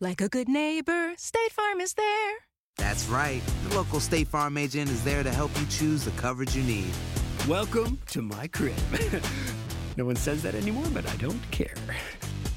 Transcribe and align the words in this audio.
Like 0.00 0.20
a 0.20 0.28
good 0.28 0.48
neighbor, 0.48 1.12
State 1.16 1.52
Farm 1.52 1.80
is 1.80 1.94
there. 1.94 2.34
That's 2.76 3.06
right. 3.06 3.40
The 3.68 3.76
local 3.76 4.00
State 4.00 4.26
Farm 4.26 4.56
agent 4.56 4.90
is 4.90 5.04
there 5.04 5.22
to 5.22 5.30
help 5.30 5.52
you 5.60 5.64
choose 5.66 6.04
the 6.04 6.10
coverage 6.12 6.56
you 6.56 6.64
need. 6.64 6.92
Welcome 7.48 8.00
to 8.08 8.20
my 8.20 8.48
crib. 8.48 8.74
no 9.96 10.04
one 10.04 10.16
says 10.16 10.42
that 10.42 10.56
anymore, 10.56 10.86
but 10.92 11.08
I 11.08 11.14
don't 11.16 11.40
care. 11.52 11.76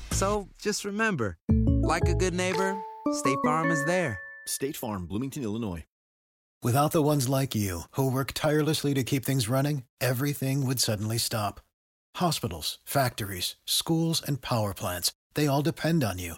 So 0.10 0.50
just 0.60 0.84
remember, 0.84 1.38
like 1.84 2.08
a 2.10 2.16
good 2.16 2.34
neighbor, 2.34 2.76
State 3.12 3.38
Farm 3.46 3.70
is 3.70 3.86
there. 3.86 4.20
State 4.48 4.76
Farm, 4.76 5.06
Bloomington, 5.06 5.44
Illinois. 5.44 5.86
Without 6.64 6.92
the 6.92 7.04
ones 7.04 7.30
like 7.30 7.54
you, 7.54 7.82
who 7.92 8.10
work 8.12 8.32
tirelessly 8.34 8.96
to 8.96 9.04
keep 9.04 9.24
things 9.24 9.48
running, 9.48 9.84
everything 10.02 10.66
would 10.66 10.80
suddenly 10.80 11.20
stop. 11.20 11.62
Hospitals, 12.16 12.80
factories, 12.84 13.58
schools, 13.64 14.24
and 14.26 14.42
power 14.42 14.74
plants, 14.74 15.14
they 15.36 15.46
all 15.46 15.62
depend 15.62 16.04
on 16.04 16.18
you. 16.18 16.38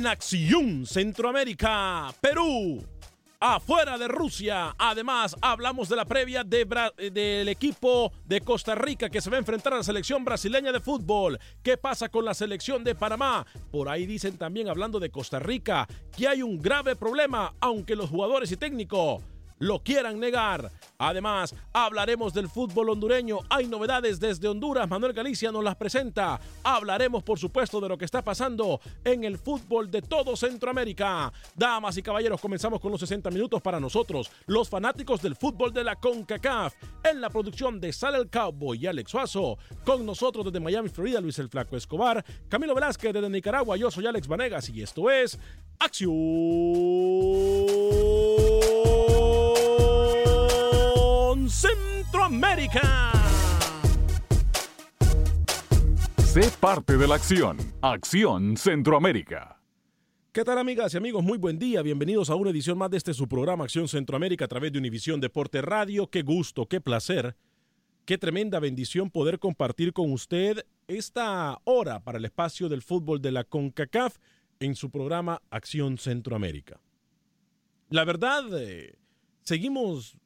En 0.00 0.06
Acción 0.06 0.86
Centroamérica, 0.86 2.14
Perú, 2.22 2.82
afuera 3.38 3.98
de 3.98 4.08
Rusia. 4.08 4.74
Además, 4.78 5.36
hablamos 5.42 5.90
de 5.90 5.96
la 5.96 6.06
previa 6.06 6.42
del 6.42 7.48
equipo 7.50 8.10
de 8.24 8.40
Costa 8.40 8.74
Rica 8.74 9.10
que 9.10 9.20
se 9.20 9.28
va 9.28 9.36
a 9.36 9.40
enfrentar 9.40 9.74
a 9.74 9.76
la 9.76 9.82
selección 9.82 10.24
brasileña 10.24 10.72
de 10.72 10.80
fútbol. 10.80 11.38
¿Qué 11.62 11.76
pasa 11.76 12.08
con 12.08 12.24
la 12.24 12.32
selección 12.32 12.82
de 12.82 12.94
Panamá? 12.94 13.44
Por 13.70 13.90
ahí 13.90 14.06
dicen 14.06 14.38
también, 14.38 14.70
hablando 14.70 15.00
de 15.00 15.10
Costa 15.10 15.38
Rica, 15.38 15.86
que 16.16 16.26
hay 16.26 16.42
un 16.42 16.62
grave 16.62 16.96
problema, 16.96 17.52
aunque 17.60 17.94
los 17.94 18.08
jugadores 18.08 18.50
y 18.52 18.56
técnicos 18.56 19.22
lo 19.60 19.82
quieran 19.82 20.18
negar. 20.18 20.72
Además, 20.98 21.54
hablaremos 21.72 22.34
del 22.34 22.48
fútbol 22.48 22.90
hondureño. 22.90 23.38
Hay 23.48 23.66
novedades 23.66 24.18
desde 24.18 24.48
Honduras. 24.48 24.88
Manuel 24.88 25.12
Galicia 25.12 25.52
nos 25.52 25.62
las 25.62 25.76
presenta. 25.76 26.40
Hablaremos, 26.64 27.22
por 27.22 27.38
supuesto, 27.38 27.80
de 27.80 27.88
lo 27.88 27.96
que 27.96 28.04
está 28.04 28.22
pasando 28.22 28.80
en 29.04 29.24
el 29.24 29.38
fútbol 29.38 29.90
de 29.90 30.02
todo 30.02 30.36
Centroamérica. 30.36 31.32
Damas 31.54 31.96
y 31.96 32.02
caballeros, 32.02 32.40
comenzamos 32.40 32.80
con 32.80 32.90
los 32.90 33.00
60 33.00 33.30
minutos 33.30 33.62
para 33.62 33.78
nosotros, 33.78 34.30
los 34.46 34.68
fanáticos 34.68 35.22
del 35.22 35.36
fútbol 35.36 35.72
de 35.72 35.84
la 35.84 35.96
CONCACAF. 35.96 36.74
En 37.04 37.20
la 37.20 37.30
producción 37.30 37.80
de 37.80 37.92
Sale 37.92 38.18
el 38.18 38.28
Cowboy 38.28 38.78
y 38.78 38.86
Alex 38.86 39.10
Suazo. 39.10 39.58
Con 39.84 40.04
nosotros 40.04 40.46
desde 40.46 40.60
Miami, 40.60 40.88
Florida, 40.88 41.20
Luis 41.20 41.38
el 41.38 41.48
Flaco 41.48 41.76
Escobar. 41.76 42.24
Camilo 42.48 42.74
Velázquez 42.74 43.12
desde 43.12 43.28
Nicaragua. 43.28 43.76
Yo 43.76 43.90
soy 43.90 44.06
Alex 44.06 44.26
Vanegas 44.26 44.68
y 44.70 44.82
esto 44.82 45.10
es 45.10 45.38
Acción 45.78 46.10
Centroamérica. 51.50 53.10
Sé 56.18 56.48
parte 56.60 56.96
de 56.96 57.08
la 57.08 57.16
acción. 57.16 57.58
Acción 57.82 58.56
Centroamérica. 58.56 59.60
¿Qué 60.32 60.44
tal 60.44 60.58
amigas 60.58 60.94
y 60.94 60.96
amigos? 60.96 61.24
Muy 61.24 61.38
buen 61.38 61.58
día. 61.58 61.82
Bienvenidos 61.82 62.30
a 62.30 62.36
una 62.36 62.50
edición 62.50 62.78
más 62.78 62.90
de 62.90 62.98
este 62.98 63.14
su 63.14 63.26
programa 63.26 63.64
Acción 63.64 63.88
Centroamérica 63.88 64.44
a 64.44 64.48
través 64.48 64.70
de 64.72 64.78
Univisión 64.78 65.20
Deporte 65.20 65.60
Radio. 65.60 66.06
Qué 66.06 66.22
gusto, 66.22 66.66
qué 66.66 66.80
placer, 66.80 67.34
qué 68.04 68.16
tremenda 68.16 68.60
bendición 68.60 69.10
poder 69.10 69.40
compartir 69.40 69.92
con 69.92 70.12
usted 70.12 70.64
esta 70.86 71.58
hora 71.64 71.98
para 72.04 72.18
el 72.18 72.24
espacio 72.26 72.68
del 72.68 72.82
fútbol 72.82 73.20
de 73.20 73.32
la 73.32 73.42
CONCACAF 73.42 74.18
en 74.60 74.76
su 74.76 74.90
programa 74.90 75.42
Acción 75.50 75.98
Centroamérica. 75.98 76.80
La 77.88 78.04
verdad, 78.04 78.44
eh, 78.56 78.94
seguimos 79.42 80.16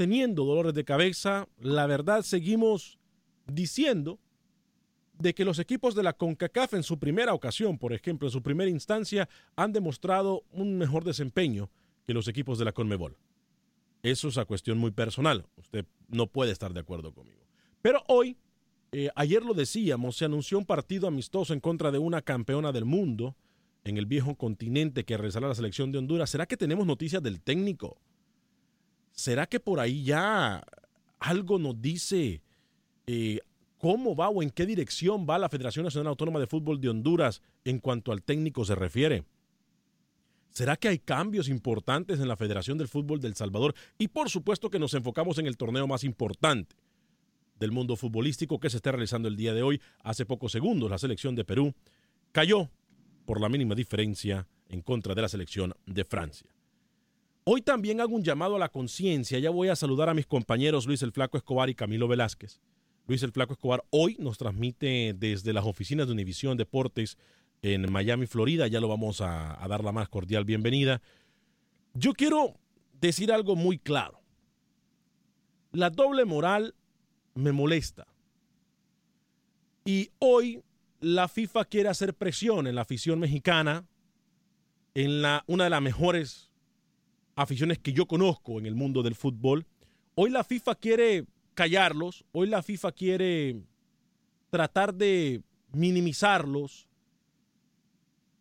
teniendo 0.00 0.46
dolores 0.46 0.72
de 0.72 0.82
cabeza. 0.82 1.46
La 1.58 1.84
verdad, 1.84 2.22
seguimos 2.22 2.98
diciendo 3.46 4.18
de 5.18 5.34
que 5.34 5.44
los 5.44 5.58
equipos 5.58 5.94
de 5.94 6.02
la 6.02 6.14
CONCACAF 6.14 6.72
en 6.72 6.82
su 6.82 6.98
primera 6.98 7.34
ocasión, 7.34 7.76
por 7.76 7.92
ejemplo, 7.92 8.26
en 8.26 8.32
su 8.32 8.42
primera 8.42 8.70
instancia, 8.70 9.28
han 9.56 9.74
demostrado 9.74 10.42
un 10.52 10.78
mejor 10.78 11.04
desempeño 11.04 11.68
que 12.06 12.14
los 12.14 12.28
equipos 12.28 12.58
de 12.58 12.64
la 12.64 12.72
CONMEBOL. 12.72 13.18
Eso 14.02 14.28
es 14.28 14.38
a 14.38 14.46
cuestión 14.46 14.78
muy 14.78 14.90
personal. 14.90 15.44
Usted 15.58 15.84
no 16.08 16.26
puede 16.28 16.52
estar 16.52 16.72
de 16.72 16.80
acuerdo 16.80 17.12
conmigo. 17.12 17.44
Pero 17.82 18.02
hoy, 18.08 18.38
eh, 18.92 19.10
ayer 19.16 19.44
lo 19.44 19.52
decíamos, 19.52 20.16
se 20.16 20.24
anunció 20.24 20.56
un 20.56 20.64
partido 20.64 21.08
amistoso 21.08 21.52
en 21.52 21.60
contra 21.60 21.90
de 21.90 21.98
una 21.98 22.22
campeona 22.22 22.72
del 22.72 22.86
mundo 22.86 23.36
en 23.84 23.98
el 23.98 24.06
viejo 24.06 24.34
continente 24.34 25.04
que 25.04 25.18
regresará 25.18 25.44
a 25.44 25.50
la 25.50 25.54
selección 25.54 25.92
de 25.92 25.98
Honduras. 25.98 26.30
¿Será 26.30 26.46
que 26.46 26.56
tenemos 26.56 26.86
noticias 26.86 27.22
del 27.22 27.42
técnico? 27.42 28.00
¿Será 29.12 29.46
que 29.46 29.60
por 29.60 29.80
ahí 29.80 30.04
ya 30.04 30.64
algo 31.18 31.58
nos 31.58 31.80
dice 31.80 32.42
eh, 33.06 33.40
cómo 33.78 34.16
va 34.16 34.28
o 34.28 34.42
en 34.42 34.50
qué 34.50 34.66
dirección 34.66 35.26
va 35.28 35.38
la 35.38 35.48
Federación 35.48 35.84
Nacional 35.84 36.08
Autónoma 36.08 36.40
de 36.40 36.46
Fútbol 36.46 36.80
de 36.80 36.88
Honduras 36.88 37.42
en 37.64 37.78
cuanto 37.78 38.12
al 38.12 38.22
técnico 38.22 38.64
se 38.64 38.74
refiere? 38.74 39.24
¿Será 40.50 40.76
que 40.76 40.88
hay 40.88 40.98
cambios 40.98 41.48
importantes 41.48 42.18
en 42.18 42.28
la 42.28 42.36
Federación 42.36 42.76
del 42.76 42.88
Fútbol 42.88 43.20
del 43.20 43.36
Salvador? 43.36 43.74
Y 43.98 44.08
por 44.08 44.28
supuesto 44.30 44.68
que 44.68 44.80
nos 44.80 44.94
enfocamos 44.94 45.38
en 45.38 45.46
el 45.46 45.56
torneo 45.56 45.86
más 45.86 46.02
importante 46.02 46.76
del 47.58 47.72
mundo 47.72 47.94
futbolístico 47.94 48.58
que 48.58 48.70
se 48.70 48.78
está 48.78 48.90
realizando 48.90 49.28
el 49.28 49.36
día 49.36 49.54
de 49.54 49.62
hoy. 49.62 49.80
Hace 50.02 50.26
pocos 50.26 50.50
segundos 50.50 50.90
la 50.90 50.98
selección 50.98 51.36
de 51.36 51.44
Perú 51.44 51.74
cayó 52.32 52.70
por 53.26 53.40
la 53.40 53.48
mínima 53.48 53.74
diferencia 53.74 54.48
en 54.68 54.82
contra 54.82 55.14
de 55.14 55.22
la 55.22 55.28
selección 55.28 55.74
de 55.86 56.04
Francia. 56.04 56.50
Hoy 57.52 57.62
también 57.62 58.00
hago 58.00 58.14
un 58.14 58.22
llamado 58.22 58.54
a 58.54 58.58
la 58.60 58.68
conciencia. 58.68 59.40
Ya 59.40 59.50
voy 59.50 59.70
a 59.70 59.74
saludar 59.74 60.08
a 60.08 60.14
mis 60.14 60.24
compañeros 60.24 60.86
Luis 60.86 61.02
el 61.02 61.10
Flaco 61.10 61.36
Escobar 61.36 61.68
y 61.68 61.74
Camilo 61.74 62.06
Velázquez. 62.06 62.60
Luis 63.08 63.24
el 63.24 63.32
Flaco 63.32 63.54
Escobar 63.54 63.82
hoy 63.90 64.16
nos 64.20 64.38
transmite 64.38 65.16
desde 65.18 65.52
las 65.52 65.64
oficinas 65.64 66.06
de 66.06 66.12
Univisión 66.12 66.56
Deportes 66.56 67.18
en 67.60 67.90
Miami, 67.90 68.28
Florida. 68.28 68.68
Ya 68.68 68.78
lo 68.78 68.86
vamos 68.86 69.20
a, 69.20 69.60
a 69.60 69.66
dar 69.66 69.82
la 69.82 69.90
más 69.90 70.08
cordial 70.08 70.44
bienvenida. 70.44 71.02
Yo 71.92 72.12
quiero 72.12 72.54
decir 73.00 73.32
algo 73.32 73.56
muy 73.56 73.80
claro. 73.80 74.20
La 75.72 75.90
doble 75.90 76.24
moral 76.26 76.76
me 77.34 77.50
molesta. 77.50 78.06
Y 79.84 80.10
hoy 80.20 80.62
la 81.00 81.26
FIFA 81.26 81.64
quiere 81.64 81.88
hacer 81.88 82.14
presión 82.14 82.68
en 82.68 82.76
la 82.76 82.82
afición 82.82 83.18
mexicana 83.18 83.88
en 84.94 85.20
la, 85.20 85.42
una 85.48 85.64
de 85.64 85.70
las 85.70 85.82
mejores 85.82 86.49
aficiones 87.34 87.78
que 87.78 87.92
yo 87.92 88.06
conozco 88.06 88.58
en 88.58 88.66
el 88.66 88.74
mundo 88.74 89.02
del 89.02 89.14
fútbol. 89.14 89.66
Hoy 90.14 90.30
la 90.30 90.44
FIFA 90.44 90.74
quiere 90.76 91.26
callarlos, 91.54 92.24
hoy 92.32 92.48
la 92.48 92.62
FIFA 92.62 92.92
quiere 92.92 93.62
tratar 94.50 94.94
de 94.94 95.42
minimizarlos. 95.72 96.88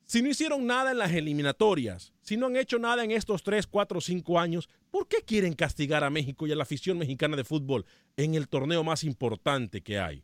Si 0.06 0.22
no 0.22 0.30
hicieron 0.30 0.66
nada 0.66 0.92
en 0.92 0.98
las 0.98 1.12
eliminatorias, 1.12 2.14
si 2.22 2.36
no 2.36 2.48
han 2.48 2.56
hecho 2.56 2.80
nada 2.80 3.04
en 3.04 3.12
estos 3.12 3.44
3, 3.44 3.68
4, 3.68 4.02
5 4.02 4.40
años, 4.40 4.68
¿por 4.90 5.08
qué 5.08 5.18
quieren 5.24 5.54
castigar 5.54 6.04
a 6.04 6.10
México 6.10 6.48
y 6.48 6.52
a 6.52 6.56
la 6.56 6.64
afición 6.64 6.98
mexicana 6.98 7.38
de 7.38 7.44
fútbol 7.44 7.86
en 8.18 8.34
el 8.34 8.48
torneo 8.48 8.84
más 8.84 9.04
importante 9.04 9.82
que 9.82 10.00
hay? 10.00 10.24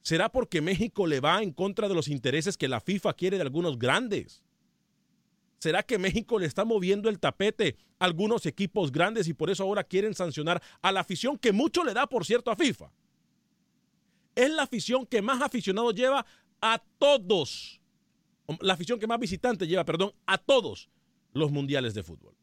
¿Será 0.00 0.30
porque 0.30 0.60
México 0.60 1.06
le 1.06 1.20
va 1.20 1.42
en 1.42 1.52
contra 1.52 1.88
de 1.88 1.94
los 1.94 2.08
intereses 2.08 2.56
que 2.56 2.66
la 2.66 2.80
FIFA 2.80 3.14
quiere 3.14 3.36
de 3.36 3.42
algunos 3.42 3.78
grandes? 3.78 4.42
¿Será 5.62 5.84
que 5.84 5.96
México 5.96 6.40
le 6.40 6.46
está 6.46 6.64
moviendo 6.64 7.08
el 7.08 7.20
tapete 7.20 7.76
a 8.00 8.06
algunos 8.06 8.46
equipos 8.46 8.90
grandes 8.90 9.28
y 9.28 9.32
por 9.32 9.48
eso 9.48 9.62
ahora 9.62 9.84
quieren 9.84 10.12
sancionar 10.12 10.60
a 10.80 10.90
la 10.90 10.98
afición 10.98 11.38
que 11.38 11.52
mucho 11.52 11.84
le 11.84 11.94
da, 11.94 12.08
por 12.08 12.26
cierto, 12.26 12.50
a 12.50 12.56
FIFA? 12.56 12.90
Es 14.34 14.50
la 14.50 14.64
afición 14.64 15.06
que 15.06 15.22
más 15.22 15.40
aficionados 15.40 15.94
lleva 15.94 16.26
a 16.60 16.82
todos. 16.98 17.80
La 18.58 18.72
afición 18.72 18.98
que 18.98 19.06
más 19.06 19.20
visitantes 19.20 19.68
lleva, 19.68 19.84
perdón, 19.84 20.12
a 20.26 20.36
todos 20.36 20.90
los 21.32 21.52
mundiales 21.52 21.94
de 21.94 22.02
fútbol. 22.02 22.34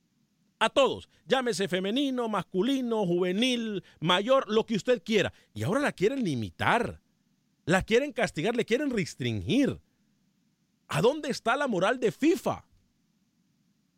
A 0.57 0.69
todos. 0.69 1.09
Llámese 1.27 1.67
femenino, 1.67 2.29
masculino, 2.29 3.05
juvenil, 3.05 3.83
mayor, 3.99 4.49
lo 4.49 4.65
que 4.65 4.75
usted 4.75 5.03
quiera. 5.03 5.33
Y 5.53 5.63
ahora 5.63 5.81
la 5.81 5.91
quieren 5.91 6.23
limitar. 6.23 7.01
La 7.65 7.81
quieren 7.81 8.13
castigar, 8.13 8.55
le 8.55 8.63
quieren 8.63 8.91
restringir. 8.91 9.81
¿A 10.87 11.01
dónde 11.01 11.29
está 11.29 11.57
la 11.57 11.67
moral 11.67 11.99
de 11.99 12.13
FIFA? 12.13 12.68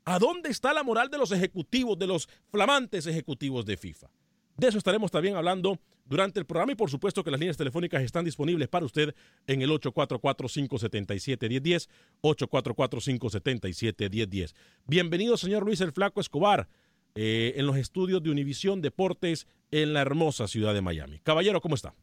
¿A 0.03 0.18
dónde 0.18 0.50
está 0.50 0.74
la 0.74 0.83
moral 0.83 1.09
de 1.09 1.18
los 1.18 1.31
ejecutivos, 1.31 1.98
de 1.98 2.07
los 2.07 2.27
flamantes 2.50 3.06
ejecutivos 3.06 3.65
de 3.65 3.77
FIFA? 3.77 4.09
De 4.57 4.68
eso 4.68 4.77
estaremos 4.77 5.12
también 5.12 5.36
hablando 5.36 5.80
durante 6.06 6.39
el 6.39 6.45
programa 6.45 6.71
y 6.71 6.75
por 6.75 6.89
supuesto 6.89 7.24
que 7.24 7.30
las 7.31 7.39
líneas 7.39 7.57
telefónicas 7.57 8.03
están 8.03 8.25
disponibles 8.25 8.68
para 8.68 8.86
usted 8.86 9.15
en 9.48 9.62
el 9.62 9.69
844-577-1010, 9.69 11.88
844-577-1010. 12.21 14.53
Bienvenido, 14.88 15.38
señor 15.38 15.63
Luis 15.63 15.80
el 15.81 15.92
Flaco 15.92 16.19
Escobar, 16.19 16.68
eh, 17.15 17.54
en 17.56 17.68
los 17.68 17.77
estudios 17.77 18.21
de 18.24 18.30
Univisión 18.30 18.81
Deportes 18.81 19.47
en 19.69 19.94
la 19.94 20.01
hermosa 20.01 20.47
ciudad 20.47 20.74
de 20.74 20.81
Miami. 20.81 21.19
Caballero, 21.19 21.62
¿cómo 21.62 21.75
está? 21.75 21.94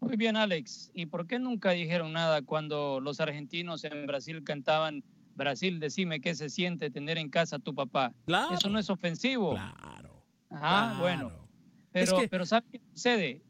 Muy 0.00 0.16
bien, 0.16 0.36
Alex. 0.36 0.90
¿Y 0.92 1.06
por 1.06 1.26
qué 1.26 1.38
nunca 1.38 1.70
dijeron 1.70 2.12
nada 2.12 2.42
cuando 2.42 3.00
los 3.00 3.20
argentinos 3.20 3.84
en 3.84 4.06
Brasil 4.06 4.44
cantaban 4.44 5.02
Brasil, 5.34 5.80
decime 5.80 6.20
qué 6.20 6.34
se 6.34 6.48
siente 6.48 6.90
tener 6.90 7.18
en 7.18 7.28
casa 7.28 7.56
a 7.56 7.58
tu 7.58 7.74
papá? 7.74 8.12
Claro. 8.26 8.54
Eso 8.54 8.68
no 8.68 8.78
es 8.78 8.90
ofensivo. 8.90 9.52
Claro. 9.52 10.24
Ah, 10.50 10.96
bueno. 11.00 11.30
Pero, 11.92 12.16
pero 12.30 12.46
¿sabe 12.46 12.66
qué 12.72 12.80
sucede? 12.92 13.42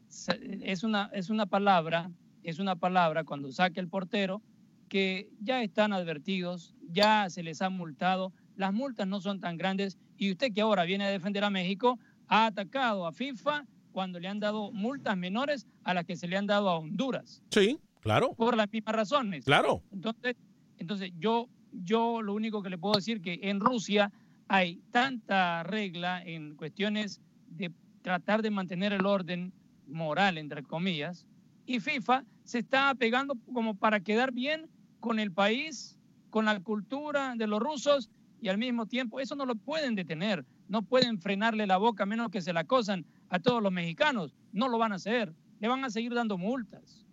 Es 0.61 0.83
una, 0.83 1.09
es 1.13 1.29
una 1.29 1.45
palabra, 1.45 2.11
es 2.43 2.59
una 2.59 2.75
palabra 2.75 3.23
cuando 3.23 3.51
saque 3.51 3.79
el 3.79 3.89
portero 3.89 4.41
que 4.87 5.29
ya 5.39 5.63
están 5.63 5.93
advertidos, 5.93 6.75
ya 6.91 7.29
se 7.29 7.43
les 7.43 7.61
ha 7.61 7.69
multado, 7.69 8.33
las 8.55 8.71
multas 8.71 9.07
no 9.07 9.19
son 9.19 9.39
tan 9.39 9.57
grandes 9.57 9.97
y 10.17 10.31
usted 10.31 10.53
que 10.53 10.61
ahora 10.61 10.83
viene 10.83 11.05
a 11.05 11.09
defender 11.09 11.43
a 11.43 11.49
México 11.49 11.99
ha 12.27 12.45
atacado 12.45 13.05
a 13.05 13.11
FIFA 13.11 13.65
cuando 13.91 14.19
le 14.19 14.27
han 14.27 14.39
dado 14.39 14.71
multas 14.71 15.17
menores 15.17 15.67
a 15.83 15.93
las 15.93 16.05
que 16.05 16.15
se 16.15 16.27
le 16.27 16.37
han 16.37 16.47
dado 16.47 16.69
a 16.69 16.77
Honduras. 16.79 17.41
Sí, 17.49 17.79
claro. 18.01 18.33
Por 18.33 18.57
las 18.57 18.71
mismas 18.71 18.95
razones. 18.95 19.45
Claro. 19.45 19.83
Entonces, 19.91 20.35
entonces 20.77 21.11
yo, 21.17 21.49
yo 21.83 22.21
lo 22.21 22.33
único 22.33 22.61
que 22.61 22.69
le 22.69 22.77
puedo 22.77 22.95
decir 22.95 23.21
que 23.21 23.39
en 23.43 23.59
Rusia 23.59 24.11
hay 24.47 24.81
tanta 24.91 25.63
regla 25.63 26.21
en 26.23 26.55
cuestiones 26.55 27.21
de 27.49 27.71
tratar 28.01 28.41
de 28.41 28.51
mantener 28.51 28.93
el 28.93 29.05
orden 29.05 29.51
moral, 29.87 30.37
entre 30.37 30.63
comillas, 30.63 31.25
y 31.65 31.79
FIFA 31.79 32.23
se 32.43 32.59
está 32.59 32.93
pegando 32.95 33.35
como 33.53 33.75
para 33.75 33.99
quedar 33.99 34.31
bien 34.31 34.69
con 34.99 35.19
el 35.19 35.31
país, 35.31 35.97
con 36.29 36.45
la 36.45 36.59
cultura 36.59 37.33
de 37.35 37.47
los 37.47 37.59
rusos 37.59 38.09
y 38.41 38.49
al 38.49 38.57
mismo 38.57 38.85
tiempo 38.85 39.19
eso 39.19 39.35
no 39.35 39.45
lo 39.45 39.55
pueden 39.55 39.95
detener, 39.95 40.45
no 40.67 40.83
pueden 40.83 41.19
frenarle 41.19 41.65
la 41.65 41.77
boca 41.77 42.03
a 42.03 42.05
menos 42.05 42.29
que 42.29 42.41
se 42.41 42.53
la 42.53 42.61
acosan 42.61 43.05
a 43.29 43.39
todos 43.39 43.61
los 43.61 43.71
mexicanos, 43.71 44.35
no 44.51 44.69
lo 44.69 44.77
van 44.77 44.91
a 44.91 44.95
hacer, 44.95 45.33
le 45.59 45.67
van 45.67 45.83
a 45.83 45.89
seguir 45.89 46.13
dando 46.13 46.37
multas. 46.37 47.05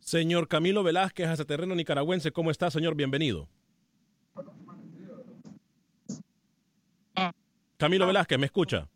Señor 0.00 0.48
Camilo 0.48 0.82
Velázquez, 0.82 1.28
hasta 1.28 1.44
terreno 1.44 1.74
nicaragüense, 1.74 2.32
¿cómo 2.32 2.50
está, 2.50 2.70
señor? 2.70 2.96
Bienvenido. 2.96 3.48
Camilo 7.80 8.06
Velázquez, 8.06 8.38
¿me 8.38 8.44
escucha? 8.46 8.86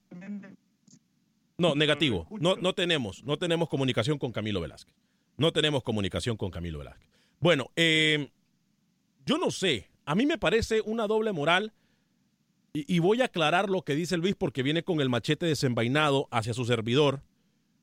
No, 1.56 1.74
negativo. 1.74 2.26
No, 2.38 2.56
no 2.56 2.74
tenemos, 2.74 3.24
no 3.24 3.38
tenemos 3.38 3.70
comunicación 3.70 4.18
con 4.18 4.30
Camilo 4.30 4.60
Velázquez. 4.60 4.94
No 5.38 5.52
tenemos 5.52 5.82
comunicación 5.82 6.36
con 6.36 6.50
Camilo 6.50 6.80
Velázquez. 6.80 7.08
Bueno, 7.40 7.70
eh, 7.76 8.30
yo 9.24 9.38
no 9.38 9.50
sé. 9.50 9.88
A 10.04 10.14
mí 10.14 10.26
me 10.26 10.36
parece 10.36 10.82
una 10.82 11.06
doble 11.06 11.32
moral 11.32 11.72
y, 12.74 12.94
y, 12.94 12.98
voy 12.98 13.22
a 13.22 13.26
aclarar 13.26 13.70
lo 13.70 13.82
que 13.82 13.94
dice 13.94 14.18
Luis 14.18 14.34
porque 14.34 14.62
viene 14.62 14.82
con 14.82 15.00
el 15.00 15.08
machete 15.08 15.46
desenvainado 15.46 16.28
hacia 16.30 16.52
su 16.52 16.66
servidor. 16.66 17.22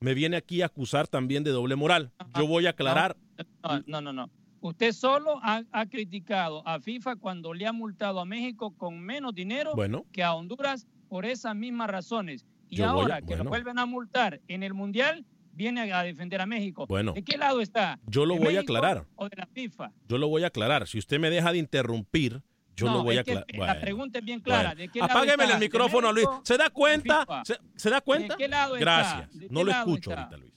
Me 0.02 0.14
viene 0.14 0.38
aquí 0.38 0.62
a 0.62 0.68
acusar 0.68 1.08
también 1.08 1.44
de 1.44 1.50
doble 1.50 1.76
moral. 1.76 2.12
Yo 2.38 2.46
voy 2.46 2.68
a 2.68 2.72
aclarar. 2.72 3.18
No, 3.64 3.82
no, 3.88 4.02
no. 4.02 4.14
no. 4.14 4.41
Usted 4.62 4.92
solo 4.92 5.40
ha, 5.42 5.64
ha, 5.72 5.86
criticado 5.88 6.66
a 6.68 6.80
FIFA 6.80 7.16
cuando 7.16 7.54
le 7.54 7.66
ha 7.66 7.74
multado 7.74 8.20
a 8.20 8.26
México 8.26 8.76
con 8.78 9.00
menos 9.00 9.34
dinero 9.34 9.74
bueno. 9.76 10.06
que 10.12 10.24
a 10.24 10.36
Honduras 10.36 10.88
por 11.10 11.26
esas 11.26 11.56
mismas 11.56 11.90
razones. 11.90 12.46
Y 12.70 12.78
Yo 12.78 12.86
ahora 12.86 13.20
que 13.22 13.28
bueno. 13.28 13.46
lo 13.46 13.50
vuelven 13.50 13.80
a 13.80 13.88
multar 13.88 14.40
en 14.48 14.62
el 14.62 14.76
Mundial, 14.76 15.26
viene 15.52 15.92
a 15.92 16.04
defender 16.04 16.42
a 16.42 16.46
México. 16.46 16.86
Bueno, 16.88 17.14
¿De 17.14 17.24
qué 17.24 17.38
lado 17.38 17.60
está? 17.60 18.00
Yo 18.06 18.26
lo 18.26 18.36
¿De 18.36 18.40
voy 18.40 18.56
a 18.56 18.62
aclarar. 18.62 19.08
¿O 19.16 19.28
de 19.28 19.36
la 19.36 19.48
FIFA? 19.48 19.92
Yo 20.08 20.18
lo 20.20 20.30
voy 20.30 20.44
a 20.44 20.48
aclarar. 20.48 20.88
Si 20.88 21.00
usted 21.00 21.20
me 21.20 21.32
deja 21.32 21.52
de 21.52 21.58
interrumpir, 21.58 22.44
yo 22.76 22.86
no, 22.86 22.98
lo 22.98 23.04
voy 23.04 23.18
a 23.18 23.22
aclarar. 23.22 23.46
Bueno, 23.50 23.74
la 23.74 23.82
pregunta 23.82 24.20
es 24.20 24.26
bien 24.26 24.40
clara. 24.42 24.70
Bueno. 24.70 24.82
¿De 24.82 24.88
qué 24.90 25.02
Apágueme 25.02 25.44
lado 25.44 25.54
el 25.56 25.60
micrófono, 25.60 26.14
Luis. 26.14 26.28
¿Se 26.44 26.58
da 26.58 26.70
cuenta? 26.70 27.26
¿Se, 27.44 27.58
¿Se, 27.76 27.90
da 27.90 28.00
cuenta? 28.00 28.36
¿De 28.36 28.44
qué 28.44 28.48
lado 28.48 28.76
Gracias. 28.76 29.36
Está? 29.36 29.48
No 29.50 29.64
lo 29.64 29.72
escucho 29.72 30.12
está? 30.12 30.22
ahorita, 30.22 30.38
Luis. 30.38 30.54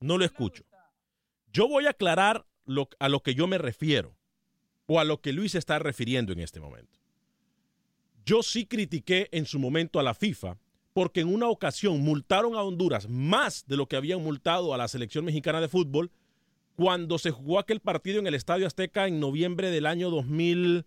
No 0.00 0.18
lo 0.18 0.24
escucho. 0.24 0.64
Yo 1.52 1.68
voy 1.68 1.86
a 1.86 1.90
aclarar 1.90 2.46
a 2.98 3.08
lo 3.08 3.20
que 3.22 3.34
yo 3.34 3.46
me 3.46 3.58
refiero 3.58 4.16
o 4.86 5.00
a 5.00 5.04
lo 5.04 5.20
que 5.20 5.32
Luis 5.32 5.54
está 5.54 5.78
refiriendo 5.78 6.32
en 6.32 6.40
este 6.40 6.60
momento. 6.60 6.98
Yo 8.24 8.42
sí 8.42 8.66
critiqué 8.66 9.28
en 9.32 9.46
su 9.46 9.58
momento 9.58 9.98
a 9.98 10.02
la 10.02 10.14
FIFA 10.14 10.58
porque 10.92 11.20
en 11.20 11.32
una 11.32 11.48
ocasión 11.48 12.00
multaron 12.00 12.54
a 12.54 12.62
Honduras 12.62 13.08
más 13.08 13.66
de 13.66 13.76
lo 13.76 13.86
que 13.86 13.96
habían 13.96 14.22
multado 14.22 14.74
a 14.74 14.76
la 14.76 14.88
selección 14.88 15.24
mexicana 15.24 15.60
de 15.60 15.68
fútbol 15.68 16.10
cuando 16.76 17.18
se 17.18 17.30
jugó 17.30 17.58
aquel 17.58 17.80
partido 17.80 18.18
en 18.18 18.26
el 18.26 18.34
Estadio 18.34 18.66
Azteca 18.66 19.06
en 19.06 19.20
noviembre 19.20 19.70
del 19.70 19.86
año 19.86 20.10
2000, 20.10 20.86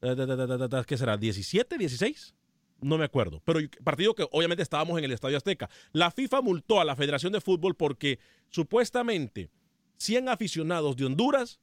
¿qué 0.00 0.96
será? 0.96 1.18
¿17, 1.18 1.76
16? 1.76 2.34
No 2.80 2.96
me 2.96 3.04
acuerdo, 3.04 3.42
pero 3.44 3.60
partido 3.82 4.14
que 4.14 4.26
obviamente 4.30 4.62
estábamos 4.62 4.98
en 4.98 5.04
el 5.04 5.12
Estadio 5.12 5.36
Azteca. 5.36 5.68
La 5.92 6.10
FIFA 6.10 6.42
multó 6.42 6.80
a 6.80 6.84
la 6.84 6.94
Federación 6.94 7.32
de 7.32 7.40
Fútbol 7.40 7.74
porque 7.74 8.20
supuestamente 8.50 9.50
100 9.98 10.28
aficionados 10.28 10.96
de 10.96 11.04
Honduras 11.04 11.60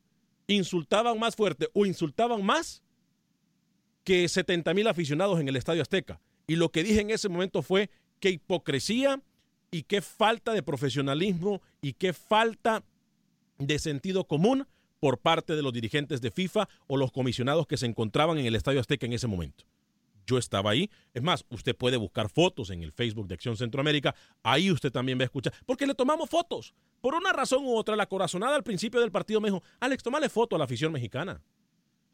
insultaban 0.48 1.20
más 1.20 1.36
fuerte 1.36 1.70
o 1.74 1.86
insultaban 1.86 2.46
más 2.46 2.84
que 4.04 4.28
70 4.28 4.74
mil 4.74 4.88
aficionados 4.88 5.40
en 5.40 5.48
el 5.48 5.56
Estadio 5.56 5.82
Azteca. 5.82 6.22
Y 6.48 6.56
lo 6.56 6.70
que 6.70 6.84
dije 6.84 7.02
en 7.02 7.10
ese 7.10 7.30
momento 7.30 7.62
fue 7.62 7.90
qué 8.20 8.30
hipocresía 8.30 9.22
y 9.72 9.84
qué 9.84 10.02
falta 10.02 10.54
de 10.54 10.62
profesionalismo 10.62 11.62
y 11.82 11.94
qué 11.94 12.14
falta 12.14 12.84
de 13.58 13.80
sentido 13.80 14.26
común 14.26 14.68
por 15.00 15.18
parte 15.18 15.56
de 15.56 15.62
los 15.62 15.74
dirigentes 15.74 16.22
de 16.22 16.32
FIFA 16.32 16.70
o 16.88 16.98
los 16.98 17.12
comisionados 17.12 17.68
que 17.68 17.78
se 17.78 17.86
encontraban 17.86 18.38
en 18.38 18.46
el 18.46 18.56
Estadio 18.56 18.80
Azteca 18.80 19.06
en 19.06 19.14
ese 19.14 19.28
momento. 19.28 19.66
Yo 20.26 20.38
estaba 20.38 20.72
ahí. 20.72 20.90
Es 21.14 21.22
más, 21.22 21.46
usted 21.50 21.76
puede 21.76 21.98
buscar 21.98 22.30
fotos 22.30 22.70
en 22.70 22.84
el 22.84 22.92
Facebook 22.92 23.28
de 23.28 23.36
Acción 23.36 23.58
Centroamérica. 23.58 24.16
Ahí 24.44 24.72
usted 24.72 24.92
también 24.92 25.18
va 25.18 25.24
a 25.24 25.26
escuchar. 25.26 25.54
Porque 25.66 25.86
le 25.86 25.94
tomamos 25.94 26.30
fotos. 26.30 26.74
Por 27.02 27.14
una 27.14 27.32
razón 27.34 27.66
u 27.66 27.76
otra, 27.76 27.96
la 27.96 28.08
corazonada 28.08 28.56
al 28.56 28.64
principio 28.64 29.00
del 29.00 29.12
partido 29.12 29.40
me 29.42 29.50
dijo, 29.50 29.64
Alex, 29.80 30.04
tomale 30.04 30.30
foto 30.30 30.56
a 30.56 30.60
la 30.60 30.66
afición 30.66 30.92
mexicana. 30.92 31.42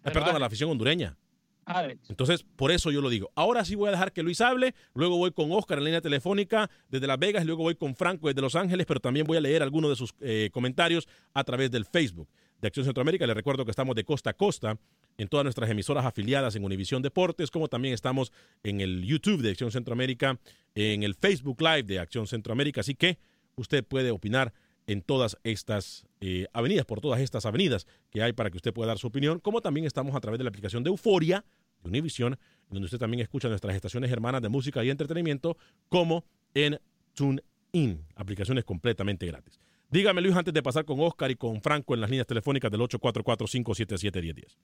Eh, 0.04 0.12
perdón, 0.12 0.36
a 0.36 0.40
la 0.40 0.48
afición 0.48 0.70
hondureña. 0.70 1.18
Alex. 1.66 2.10
Entonces, 2.10 2.44
por 2.56 2.72
eso 2.72 2.92
yo 2.92 3.02
lo 3.02 3.10
digo. 3.10 3.32
Ahora 3.36 3.64
sí 3.64 3.76
voy 3.76 3.90
a 3.90 3.92
dejar 3.92 4.12
que 4.12 4.24
Luis 4.24 4.42
hable, 4.42 4.74
luego 4.94 5.18
voy 5.18 5.32
con 5.32 5.52
Oscar 5.52 5.78
en 5.78 5.86
línea 5.86 6.02
telefónica 6.02 6.70
desde 6.90 7.08
Las 7.08 7.20
Vegas, 7.20 7.46
luego 7.46 7.64
voy 7.64 7.76
con 7.76 7.96
Franco 7.96 8.28
desde 8.28 8.42
Los 8.42 8.56
Ángeles, 8.56 8.86
pero 8.86 9.00
también 9.00 9.28
voy 9.28 9.38
a 9.38 9.42
leer 9.42 9.62
algunos 9.62 9.92
de 9.92 9.96
sus 9.96 10.14
eh, 10.22 10.50
comentarios 10.52 11.08
a 11.34 11.44
través 11.44 11.70
del 11.70 11.86
Facebook 11.86 12.28
de 12.60 12.68
Acción 12.68 12.86
Centroamérica. 12.86 13.28
Les 13.28 13.36
recuerdo 13.36 13.64
que 13.64 13.72
estamos 13.72 13.96
de 13.96 14.04
costa 14.04 14.32
a 14.32 14.34
costa 14.34 14.78
en 15.18 15.28
todas 15.28 15.44
nuestras 15.44 15.70
emisoras 15.70 16.06
afiliadas 16.06 16.56
en 16.56 16.64
Univisión 16.64 17.02
Deportes, 17.02 17.52
como 17.52 17.68
también 17.68 17.94
estamos 17.94 18.32
en 18.64 18.82
el 18.82 19.04
YouTube 19.04 19.42
de 19.42 19.52
Acción 19.52 19.72
Centroamérica, 19.72 20.40
en 20.76 21.04
el 21.04 21.16
Facebook 21.16 21.62
Live 21.62 21.84
de 21.84 22.00
Acción 22.00 22.28
Centroamérica. 22.28 22.82
Así 22.82 22.96
que 22.96 23.18
usted 23.56 23.84
puede 23.84 24.12
opinar 24.12 24.54
en 24.88 25.02
todas 25.02 25.38
estas 25.44 26.06
eh, 26.20 26.48
avenidas, 26.54 26.86
por 26.86 27.02
todas 27.02 27.22
estas 27.22 27.46
avenidas 27.46 27.88
que 28.10 28.22
hay 28.22 28.34
para 28.34 28.50
que 28.50 28.58
usted 28.58 28.74
pueda 28.74 28.88
dar 28.88 28.98
su 28.98 29.08
opinión, 29.08 29.40
como 29.40 29.62
también 29.62 29.86
estamos 29.86 30.16
a 30.16 30.20
través 30.20 30.38
de 30.38 30.44
la 30.44 30.50
aplicación 30.50 30.84
de 30.84 30.90
Euforia 30.90 31.46
de 31.82 31.90
Univision, 31.90 32.38
donde 32.70 32.86
usted 32.86 32.98
también 32.98 33.22
escucha 33.22 33.48
nuestras 33.48 33.76
estaciones 33.76 34.12
hermanas 34.12 34.42
de 34.42 34.50
música 34.50 34.84
y 34.84 34.90
entretenimiento, 34.90 35.58
como 35.90 36.26
en 36.54 36.80
TuneIn, 37.14 38.06
aplicaciones 38.16 38.64
completamente 38.64 39.26
gratis. 39.26 39.60
Dígame, 39.90 40.22
Luis, 40.22 40.36
antes 40.36 40.54
de 40.54 40.64
pasar 40.64 40.86
con 40.86 41.00
Oscar 41.02 41.32
y 41.32 41.36
con 41.36 41.62
Franco 41.62 41.94
en 41.94 42.02
las 42.02 42.10
líneas 42.10 42.28
telefónicas 42.28 42.72
del 42.72 42.80
844-577-1010. 42.82 44.56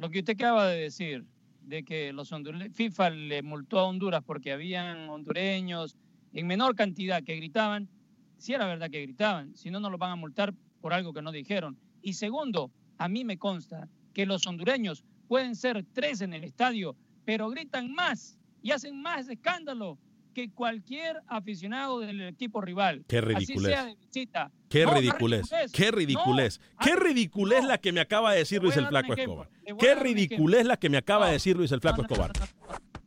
Lo 0.00 0.10
que 0.10 0.18
usted 0.18 0.32
acaba 0.32 0.66
de 0.66 0.80
decir, 0.80 1.24
de 1.62 1.84
que 1.84 2.12
los 2.12 2.34
FIFA 2.72 3.10
le 3.10 3.42
multó 3.42 3.78
a 3.78 3.84
Honduras 3.84 4.24
porque 4.26 4.52
habían 4.52 5.08
hondureños 5.08 5.96
en 6.32 6.48
menor 6.48 6.74
cantidad 6.74 7.22
que 7.22 7.36
gritaban, 7.36 7.88
si 8.36 8.52
era 8.52 8.66
verdad 8.66 8.90
que 8.90 9.02
gritaban, 9.02 9.54
si 9.54 9.70
no, 9.70 9.78
no 9.78 9.90
los 9.90 10.00
van 10.00 10.10
a 10.10 10.16
multar 10.16 10.52
por 10.80 10.92
algo 10.92 11.12
que 11.12 11.22
no 11.22 11.30
dijeron. 11.30 11.78
Y 12.02 12.14
segundo, 12.14 12.72
a 12.98 13.08
mí 13.08 13.24
me 13.24 13.38
consta 13.38 13.88
que 14.12 14.26
los 14.26 14.44
hondureños 14.48 15.04
pueden 15.28 15.54
ser 15.54 15.84
tres 15.92 16.20
en 16.22 16.34
el 16.34 16.42
estadio, 16.42 16.96
pero 17.24 17.48
gritan 17.48 17.92
más 17.92 18.36
y 18.62 18.72
hacen 18.72 19.00
más 19.00 19.28
escándalo 19.28 19.96
que 20.34 20.50
cualquier 20.50 21.22
aficionado 21.26 22.00
del 22.00 22.20
equipo 22.22 22.60
rival. 22.60 23.04
Qué 23.08 23.20
ridiculez. 23.20 23.72
Así 23.72 23.74
sea 23.74 23.84
de 23.86 23.94
visita. 23.94 24.52
Qué 24.68 24.84
ridiculez. 24.84 25.50
Qué 25.72 25.90
ridiculez. 25.90 26.60
Qué 26.80 26.96
ridiculez 26.96 27.64
la 27.64 27.78
que 27.78 27.92
me 27.92 28.00
acaba 28.00 28.32
de 28.32 28.38
decir 28.40 28.62
Luis 28.62 28.76
el 28.76 28.86
Flaco 28.88 29.14
Escobar. 29.14 29.48
Qué 29.78 29.94
ridiculez 29.94 30.66
la 30.66 30.76
que 30.76 30.90
me 30.90 30.98
acaba 30.98 31.26
de 31.28 31.32
decir 31.32 31.56
Luis 31.56 31.72
el 31.72 31.80
Flaco 31.80 32.02
Escobar. 32.02 32.32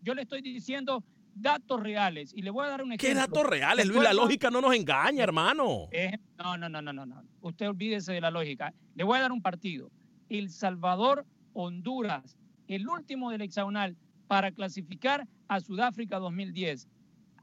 Yo 0.01 0.15
le 0.15 0.23
estoy 0.23 0.41
diciendo 0.41 1.03
datos 1.35 1.81
reales 1.81 2.33
y 2.33 2.41
le 2.41 2.49
voy 2.49 2.65
a 2.65 2.69
dar 2.69 2.81
un 2.81 2.93
ejemplo. 2.93 3.07
¿Qué 3.07 3.13
datos 3.13 3.45
reales, 3.45 3.85
Luis? 3.85 4.01
La 4.01 4.13
lógica 4.13 4.49
no 4.49 4.61
nos 4.61 4.73
engaña, 4.73 5.23
hermano. 5.23 5.89
no, 6.37 6.57
no, 6.57 6.69
no, 6.69 6.81
no, 6.81 7.05
no. 7.05 7.23
Usted 7.41 7.69
olvídese 7.69 8.13
de 8.13 8.21
la 8.21 8.31
lógica. 8.31 8.73
Le 8.95 9.03
voy 9.03 9.17
a 9.17 9.21
dar 9.21 9.31
un 9.31 9.41
partido. 9.41 9.91
El 10.29 10.49
Salvador, 10.49 11.25
Honduras, 11.53 12.37
el 12.67 12.87
último 12.87 13.31
del 13.31 13.41
hexagonal 13.41 13.95
para 14.27 14.51
clasificar 14.51 15.27
a 15.47 15.59
Sudáfrica 15.59 16.19
2010. 16.19 16.87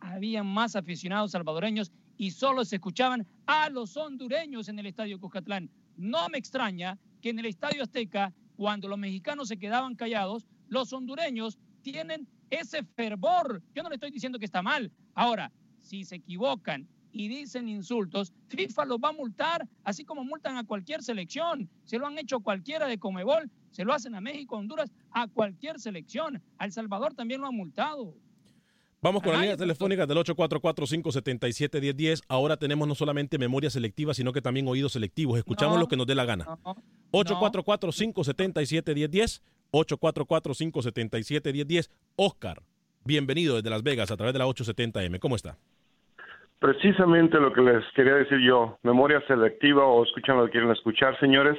Habían 0.04 0.46
más 0.46 0.76
aficionados 0.76 1.30
salvadoreños 1.30 1.90
y 2.18 2.30
solo 2.30 2.64
se 2.66 2.76
escuchaban 2.76 3.26
a 3.46 3.70
los 3.70 3.96
hondureños 3.96 4.68
en 4.68 4.78
el 4.78 4.86
Estadio 4.86 5.18
Cuscatlán. 5.18 5.70
No 5.96 6.28
me 6.28 6.36
extraña 6.36 6.98
que 7.22 7.30
en 7.30 7.38
el 7.38 7.46
Estadio 7.46 7.82
Azteca, 7.82 8.34
cuando 8.54 8.86
los 8.86 8.98
mexicanos 8.98 9.48
se 9.48 9.56
quedaban 9.56 9.94
callados, 9.94 10.46
los 10.68 10.92
hondureños 10.92 11.58
tienen 11.80 12.28
ese 12.50 12.82
fervor. 12.82 13.62
Yo 13.74 13.82
no 13.82 13.88
le 13.88 13.94
estoy 13.94 14.10
diciendo 14.10 14.38
que 14.38 14.44
está 14.44 14.60
mal. 14.60 14.92
Ahora, 15.14 15.50
si 15.80 16.04
se 16.04 16.16
equivocan 16.16 16.86
y 17.10 17.28
dicen 17.28 17.66
insultos, 17.66 18.34
FIFA 18.48 18.84
los 18.84 18.98
va 18.98 19.08
a 19.08 19.12
multar, 19.12 19.66
así 19.84 20.04
como 20.04 20.22
multan 20.22 20.58
a 20.58 20.64
cualquier 20.64 21.02
selección. 21.02 21.70
Se 21.84 21.98
lo 21.98 22.06
han 22.06 22.18
hecho 22.18 22.40
cualquiera 22.40 22.86
de 22.86 22.98
Comebol, 22.98 23.50
se 23.70 23.86
lo 23.86 23.94
hacen 23.94 24.14
a 24.14 24.20
México, 24.20 24.56
Honduras, 24.56 24.92
a 25.12 25.28
cualquier 25.28 25.80
selección. 25.80 26.42
A 26.58 26.66
El 26.66 26.72
Salvador 26.72 27.14
también 27.14 27.40
lo 27.40 27.46
han 27.46 27.56
multado. 27.56 28.14
Vamos 29.04 29.22
con 29.22 29.32
la 29.34 29.40
línea 29.40 29.56
telefónica 29.58 30.06
del 30.06 30.16
844-577-1010. 30.16 32.22
Ahora 32.26 32.56
tenemos 32.56 32.88
no 32.88 32.94
solamente 32.94 33.36
memoria 33.36 33.68
selectiva, 33.68 34.14
sino 34.14 34.32
que 34.32 34.40
también 34.40 34.66
oídos 34.66 34.92
selectivos. 34.92 35.36
Escuchamos 35.36 35.78
lo 35.78 35.88
que 35.88 35.96
nos 35.98 36.06
dé 36.06 36.14
la 36.14 36.24
gana. 36.24 36.46
844-577-1010. 37.12 39.42
844-577-1010. 39.72 41.90
Oscar, 42.16 42.62
bienvenido 43.04 43.56
desde 43.56 43.68
Las 43.68 43.82
Vegas 43.82 44.10
a 44.10 44.16
través 44.16 44.32
de 44.32 44.38
la 44.38 44.46
870M. 44.46 45.18
¿Cómo 45.18 45.36
está? 45.36 45.58
Precisamente 46.58 47.38
lo 47.38 47.52
que 47.52 47.60
les 47.60 47.84
quería 47.94 48.14
decir 48.14 48.38
yo, 48.38 48.78
memoria 48.84 49.20
selectiva 49.26 49.84
o 49.84 50.02
escuchan 50.02 50.38
lo 50.38 50.46
que 50.46 50.52
quieren 50.52 50.70
escuchar, 50.70 51.20
señores. 51.20 51.58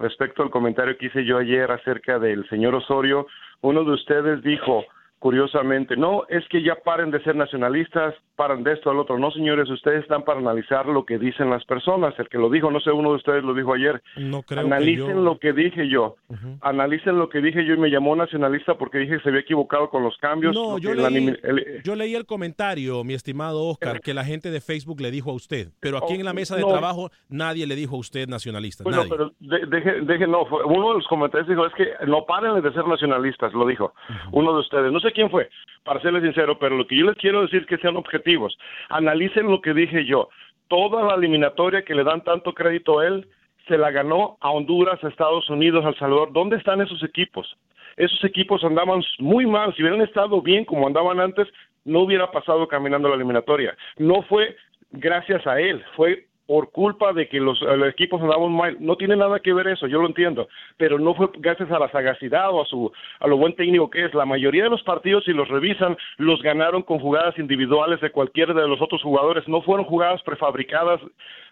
Respecto 0.00 0.42
al 0.42 0.50
comentario 0.50 0.98
que 0.98 1.06
hice 1.06 1.24
yo 1.24 1.38
ayer 1.38 1.70
acerca 1.70 2.18
del 2.18 2.48
señor 2.48 2.74
Osorio, 2.74 3.28
uno 3.60 3.84
de 3.84 3.92
ustedes 3.92 4.42
dijo, 4.42 4.84
curiosamente, 5.20 5.96
no, 5.96 6.24
es 6.28 6.48
que 6.48 6.62
ya 6.62 6.74
paren 6.76 7.10
de 7.10 7.22
ser 7.22 7.36
nacionalistas, 7.36 8.14
paran 8.40 8.62
de 8.62 8.72
esto 8.72 8.88
al 8.88 8.98
otro. 8.98 9.18
No, 9.18 9.30
señores, 9.32 9.68
ustedes 9.68 10.00
están 10.00 10.22
para 10.22 10.40
analizar 10.40 10.86
lo 10.86 11.04
que 11.04 11.18
dicen 11.18 11.50
las 11.50 11.62
personas. 11.66 12.18
El 12.18 12.26
que 12.30 12.38
lo 12.38 12.48
dijo, 12.48 12.70
no 12.70 12.80
sé, 12.80 12.90
uno 12.90 13.10
de 13.10 13.16
ustedes 13.16 13.44
lo 13.44 13.52
dijo 13.52 13.74
ayer. 13.74 14.02
No 14.16 14.40
creo 14.40 14.60
Analicen 14.60 15.26
lo 15.26 15.38
que 15.38 15.52
dije 15.52 15.90
yo. 15.90 16.16
Analicen 16.62 17.18
lo 17.18 17.28
que 17.28 17.42
dije 17.42 17.66
yo 17.66 17.74
y 17.74 17.76
me 17.76 17.90
llamó 17.90 18.16
nacionalista 18.16 18.78
porque 18.78 18.96
dije 18.96 19.18
que 19.18 19.22
se 19.24 19.28
había 19.28 19.42
equivocado 19.42 19.90
con 19.90 20.02
los 20.02 20.16
cambios. 20.16 20.54
No, 20.54 20.78
yo 20.78 20.94
leí, 20.94 21.36
el, 21.42 21.82
yo 21.84 21.94
leí, 21.94 22.14
el, 22.14 22.24
comentario, 22.24 23.04
mi 23.04 23.12
estimado 23.12 23.62
Oscar, 23.62 24.00
que 24.00 24.14
la 24.14 24.24
gente 24.24 24.50
de 24.50 24.62
Facebook 24.62 25.02
le 25.02 25.10
dijo 25.10 25.32
a 25.32 25.34
usted. 25.34 25.68
Pero 25.78 25.98
aquí 25.98 26.14
en 26.14 26.24
la 26.24 26.32
mesa 26.32 26.56
de 26.56 26.64
trabajo 26.64 27.10
nadie 27.28 27.66
le 27.66 27.76
dijo 27.76 27.96
a 27.96 27.98
usted 27.98 28.26
nacionalista. 28.26 28.84
Bueno, 28.84 29.04
pero 29.06 29.32
deje, 29.40 30.00
deje, 30.00 30.26
no, 30.26 30.44
uno 30.64 30.88
de 30.88 30.94
los 30.94 31.06
comentarios 31.08 31.46
dijo, 31.46 31.66
es 31.66 31.74
que 31.74 31.88
no 32.06 32.24
paren 32.24 32.62
de 32.62 32.72
ser 32.72 32.86
nacionalistas, 32.86 33.52
lo 33.52 33.66
dijo. 33.66 33.92
Uno 34.32 34.54
de 34.54 34.60
ustedes. 34.60 34.90
No 34.90 35.00
sé 35.00 35.12
quién 35.12 35.28
fue, 35.28 35.50
para 35.84 36.00
serles 36.00 36.22
sincero, 36.22 36.58
pero 36.58 36.76
lo 36.76 36.86
que 36.86 36.96
yo 36.96 37.06
les 37.06 37.16
quiero 37.16 37.42
decir 37.42 37.62
es 37.62 37.66
que 37.66 37.78
sean 37.78 37.96
objetivos. 37.96 38.56
Analicen 38.88 39.46
lo 39.46 39.60
que 39.60 39.74
dije 39.74 40.04
yo. 40.04 40.28
Toda 40.68 41.02
la 41.02 41.14
eliminatoria 41.14 41.82
que 41.82 41.94
le 41.94 42.04
dan 42.04 42.22
tanto 42.22 42.52
crédito 42.54 43.00
a 43.00 43.06
él, 43.06 43.26
se 43.66 43.78
la 43.78 43.90
ganó 43.90 44.36
a 44.40 44.50
Honduras, 44.50 45.02
a 45.02 45.08
Estados 45.08 45.48
Unidos, 45.50 45.84
a 45.84 45.90
El 45.90 45.98
Salvador. 45.98 46.32
¿Dónde 46.32 46.56
están 46.56 46.80
esos 46.80 47.02
equipos? 47.02 47.56
Esos 47.96 48.22
equipos 48.24 48.62
andaban 48.64 49.02
muy 49.18 49.46
mal. 49.46 49.74
Si 49.74 49.82
hubieran 49.82 50.00
estado 50.00 50.42
bien 50.42 50.64
como 50.64 50.86
andaban 50.86 51.20
antes, 51.20 51.48
no 51.84 52.00
hubiera 52.00 52.30
pasado 52.30 52.66
caminando 52.68 53.08
la 53.08 53.16
eliminatoria. 53.16 53.76
No 53.98 54.22
fue 54.22 54.56
gracias 54.92 55.46
a 55.46 55.60
él, 55.60 55.82
fue 55.96 56.26
por 56.50 56.72
culpa 56.72 57.12
de 57.12 57.28
que 57.28 57.38
los, 57.38 57.62
equipos 57.88 58.20
andaban 58.20 58.50
mal. 58.50 58.76
No 58.80 58.96
tiene 58.96 59.14
nada 59.14 59.38
que 59.38 59.52
ver 59.52 59.68
eso, 59.68 59.86
yo 59.86 60.00
lo 60.00 60.08
entiendo, 60.08 60.48
pero 60.78 60.98
no 60.98 61.14
fue 61.14 61.28
gracias 61.38 61.70
a 61.70 61.78
la 61.78 61.88
sagacidad 61.92 62.50
o 62.50 62.62
a, 62.62 62.66
su, 62.66 62.90
a 63.20 63.28
lo 63.28 63.36
buen 63.36 63.54
técnico 63.54 63.88
que 63.88 64.06
es. 64.06 64.14
La 64.14 64.24
mayoría 64.24 64.64
de 64.64 64.70
los 64.70 64.82
partidos, 64.82 65.22
si 65.22 65.32
los 65.32 65.46
revisan, 65.46 65.96
los 66.16 66.42
ganaron 66.42 66.82
con 66.82 66.98
jugadas 66.98 67.38
individuales 67.38 68.00
de 68.00 68.10
cualquiera 68.10 68.52
de 68.52 68.66
los 68.66 68.82
otros 68.82 69.00
jugadores. 69.00 69.46
No 69.46 69.62
fueron 69.62 69.86
jugadas 69.86 70.20
prefabricadas 70.24 71.00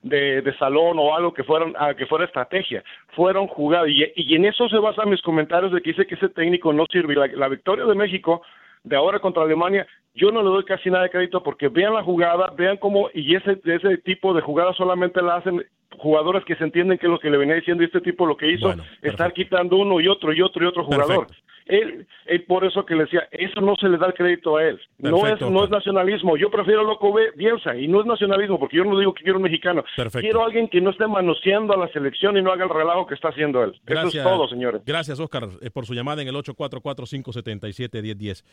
de, 0.02 0.42
de 0.42 0.56
salón 0.56 0.98
o 0.98 1.14
algo 1.14 1.32
que, 1.32 1.44
fueran, 1.44 1.74
que 1.96 2.06
fuera 2.06 2.24
estrategia. 2.24 2.82
Fueron 3.14 3.46
jugadas. 3.46 3.90
Y, 3.90 4.04
y, 4.16 4.34
en 4.34 4.46
eso 4.46 4.68
se 4.68 4.78
basan 4.78 5.10
mis 5.10 5.22
comentarios 5.22 5.70
de 5.70 5.80
que 5.80 5.90
dice 5.90 6.08
que 6.08 6.16
ese 6.16 6.28
técnico 6.28 6.72
no 6.72 6.86
sirve. 6.90 7.14
la 7.14 7.48
victoria 7.48 7.84
de 7.84 7.94
México 7.94 8.42
de 8.84 8.96
ahora 8.96 9.20
contra 9.20 9.42
Alemania, 9.42 9.86
yo 10.14 10.32
no 10.32 10.42
le 10.42 10.48
doy 10.48 10.64
casi 10.64 10.90
nada 10.90 11.04
de 11.04 11.10
crédito 11.10 11.42
porque 11.42 11.68
vean 11.68 11.94
la 11.94 12.02
jugada, 12.02 12.52
vean 12.56 12.76
cómo, 12.76 13.08
y 13.14 13.34
ese, 13.34 13.60
ese 13.64 13.98
tipo 13.98 14.34
de 14.34 14.40
jugada 14.40 14.72
solamente 14.74 15.22
la 15.22 15.36
hacen 15.36 15.64
jugadores 15.96 16.44
que 16.44 16.56
se 16.56 16.64
entienden 16.64 16.98
que 16.98 17.06
es 17.06 17.10
lo 17.10 17.18
que 17.18 17.30
le 17.30 17.38
venía 17.38 17.54
diciendo 17.54 17.84
este 17.84 18.00
tipo 18.00 18.26
lo 18.26 18.36
que 18.36 18.50
hizo, 18.50 18.74
estar 19.02 19.32
quitando 19.32 19.76
uno 19.76 20.00
y 20.00 20.08
otro 20.08 20.32
y 20.32 20.42
otro 20.42 20.64
y 20.64 20.68
otro 20.68 20.84
jugador. 20.84 21.26
Él, 21.68 22.06
él, 22.26 22.44
por 22.44 22.64
eso 22.64 22.86
que 22.86 22.94
le 22.94 23.04
decía, 23.04 23.28
eso 23.30 23.60
no 23.60 23.76
se 23.76 23.88
le 23.88 23.98
da 23.98 24.06
el 24.06 24.14
crédito 24.14 24.56
a 24.56 24.64
él. 24.64 24.80
no 24.98 25.26
es 25.26 25.40
no 25.40 25.64
es 25.64 25.70
nacionalismo. 25.70 26.36
Yo 26.36 26.50
prefiero 26.50 26.82
loco 26.82 27.14
Bielsa 27.36 27.76
y 27.76 27.86
no 27.88 28.00
es 28.00 28.06
nacionalismo 28.06 28.58
porque 28.58 28.78
yo 28.78 28.84
no 28.84 28.98
digo 28.98 29.12
que 29.14 29.22
quiero 29.22 29.38
un 29.38 29.44
mexicano. 29.44 29.84
Quiero 30.12 30.44
alguien 30.44 30.68
que 30.68 30.80
no 30.80 30.90
esté 30.90 31.06
manoseando 31.06 31.74
a 31.74 31.76
la 31.76 31.88
selección 31.92 32.36
y 32.36 32.42
no 32.42 32.50
haga 32.52 32.64
el 32.64 32.70
relajo 32.70 33.06
que 33.06 33.14
está 33.14 33.28
haciendo 33.28 33.62
él. 33.62 33.78
Gracias, 33.84 34.14
eso 34.14 34.18
es 34.18 34.24
todo, 34.24 34.48
señores. 34.48 34.82
Gracias, 34.84 35.20
Oscar, 35.20 35.48
eh, 35.60 35.70
por 35.70 35.86
su 35.86 35.94
llamada 35.94 36.22
en 36.22 36.28
el 36.28 36.34
844-577-1010. 36.36 38.44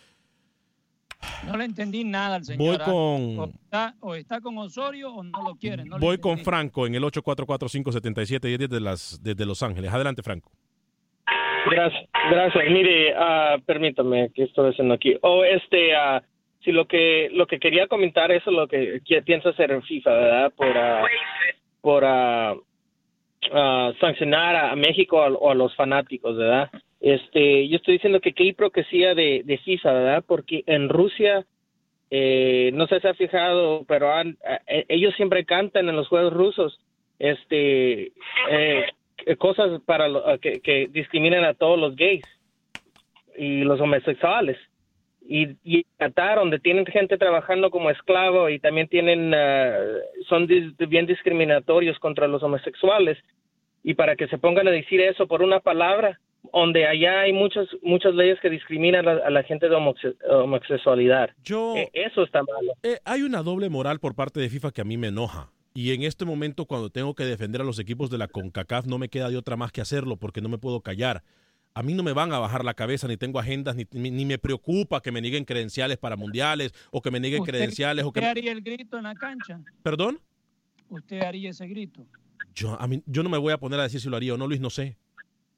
No 1.47 1.57
le 1.57 1.65
entendí 1.65 2.03
nada 2.03 2.35
al 2.35 2.43
señor. 2.43 2.77
Voy 2.77 2.85
con... 2.85 3.53
O 4.01 4.15
está, 4.15 4.41
con 4.41 4.57
Osorio 4.57 5.13
o 5.13 5.23
no 5.23 5.41
lo 5.41 5.55
quiere. 5.55 5.85
Voy 5.99 6.17
con 6.17 6.39
Franco 6.39 6.87
en 6.87 6.95
el 6.95 7.03
844-577 7.03 8.57
desde, 8.57 8.79
las, 8.79 9.19
desde 9.21 9.45
Los 9.45 9.61
Ángeles. 9.63 9.93
Adelante, 9.93 10.23
Franco. 10.23 10.51
Gracias. 11.69 12.09
Gracias. 12.29 12.69
Mire, 12.69 13.13
uh, 13.13 13.61
permítame 13.65 14.29
que 14.33 14.43
estoy 14.43 14.71
haciendo 14.71 14.93
aquí. 14.93 15.15
O 15.21 15.43
este, 15.43 15.93
uh, 15.95 16.21
si 16.63 16.71
lo 16.71 16.85
que 16.85 17.29
lo 17.33 17.47
que 17.47 17.59
quería 17.59 17.87
comentar 17.87 18.31
es 18.31 18.45
lo 18.45 18.67
que, 18.67 19.01
piensa 19.25 19.49
hacer 19.49 19.71
en 19.71 19.83
FIFA, 19.83 20.11
¿verdad? 20.11 20.53
Por, 20.55 20.67
uh, 20.67 21.03
por 21.81 22.03
sancionar 23.99 24.55
a 24.55 24.75
México 24.75 25.17
o 25.17 25.51
a 25.51 25.55
los 25.55 25.75
fanáticos, 25.75 26.35
¿verdad? 26.37 26.69
Este, 27.05 27.67
yo 27.67 27.75
estoy 27.75 27.95
diciendo 27.95 28.19
que 28.19 28.33
qué 28.33 28.45
hipocresía 28.45 29.13
de, 29.13 29.43
de 29.45 29.57
FIFA, 29.59 29.93
¿verdad? 29.93 30.23
Porque 30.27 30.63
en 30.65 30.89
Rusia, 30.89 31.45
eh, 32.09 32.71
no 32.73 32.87
sé 32.87 32.99
si 32.99 33.07
ha 33.07 33.13
fijado, 33.13 33.85
pero 33.87 34.11
eh, 34.19 34.85
ellos 34.87 35.13
siempre 35.15 35.45
cantan 35.45 35.87
en 35.87 35.95
los 35.95 36.07
juegos 36.07 36.33
rusos, 36.33 36.79
este, 37.19 38.11
eh, 38.49 38.85
cosas 39.37 39.81
para 39.85 40.07
que, 40.39 40.61
que 40.61 40.87
discriminan 40.91 41.45
a 41.45 41.53
todos 41.53 41.79
los 41.79 41.95
gays 41.95 42.23
y 43.37 43.63
los 43.63 43.79
homosexuales. 43.79 44.57
Y, 45.27 45.55
y 45.63 45.85
Qatar, 45.97 46.37
donde 46.37 46.59
tienen 46.59 46.85
gente 46.85 47.17
trabajando 47.17 47.71
como 47.71 47.89
esclavo 47.89 48.49
y 48.49 48.59
también 48.59 48.87
tienen, 48.87 49.33
ah, 49.33 49.75
son 50.27 50.47
bien 50.47 51.07
discriminatorios 51.07 51.97
contra 51.99 52.27
los 52.27 52.43
homosexuales. 52.43 53.17
Y 53.83 53.95
para 53.95 54.15
que 54.15 54.27
se 54.27 54.37
pongan 54.37 54.67
a 54.67 54.71
decir 54.71 55.01
eso 55.01 55.27
por 55.27 55.41
una 55.41 55.59
palabra, 55.59 56.19
donde 56.53 56.85
allá 56.85 57.21
hay 57.21 57.33
muchas 57.33 57.67
muchas 57.81 58.13
leyes 58.13 58.39
que 58.39 58.49
discriminan 58.49 59.07
a 59.07 59.29
la, 59.29 59.43
gente 59.43 59.67
de 59.67 59.75
homosexualidad. 59.75 61.31
Yo, 61.43 61.75
e, 61.75 61.89
eso 61.93 62.23
está 62.23 62.43
malo. 62.43 62.73
Eh, 62.83 62.99
hay 63.03 63.23
una 63.23 63.41
doble 63.41 63.69
moral 63.69 63.99
por 63.99 64.15
parte 64.15 64.39
de 64.39 64.49
FIFA 64.49 64.71
que 64.71 64.81
a 64.81 64.85
mí 64.85 64.97
me 64.97 65.07
enoja. 65.07 65.51
Y 65.77 65.91
en 65.91 66.03
este 66.03 66.23
momento, 66.23 66.65
cuando 66.65 66.89
tengo 66.89 67.13
que 67.15 67.25
defender 67.25 67.59
a 67.61 67.65
los 67.65 67.79
equipos 67.79 68.09
de 68.09 68.17
la 68.17 68.29
CONCACAF, 68.29 68.85
no 68.87 68.97
me 68.97 69.09
queda 69.09 69.29
de 69.29 69.35
otra 69.37 69.57
más 69.57 69.71
que 69.73 69.81
hacerlo 69.81 70.15
porque 70.15 70.39
no 70.41 70.47
me 70.49 70.57
puedo 70.57 70.79
callar. 70.81 71.21
a 71.73 71.83
mí 71.83 71.93
no 71.93 72.01
me 72.03 72.13
van 72.13 72.31
a 72.31 72.39
bajar 72.39 72.63
la 72.63 72.73
cabeza, 72.73 73.05
ni 73.09 73.17
tengo 73.17 73.37
agendas, 73.37 73.75
ni, 73.75 73.85
ni, 73.91 74.09
ni 74.09 74.23
me 74.23 74.37
preocupa 74.37 75.01
que 75.01 75.11
me 75.11 75.19
nieguen 75.19 75.43
credenciales 75.43 75.97
para 75.97 76.15
mundiales 76.15 76.71
o 76.91 77.01
que 77.01 77.11
me 77.11 77.19
nieguen 77.19 77.41
¿Usted- 77.41 77.51
credenciales 77.51 78.05
o 78.05 78.13
que... 78.13 78.21
¿Usted 78.21 78.29
haría 78.31 78.53
el 78.53 78.61
grito 78.61 78.95
en 78.97 79.03
la 79.03 79.13
cancha? 79.15 79.59
¿Perdón? 79.83 80.21
¿Usted 80.87 81.21
haría 81.21 81.49
ese 81.49 81.67
grito? 81.67 82.07
Yo, 82.53 82.79
a 82.79 82.87
mí, 82.87 83.03
yo 83.05 83.21
no 83.23 83.29
me 83.29 83.37
voy 83.37 83.51
a 83.51 83.57
poner 83.57 83.77
a 83.81 83.83
decir 83.83 83.99
si 83.99 84.07
lo 84.07 84.15
haría 84.15 84.33
o 84.33 84.37
no, 84.37 84.47
Luis, 84.47 84.61
no 84.61 84.69
sé. 84.69 84.95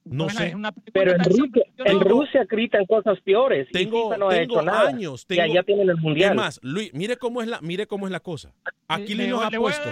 No 0.09 0.25
Bueno, 0.25 0.39
sé. 0.39 0.47
es 0.47 0.55
una 0.55 0.71
pregunta 0.71 0.91
Pero 0.93 1.11
en 1.11 1.19
Rusia, 1.23 1.63
en 1.85 1.99
Rusia 2.01 2.45
gritan 2.49 2.85
cosas 2.85 3.19
peores. 3.21 3.67
y 3.69 3.73
Tengo, 3.73 4.15
no 4.17 4.27
ha 4.29 4.33
tengo 4.33 4.59
años. 4.59 5.23
y 5.23 5.35
Tengo, 5.35 5.43
allá 5.43 5.63
tienen 5.63 5.89
el 5.89 5.97
mundial. 5.97 6.31
Es 6.31 6.35
más, 6.35 6.59
Luis, 6.63 6.93
mire 6.93 7.17
cómo 7.17 7.41
es 7.41 7.47
la, 7.47 7.59
mire 7.61 7.87
cómo 7.87 8.05
es 8.07 8.11
la 8.11 8.19
cosa. 8.19 8.53
Aquí 8.87 9.13
Luis 9.15 9.29
nos 9.29 9.43
ha 9.43 9.49
puesto, 9.51 9.89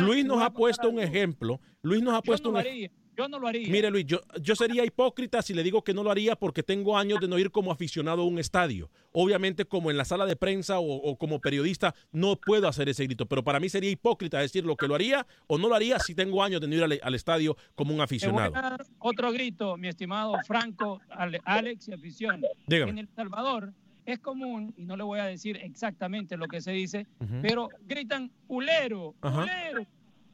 Luis 0.00 0.24
nos 0.24 0.42
ha 0.42 0.50
puesto 0.50 0.88
un 0.88 1.00
ejemplo. 1.00 1.60
Luis 1.82 2.02
nos 2.02 2.14
ha 2.14 2.22
puesto 2.22 2.50
un 2.50 2.56
ej- 2.56 2.60
haría. 2.60 2.90
Yo 3.18 3.26
no 3.28 3.40
lo 3.40 3.48
haría. 3.48 3.68
Mire, 3.68 3.90
Luis, 3.90 4.06
yo, 4.06 4.20
yo 4.40 4.54
sería 4.54 4.84
hipócrita 4.84 5.42
si 5.42 5.52
le 5.52 5.64
digo 5.64 5.82
que 5.82 5.92
no 5.92 6.04
lo 6.04 6.10
haría 6.12 6.36
porque 6.36 6.62
tengo 6.62 6.96
años 6.96 7.18
de 7.18 7.26
no 7.26 7.36
ir 7.36 7.50
como 7.50 7.72
aficionado 7.72 8.22
a 8.22 8.24
un 8.24 8.38
estadio. 8.38 8.88
Obviamente, 9.10 9.64
como 9.64 9.90
en 9.90 9.96
la 9.96 10.04
sala 10.04 10.24
de 10.24 10.36
prensa 10.36 10.78
o, 10.78 10.84
o 10.94 11.18
como 11.18 11.40
periodista, 11.40 11.96
no 12.12 12.36
puedo 12.36 12.68
hacer 12.68 12.88
ese 12.88 13.04
grito, 13.06 13.26
pero 13.26 13.42
para 13.42 13.58
mí 13.58 13.68
sería 13.68 13.90
hipócrita 13.90 14.38
decir 14.38 14.64
lo 14.64 14.76
que 14.76 14.86
lo 14.86 14.94
haría 14.94 15.26
o 15.48 15.58
no 15.58 15.68
lo 15.68 15.74
haría 15.74 15.98
si 15.98 16.14
tengo 16.14 16.44
años 16.44 16.60
de 16.60 16.68
no 16.68 16.76
ir 16.76 16.84
al, 16.84 17.00
al 17.02 17.14
estadio 17.16 17.56
como 17.74 17.90
un 17.90 17.96
voy 17.96 18.04
aficionado. 18.04 18.56
a 18.56 18.60
dar 18.62 18.86
otro 19.00 19.32
grito, 19.32 19.76
mi 19.76 19.88
estimado 19.88 20.34
Franco, 20.46 21.00
Ale- 21.10 21.40
Alex 21.44 21.88
y 21.88 21.94
afición. 21.94 22.42
Dígame. 22.68 22.92
En 22.92 22.98
El 22.98 23.08
Salvador 23.16 23.72
es 24.06 24.20
común, 24.20 24.72
y 24.76 24.84
no 24.84 24.96
le 24.96 25.02
voy 25.02 25.18
a 25.18 25.24
decir 25.24 25.56
exactamente 25.56 26.36
lo 26.36 26.46
que 26.46 26.60
se 26.60 26.70
dice, 26.70 27.06
pero 27.42 27.68
gritan 27.86 28.30
ulero, 28.46 29.16
ulero, 29.22 29.84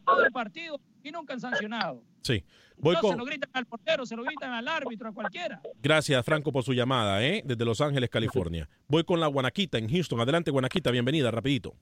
todo 0.04 0.22
el 0.24 0.32
partido 0.32 0.78
y 1.04 1.12
nunca 1.12 1.34
han 1.34 1.40
sancionado. 1.40 2.02
Sí. 2.22 2.42
Voy 2.76 2.94
no 2.94 3.00
con, 3.00 3.10
se 3.12 3.16
lo 3.18 3.24
gritan 3.24 3.50
al 3.52 3.66
portero, 3.66 4.04
se 4.04 4.16
lo 4.16 4.24
gritan 4.24 4.52
al 4.52 4.66
árbitro, 4.66 5.08
a 5.08 5.12
cualquiera. 5.12 5.60
Gracias, 5.80 6.24
Franco, 6.24 6.50
por 6.50 6.64
su 6.64 6.72
llamada, 6.72 7.22
¿eh? 7.24 7.42
Desde 7.44 7.64
Los 7.64 7.80
Ángeles, 7.80 8.10
California. 8.10 8.68
Voy 8.88 9.04
con 9.04 9.20
la 9.20 9.28
Guanaquita 9.28 9.78
en 9.78 9.88
Houston. 9.88 10.20
Adelante, 10.20 10.50
Guanaquita, 10.50 10.90
bienvenida, 10.90 11.30
rapidito. 11.30 11.74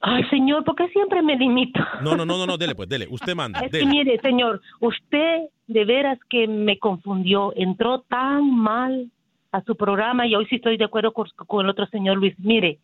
Ay, 0.00 0.24
señor, 0.30 0.64
¿por 0.64 0.74
qué 0.74 0.88
siempre 0.88 1.22
me 1.22 1.36
limito? 1.36 1.80
No, 2.02 2.16
no, 2.16 2.24
no, 2.24 2.38
no, 2.38 2.46
no, 2.46 2.56
dele, 2.56 2.74
pues, 2.74 2.88
dele. 2.88 3.06
Usted 3.10 3.34
manda, 3.36 3.60
Es 3.60 3.70
que 3.70 3.78
dele. 3.78 3.90
mire, 3.90 4.20
señor, 4.20 4.60
usted 4.80 5.42
de 5.68 5.84
veras 5.84 6.18
que 6.28 6.48
me 6.48 6.78
confundió, 6.78 7.52
entró 7.54 8.00
tan 8.02 8.50
mal 8.52 9.10
a 9.52 9.62
su 9.62 9.76
programa 9.76 10.26
y 10.26 10.34
hoy 10.34 10.46
sí 10.46 10.56
estoy 10.56 10.76
de 10.76 10.84
acuerdo 10.84 11.12
con, 11.12 11.28
con 11.46 11.64
el 11.64 11.70
otro 11.70 11.86
señor 11.86 12.16
Luis. 12.16 12.34
Mire, 12.38 12.78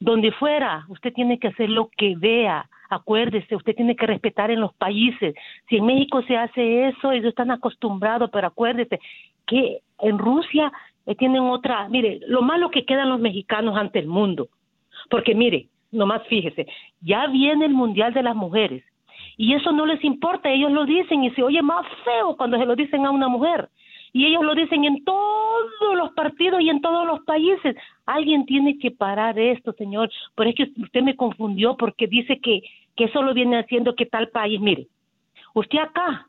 donde 0.00 0.32
fuera, 0.32 0.84
usted 0.88 1.12
tiene 1.12 1.38
que 1.38 1.48
hacer 1.48 1.70
lo 1.70 1.88
que 1.96 2.14
vea. 2.16 2.68
Acuérdese, 2.90 3.56
usted 3.56 3.74
tiene 3.74 3.96
que 3.96 4.06
respetar 4.06 4.50
en 4.50 4.60
los 4.60 4.74
países. 4.74 5.34
Si 5.68 5.76
en 5.76 5.86
México 5.86 6.22
se 6.22 6.36
hace 6.36 6.88
eso, 6.88 7.12
ellos 7.12 7.26
están 7.26 7.50
acostumbrados, 7.50 8.30
pero 8.30 8.46
acuérdese 8.46 9.00
que 9.46 9.80
en 10.00 10.18
Rusia 10.18 10.72
eh, 11.06 11.14
tienen 11.14 11.42
otra. 11.42 11.88
Mire, 11.88 12.20
lo 12.26 12.42
malo 12.42 12.70
que 12.70 12.84
quedan 12.84 13.08
los 13.08 13.20
mexicanos 13.20 13.76
ante 13.76 13.98
el 13.98 14.06
mundo. 14.06 14.48
Porque 15.10 15.34
mire, 15.34 15.68
nomás 15.90 16.22
fíjese, 16.28 16.66
ya 17.00 17.26
viene 17.26 17.66
el 17.66 17.72
Mundial 17.72 18.12
de 18.12 18.22
las 18.22 18.36
Mujeres 18.36 18.84
y 19.36 19.54
eso 19.54 19.72
no 19.72 19.86
les 19.86 20.02
importa, 20.04 20.50
ellos 20.50 20.70
lo 20.70 20.84
dicen 20.84 21.24
y 21.24 21.30
se 21.30 21.42
oye 21.42 21.62
más 21.62 21.86
feo 22.04 22.36
cuando 22.36 22.58
se 22.58 22.66
lo 22.66 22.76
dicen 22.76 23.04
a 23.06 23.10
una 23.10 23.28
mujer. 23.28 23.68
Y 24.14 24.26
ellos 24.26 24.44
lo 24.44 24.54
dicen 24.54 24.84
en 24.84 25.04
todos 25.04 25.96
los 25.96 26.12
partidos 26.12 26.60
y 26.60 26.70
en 26.70 26.80
todos 26.80 27.04
los 27.04 27.24
países. 27.24 27.74
Alguien 28.06 28.46
tiene 28.46 28.78
que 28.78 28.92
parar 28.92 29.36
esto, 29.36 29.72
señor. 29.72 30.08
Pero 30.36 30.50
es 30.50 30.56
que 30.56 30.70
usted 30.80 31.02
me 31.02 31.16
confundió 31.16 31.76
porque 31.76 32.06
dice 32.06 32.38
que, 32.38 32.62
que 32.94 33.04
eso 33.06 33.22
lo 33.22 33.34
viene 33.34 33.58
haciendo 33.58 33.96
que 33.96 34.06
tal 34.06 34.28
país. 34.28 34.60
Mire, 34.60 34.86
usted 35.52 35.78
acá, 35.80 36.28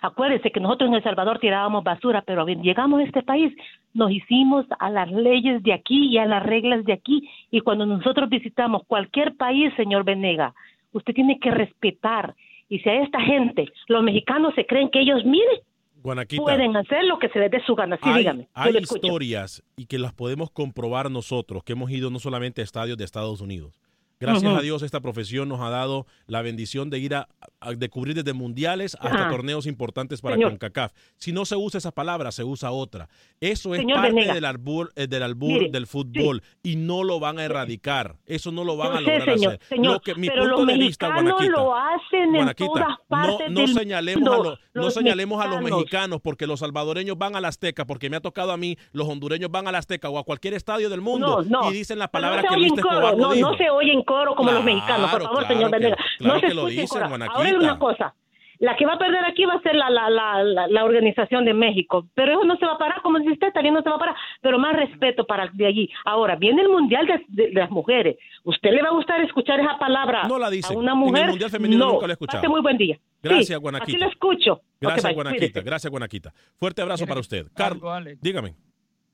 acuérdese 0.00 0.52
que 0.52 0.60
nosotros 0.60 0.88
en 0.88 0.94
El 0.94 1.02
Salvador 1.02 1.40
tirábamos 1.40 1.82
basura, 1.82 2.22
pero 2.22 2.44
bien, 2.44 2.62
llegamos 2.62 3.00
a 3.00 3.02
este 3.02 3.24
país, 3.24 3.52
nos 3.94 4.12
hicimos 4.12 4.64
a 4.78 4.88
las 4.88 5.10
leyes 5.10 5.60
de 5.64 5.72
aquí 5.72 6.06
y 6.06 6.18
a 6.18 6.26
las 6.26 6.44
reglas 6.44 6.84
de 6.84 6.92
aquí. 6.92 7.28
Y 7.50 7.62
cuando 7.62 7.84
nosotros 7.84 8.28
visitamos 8.28 8.84
cualquier 8.86 9.36
país, 9.36 9.74
señor 9.74 10.04
Venega, 10.04 10.54
usted 10.92 11.12
tiene 11.12 11.40
que 11.40 11.50
respetar. 11.50 12.36
Y 12.68 12.78
si 12.78 12.88
a 12.88 13.02
esta 13.02 13.20
gente, 13.20 13.72
los 13.88 14.04
mexicanos 14.04 14.54
se 14.54 14.66
creen 14.66 14.88
que 14.88 15.00
ellos, 15.00 15.24
mire, 15.24 15.62
Guanaquita. 16.04 16.42
pueden 16.42 16.76
hacer 16.76 17.02
lo 17.04 17.18
que 17.18 17.30
se 17.30 17.38
les 17.38 17.50
dé 17.50 17.64
su 17.64 17.74
gana. 17.74 17.96
Sí, 17.96 18.08
hay, 18.08 18.18
dígame. 18.18 18.48
hay 18.52 18.76
historias 18.76 19.62
y 19.74 19.86
que 19.86 19.98
las 19.98 20.12
podemos 20.12 20.50
comprobar 20.50 21.10
nosotros, 21.10 21.64
que 21.64 21.72
hemos 21.72 21.90
ido 21.90 22.10
no 22.10 22.18
solamente 22.18 22.60
a 22.60 22.64
estadios 22.64 22.98
de 22.98 23.04
Estados 23.04 23.40
Unidos. 23.40 23.80
Gracias 24.20 24.56
a 24.56 24.60
Dios 24.62 24.82
esta 24.82 25.00
profesión 25.00 25.48
nos 25.48 25.60
ha 25.60 25.68
dado 25.70 26.06
la 26.26 26.40
bendición 26.40 26.88
de 26.88 26.98
ir 26.98 27.14
a, 27.14 27.28
a- 27.60 27.72
de 27.72 27.88
cubrir 27.88 28.14
desde 28.14 28.32
mundiales 28.32 28.96
hasta 29.00 29.26
Ah. 29.26 29.30
torneos 29.30 29.66
importantes 29.66 30.20
para 30.20 30.36
Señor. 30.36 30.50
CONCACAF. 30.52 30.92
Si 31.16 31.32
no 31.32 31.44
se 31.44 31.56
usa 31.56 31.78
esa 31.78 31.90
palabra, 31.92 32.30
se 32.32 32.44
usa 32.44 32.70
otra. 32.70 33.08
Eso 33.40 33.74
es 33.74 33.80
Señor 33.80 34.00
parte 34.00 34.32
del 34.32 34.44
albur, 34.44 34.92
eh, 34.96 35.06
del, 35.06 35.22
albur 35.22 35.48
Mire, 35.48 35.70
del 35.70 35.86
fútbol 35.86 36.42
y 36.62 36.76
no 36.76 37.02
lo 37.02 37.20
van 37.20 37.38
a 37.38 37.44
erradicar. 37.44 38.16
Eso 38.26 38.52
no 38.52 38.64
lo 38.64 38.76
van 38.76 38.92
a 38.92 38.96
sé, 38.98 39.02
lograr 39.02 39.38
señor, 39.38 39.58
hacer. 39.62 39.78
Lo 39.78 40.00
que, 40.00 40.14
mi 40.14 40.28
pero 40.28 40.42
punto 40.42 40.56
los 40.58 40.66
de 40.68 40.78
vista, 40.78 41.08
mexicanos 41.08 41.32
Guanaquita, 41.34 41.60
lo 41.60 41.74
hacen 41.74 42.36
en 42.36 42.54
todas 42.54 42.88
no, 42.88 42.98
partes 43.08 43.50
no 43.50 43.60
del 43.60 43.74
señalemos 43.74 44.28
a 44.28 44.36
los, 44.42 44.58
no 44.74 44.90
señalemos 44.90 45.40
a 45.40 45.46
los 45.46 45.56
mexicanos. 45.56 45.78
mexicanos 45.80 46.20
porque 46.22 46.46
los 46.46 46.60
salvadoreños 46.60 47.18
van 47.18 47.36
a 47.36 47.40
la 47.40 47.48
Azteca, 47.48 47.84
porque 47.86 48.08
me 48.10 48.16
ha 48.16 48.20
tocado 48.20 48.52
a 48.52 48.56
mí, 48.56 48.76
los 48.92 49.08
hondureños 49.08 49.50
van 49.50 49.66
a 49.68 49.72
la 49.72 49.78
Azteca 49.78 50.08
o 50.08 50.18
a 50.18 50.24
cualquier 50.24 50.54
estadio 50.54 50.88
del 50.88 51.00
mundo 51.00 51.42
No, 51.48 51.62
no. 51.62 51.70
y 51.70 51.74
dicen 51.74 51.98
la 51.98 52.08
palabra 52.08 52.42
no 52.42 52.48
que 52.48 52.56
Luis 52.56 52.72
Escobar 52.76 53.16
no 53.16 53.34
no, 53.34 53.50
no 53.50 53.56
se 53.56 53.68
oye 53.70 53.92
coro 54.04 54.34
como 54.34 54.50
los 54.52 54.64
mexicanos, 54.64 55.10
por 55.10 55.22
favor, 55.22 55.38
claro 55.40 55.54
señor 55.54 55.70
Venegas. 55.70 55.98
claro 56.18 56.34
no 56.34 56.40
se 56.40 56.46
que 56.46 56.54
lo 56.54 56.66
dicen. 56.66 57.02
Ahora 57.02 57.48
es 57.48 57.54
una 57.56 57.78
cosa. 57.78 58.14
La 58.60 58.76
que 58.76 58.86
va 58.86 58.92
a 58.94 58.98
perder 58.98 59.24
aquí 59.24 59.44
va 59.44 59.54
a 59.54 59.60
ser 59.62 59.74
la, 59.74 59.90
la, 59.90 60.08
la, 60.08 60.42
la, 60.44 60.68
la 60.68 60.84
organización 60.84 61.44
de 61.44 61.52
México. 61.52 62.06
Pero 62.14 62.32
eso 62.32 62.44
no 62.44 62.56
se 62.56 62.64
va 62.64 62.74
a 62.74 62.78
parar, 62.78 63.02
como 63.02 63.18
dice 63.18 63.32
usted, 63.32 63.52
también 63.52 63.74
no 63.74 63.82
se 63.82 63.88
va 63.90 63.96
a 63.96 63.98
parar. 63.98 64.14
Pero 64.40 64.60
más 64.60 64.76
respeto 64.76 65.26
para 65.26 65.48
de 65.52 65.66
allí. 65.66 65.90
Ahora, 66.04 66.36
viene 66.36 66.62
el 66.62 66.68
Mundial 66.68 67.04
de, 67.04 67.24
de- 67.28 67.48
de 67.50 67.60
las 67.60 67.70
Mujeres. 67.70 68.16
¿Usted 68.44 68.70
le 68.70 68.80
va 68.80 68.88
a 68.90 68.92
gustar 68.92 69.20
escuchar 69.22 69.58
esa 69.58 69.76
palabra 69.76 70.22
No 70.28 70.38
la 70.38 70.46
a 70.46 70.50
una 70.72 70.92
En 70.92 70.98
el 70.98 71.04
mujer? 71.04 71.26
Mundial 71.30 71.50
Femenino 71.50 71.84
no. 71.84 71.92
nunca 71.94 72.06
la 72.06 72.12
he 72.12 72.14
escuchado. 72.14 72.40
Pase 72.42 72.48
muy 72.48 72.60
buen 72.62 72.78
día. 72.78 72.96
Gracias, 73.22 73.46
Sí, 73.48 73.54
Guanaquita. 73.56 73.90
Aquí 73.92 74.00
lo 74.04 74.08
escucho. 74.08 74.60
Gracias, 74.80 75.04
Ok, 75.04 75.08
bye, 75.08 75.14
Guanaquita. 75.14 75.60
Gracias, 75.60 75.90
Guanaquita. 75.90 76.32
Fuerte 76.56 76.80
abrazo 76.80 77.06
para 77.06 77.20
usted. 77.20 77.46
Carlos, 77.56 77.82
dígame. 78.22 78.54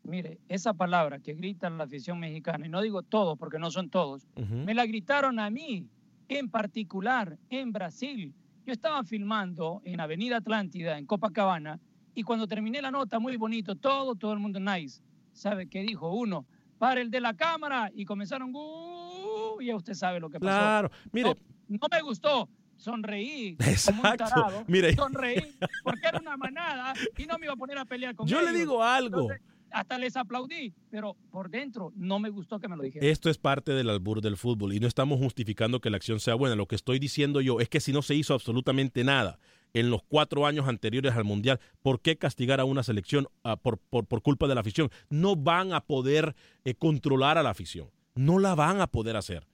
Mire, 0.02 0.38
esa 0.48 0.72
palabra 0.72 1.18
que 1.18 1.34
gritan 1.34 1.76
la 1.78 1.84
afición 1.84 2.18
mexicana, 2.18 2.66
y 2.66 2.68
no 2.68 2.80
digo 2.80 3.02
todos 3.02 3.38
porque 3.38 3.58
no 3.58 3.70
son 3.70 3.90
todos, 3.90 4.26
me 4.36 4.74
la 4.74 4.86
gritaron 4.86 5.38
a 5.38 5.50
mí, 5.50 5.86
en 6.28 6.48
particular 6.48 7.38
en 7.50 7.72
Brasil. 7.72 8.34
Yo 8.66 8.72
estaba 8.72 9.04
filmando 9.04 9.82
en 9.84 10.00
Avenida 10.00 10.38
Atlántida, 10.38 10.98
en 10.98 11.06
Copacabana, 11.06 11.80
y 12.14 12.22
cuando 12.22 12.46
terminé 12.46 12.80
la 12.82 12.90
nota, 12.90 13.18
muy 13.18 13.36
bonito, 13.36 13.74
todo, 13.76 14.14
todo 14.14 14.32
el 14.32 14.38
mundo 14.38 14.58
nice. 14.58 15.02
¿Sabe 15.32 15.68
qué 15.68 15.82
dijo 15.82 16.12
uno? 16.12 16.46
Para 16.78 17.00
el 17.00 17.10
de 17.10 17.20
la 17.20 17.34
cámara, 17.34 17.90
y 17.94 18.04
comenzaron, 18.04 18.52
"Uh", 18.54 19.60
y 19.60 19.66
ya 19.66 19.76
usted 19.76 19.94
sabe 19.94 20.18
lo 20.18 20.30
que 20.30 20.40
pasó. 20.40 20.50
Claro, 20.58 20.90
mire. 21.12 21.34
No, 21.68 21.78
no 21.80 21.88
me 21.90 22.00
gustó. 22.02 22.48
Sonreí. 22.76 23.56
Exacto. 23.60 24.00
Como 24.00 24.10
un 24.10 24.16
tarado. 24.16 24.64
Mire. 24.66 24.94
Sonreí 24.94 25.54
porque 25.84 26.08
era 26.08 26.18
una 26.18 26.36
manada 26.38 26.94
y 27.18 27.26
no 27.26 27.38
me 27.38 27.44
iba 27.44 27.52
a 27.52 27.56
poner 27.56 27.76
a 27.76 27.84
pelear 27.84 28.14
con 28.14 28.26
Yo 28.26 28.40
ellos. 28.40 28.52
le 28.52 28.58
digo 28.58 28.82
algo. 28.82 29.20
Entonces, 29.20 29.42
hasta 29.72 29.98
les 29.98 30.16
aplaudí, 30.16 30.74
pero 30.90 31.16
por 31.30 31.50
dentro 31.50 31.92
no 31.96 32.18
me 32.18 32.30
gustó 32.30 32.59
que 32.59 32.68
me 32.68 32.76
lo 32.76 32.83
dijeran. 32.83 33.09
Esto 33.09 33.30
es 33.30 33.38
parte 33.38 33.72
del 33.72 33.90
albur 33.90 34.20
del 34.20 34.37
fútbol 34.37 34.72
y 34.72 34.80
no 34.80 34.87
estamos 34.87 35.18
justificando 35.18 35.80
que 35.80 35.90
la 35.90 35.96
acción 35.96 36.20
sea 36.20 36.35
buena. 36.35 36.56
Lo 36.56 36.66
que 36.66 36.76
estoy 36.76 36.98
diciendo 36.98 37.40
yo 37.40 37.61
es 37.61 37.68
que 37.68 37.80
si 37.80 37.92
no 37.92 38.02
se 38.02 38.14
hizo 38.14 38.35
absolutamente 38.35 39.04
nada 39.04 39.38
en 39.72 39.90
los 39.90 40.02
cuatro 40.02 40.46
años 40.46 40.68
anteriores 40.68 41.14
al 41.14 41.24
Mundial, 41.24 41.61
¿por 41.83 42.00
qué 42.00 42.16
castigar 42.16 42.61
a 42.61 42.64
una 42.64 42.83
selección 42.83 43.28
ah, 43.44 43.56
por, 43.56 43.78
por, 43.78 44.06
por 44.06 44.22
culpa 44.22 44.48
de 44.48 44.54
la 44.54 44.61
afición? 44.61 44.90
No 45.09 45.37
van 45.37 45.72
a 45.72 45.80
poder 45.80 46.35
eh, 46.64 46.74
controlar 46.74 47.38
a 47.38 47.42
la 47.42 47.50
afición. 47.50 47.88
No 48.14 48.38
la 48.38 48.54
van 48.54 48.80
a 48.80 48.88
poder 48.88 49.16
hacer. 49.16 49.46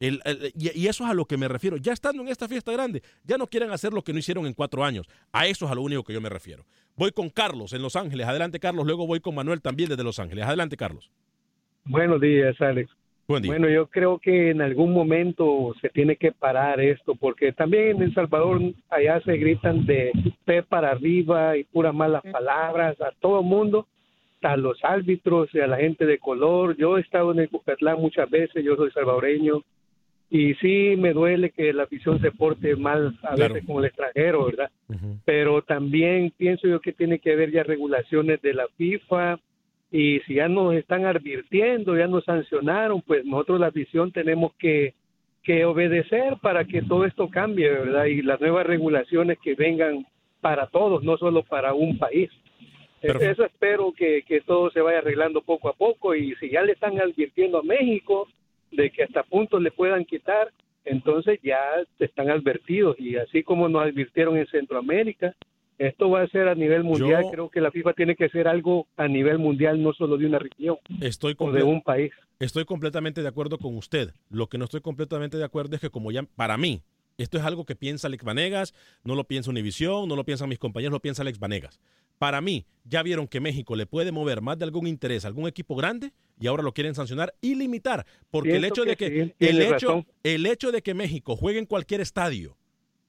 El- 0.00 0.20
el- 0.24 0.52
y, 0.54 0.78
y 0.78 0.86
eso 0.88 1.04
es 1.04 1.10
a 1.10 1.14
lo 1.14 1.24
que 1.24 1.36
me 1.36 1.48
refiero. 1.48 1.76
Ya 1.78 1.92
estando 1.92 2.22
en 2.22 2.28
esta 2.28 2.48
fiesta 2.48 2.70
grande, 2.72 3.02
ya 3.24 3.38
no 3.38 3.46
quieren 3.46 3.70
hacer 3.70 3.92
lo 3.92 4.02
que 4.02 4.12
no 4.12 4.18
hicieron 4.18 4.46
en 4.46 4.52
cuatro 4.54 4.84
años. 4.84 5.06
A 5.32 5.46
eso 5.46 5.64
es 5.66 5.70
a 5.70 5.74
lo 5.74 5.82
único 5.82 6.04
que 6.04 6.12
yo 6.12 6.20
me 6.20 6.28
refiero. 6.28 6.64
Voy 6.96 7.12
con 7.12 7.28
Carlos 7.30 7.72
en 7.72 7.82
Los 7.82 7.96
Ángeles. 7.96 8.26
Adelante, 8.26 8.58
Carlos. 8.60 8.86
Luego 8.86 9.06
voy 9.06 9.20
con 9.20 9.34
Manuel 9.34 9.60
también 9.60 9.88
desde 9.88 10.02
Los 10.04 10.18
Ángeles. 10.18 10.44
Adelante, 10.44 10.76
Carlos. 10.76 11.10
Buenos 11.84 12.20
días, 12.20 12.60
Alex. 12.60 12.90
Buen 13.28 13.42
día. 13.42 13.50
Bueno, 13.52 13.68
yo 13.68 13.86
creo 13.88 14.18
que 14.18 14.50
en 14.50 14.60
algún 14.62 14.92
momento 14.92 15.74
se 15.80 15.88
tiene 15.88 16.16
que 16.16 16.30
parar 16.32 16.80
esto, 16.80 17.14
porque 17.16 17.52
también 17.52 17.96
en 17.96 18.02
El 18.02 18.14
Salvador 18.14 18.60
allá 18.88 19.20
se 19.22 19.36
gritan 19.36 19.84
de 19.84 20.12
pe 20.44 20.62
para 20.62 20.90
arriba 20.92 21.56
y 21.56 21.64
puras 21.64 21.92
malas 21.94 22.22
palabras 22.30 23.00
a 23.00 23.10
todo 23.20 23.40
el 23.40 23.46
mundo, 23.46 23.88
a 24.42 24.56
los 24.56 24.78
árbitros 24.84 25.48
y 25.54 25.58
a 25.60 25.66
la 25.66 25.76
gente 25.76 26.06
de 26.06 26.18
color. 26.18 26.76
Yo 26.76 26.98
he 26.98 27.00
estado 27.00 27.32
en 27.32 27.40
el 27.40 27.48
Cucatlán 27.48 27.98
muchas 28.00 28.30
veces, 28.30 28.64
yo 28.64 28.76
soy 28.76 28.92
salvadoreño, 28.92 29.62
y 30.30 30.54
sí 30.54 30.94
me 30.98 31.12
duele 31.12 31.50
que 31.50 31.72
la 31.72 31.84
afición 31.84 32.20
se 32.20 32.32
porte 32.32 32.74
mal 32.76 33.16
a 33.22 33.34
Claro. 33.34 33.54
veces 33.54 33.66
con 33.66 33.78
el 33.78 33.84
extranjero, 33.86 34.46
¿verdad? 34.46 34.70
pero 35.24 35.62
también 35.62 36.32
pienso 36.36 36.66
yo 36.68 36.80
que 36.80 36.92
tiene 36.92 37.18
que 37.18 37.32
haber 37.32 37.50
ya 37.52 37.62
regulaciones 37.62 38.40
de 38.42 38.54
la 38.54 38.66
FIFA 38.76 39.38
y 39.92 40.18
si 40.26 40.34
ya 40.34 40.48
nos 40.48 40.74
están 40.74 41.04
advirtiendo, 41.06 41.96
ya 41.96 42.08
nos 42.08 42.24
sancionaron, 42.24 43.02
pues 43.02 43.24
nosotros 43.24 43.60
la 43.60 43.68
afición 43.68 44.10
tenemos 44.10 44.52
que, 44.58 44.94
que 45.44 45.64
obedecer 45.64 46.36
para 46.42 46.64
que 46.64 46.82
todo 46.82 47.04
esto 47.04 47.28
cambie, 47.28 47.70
¿verdad? 47.70 48.06
Y 48.06 48.22
las 48.22 48.40
nuevas 48.40 48.66
regulaciones 48.66 49.38
que 49.38 49.54
vengan 49.54 50.04
para 50.40 50.66
todos, 50.66 51.04
no 51.04 51.16
solo 51.18 51.44
para 51.44 51.72
un 51.72 51.98
país. 51.98 52.30
E- 53.00 53.12
Eso 53.30 53.44
espero 53.44 53.92
que, 53.92 54.22
que 54.22 54.40
todo 54.40 54.70
se 54.70 54.80
vaya 54.80 54.98
arreglando 54.98 55.40
poco 55.42 55.68
a 55.68 55.72
poco 55.74 56.14
y 56.16 56.34
si 56.36 56.50
ya 56.50 56.62
le 56.62 56.72
están 56.72 56.98
advirtiendo 57.00 57.58
a 57.58 57.62
México 57.62 58.26
de 58.72 58.90
que 58.90 59.02
hasta 59.04 59.22
puntos 59.22 59.62
le 59.62 59.70
puedan 59.70 60.04
quitar, 60.04 60.52
entonces 60.84 61.38
ya 61.42 61.58
están 61.98 62.30
advertidos 62.30 62.96
y 62.98 63.16
así 63.16 63.42
como 63.42 63.68
nos 63.68 63.82
advirtieron 63.84 64.36
en 64.36 64.46
Centroamérica, 64.46 65.34
esto 65.78 66.08
va 66.08 66.22
a 66.22 66.28
ser 66.28 66.48
a 66.48 66.54
nivel 66.54 66.84
mundial. 66.84 67.24
Yo- 67.24 67.30
Creo 67.30 67.50
que 67.50 67.60
la 67.60 67.70
FIFA 67.70 67.92
tiene 67.92 68.16
que 68.16 68.24
hacer 68.26 68.48
algo 68.48 68.86
a 68.96 69.08
nivel 69.08 69.38
mundial, 69.38 69.82
no 69.82 69.92
solo 69.92 70.16
de 70.16 70.26
una 70.26 70.38
región 70.38 70.78
Estoy 71.00 71.34
o 71.38 71.52
de 71.52 71.62
un 71.62 71.82
país. 71.82 72.12
Estoy 72.38 72.64
completamente 72.64 73.20
de 73.22 73.28
acuerdo 73.28 73.58
con 73.58 73.76
usted. 73.76 74.10
Lo 74.30 74.46
que 74.48 74.58
no 74.58 74.64
estoy 74.64 74.80
completamente 74.80 75.36
de 75.36 75.44
acuerdo 75.44 75.74
es 75.74 75.80
que 75.80 75.90
como 75.90 76.12
ya, 76.12 76.22
para 76.22 76.56
mí, 76.56 76.82
esto 77.18 77.36
es 77.38 77.44
algo 77.44 77.64
que 77.64 77.76
piensa 77.76 78.08
Alex 78.08 78.24
Vanegas, 78.24 78.74
no 79.04 79.14
lo 79.14 79.24
piensa 79.24 79.50
Univisión, 79.50 80.08
no 80.08 80.16
lo 80.16 80.24
piensan 80.24 80.48
mis 80.48 80.58
compañeros, 80.58 80.92
lo 80.92 81.00
piensa 81.00 81.22
Alex 81.22 81.38
Vanegas. 81.38 81.78
Para 82.18 82.40
mí, 82.40 82.66
ya 82.84 83.02
vieron 83.02 83.26
que 83.28 83.40
México 83.40 83.76
le 83.76 83.86
puede 83.86 84.12
mover 84.12 84.40
más 84.40 84.58
de 84.58 84.64
algún 84.64 84.86
interés 84.86 85.24
a 85.24 85.28
algún 85.28 85.48
equipo 85.48 85.74
grande 85.74 86.12
y 86.40 86.46
ahora 86.46 86.62
lo 86.62 86.72
quieren 86.72 86.94
sancionar 86.94 87.34
y 87.40 87.54
limitar. 87.54 88.06
Porque 88.30 88.56
el 88.56 88.64
hecho 88.64 88.84
de 88.84 88.96
que 88.96 89.08
sí, 89.08 89.34
el, 89.38 89.62
hecho, 89.62 89.88
razón. 89.88 90.06
el 90.22 90.46
hecho 90.46 90.72
de 90.72 90.82
que 90.82 90.94
México 90.94 91.36
juegue 91.36 91.58
en 91.58 91.66
cualquier 91.66 92.00
estadio 92.00 92.56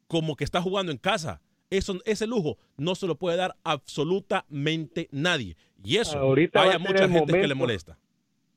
como 0.07 0.35
que 0.35 0.43
está 0.43 0.61
jugando 0.61 0.91
en 0.91 0.97
casa, 0.97 1.41
eso, 1.69 1.99
ese 2.05 2.27
lujo 2.27 2.57
no 2.77 2.95
se 2.95 3.07
lo 3.07 3.15
puede 3.17 3.37
dar 3.37 3.55
absolutamente 3.63 5.07
nadie. 5.11 5.57
Y 5.83 5.97
eso, 5.97 6.17
Ahorita 6.17 6.61
hay 6.61 6.71
a 6.71 6.79
mucha 6.79 7.07
gente 7.07 7.39
que 7.39 7.47
le 7.47 7.55
molesta. 7.55 7.97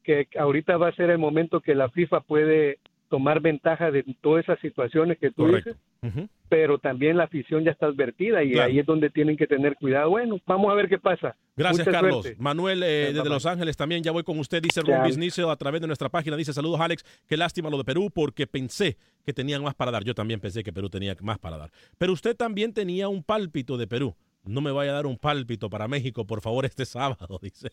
que 0.02 0.28
ahorita 0.38 0.76
va 0.76 0.88
a 0.88 0.94
ser 0.94 1.10
el 1.10 1.18
momento 1.18 1.60
que 1.60 1.74
la 1.74 1.90
FIFA 1.90 2.20
puede 2.22 2.78
tomar 3.10 3.40
ventaja 3.40 3.90
de 3.90 4.02
todas 4.22 4.44
esas 4.44 4.58
situaciones 4.60 5.18
que 5.18 5.30
tú 5.30 5.42
Correcto. 5.46 5.74
dices, 6.00 6.28
pero 6.48 6.78
también 6.78 7.16
la 7.18 7.24
afición 7.24 7.62
ya 7.64 7.72
está 7.72 7.86
advertida 7.86 8.42
y 8.42 8.52
Claro. 8.52 8.68
ahí 8.70 8.78
es 8.78 8.86
donde 8.86 9.10
tienen 9.10 9.36
que 9.36 9.46
tener 9.46 9.76
cuidado. 9.76 10.08
Bueno, 10.10 10.40
vamos 10.46 10.70
a 10.70 10.74
ver 10.74 10.88
qué 10.88 10.98
pasa. 10.98 11.36
Gracias, 11.56 11.86
Mucha 11.86 12.00
Carlos. 12.00 12.22
suerte. 12.22 12.40
Manuel, 12.42 12.82
eh, 12.82 13.12
desde. 13.12 13.28
Los 13.28 13.44
Ángeles 13.44 13.76
también, 13.76 14.02
ya 14.02 14.12
voy 14.12 14.22
con 14.22 14.38
usted, 14.38 14.62
dice 14.62 14.80
Ya. 14.86 14.96
Rumbis 14.96 15.18
Nicio 15.18 15.50
a 15.50 15.56
través 15.56 15.80
de 15.80 15.86
nuestra 15.88 16.08
página. 16.08 16.36
Dice, 16.36 16.52
saludos, 16.52 16.80
Alex. 16.80 17.04
Qué 17.28 17.36
lástima 17.36 17.68
lo 17.68 17.76
de 17.76 17.84
Perú 17.84 18.10
porque 18.14 18.46
pensé 18.46 18.96
que 19.26 19.32
tenían 19.34 19.62
más 19.62 19.74
para 19.74 19.90
dar. 19.90 20.04
Yo 20.04 20.14
también 20.14 20.40
pensé 20.40 20.62
que 20.62 20.72
Perú 20.72 20.88
tenía 20.88 21.14
más 21.20 21.38
para 21.38 21.58
dar. 21.58 21.70
Pero 21.98 22.12
usted 22.12 22.34
también 22.36 22.72
tenía 22.72 23.08
un 23.08 23.22
pálpito 23.22 23.76
de 23.76 23.86
Perú. 23.86 24.14
No 24.44 24.62
me 24.62 24.70
vaya 24.72 24.92
a 24.92 24.94
dar 24.94 25.06
un 25.06 25.18
pálpito 25.18 25.68
para 25.68 25.86
México, 25.88 26.24
por 26.26 26.40
favor, 26.40 26.64
este 26.64 26.84
sábado, 26.86 27.38
dice. 27.42 27.68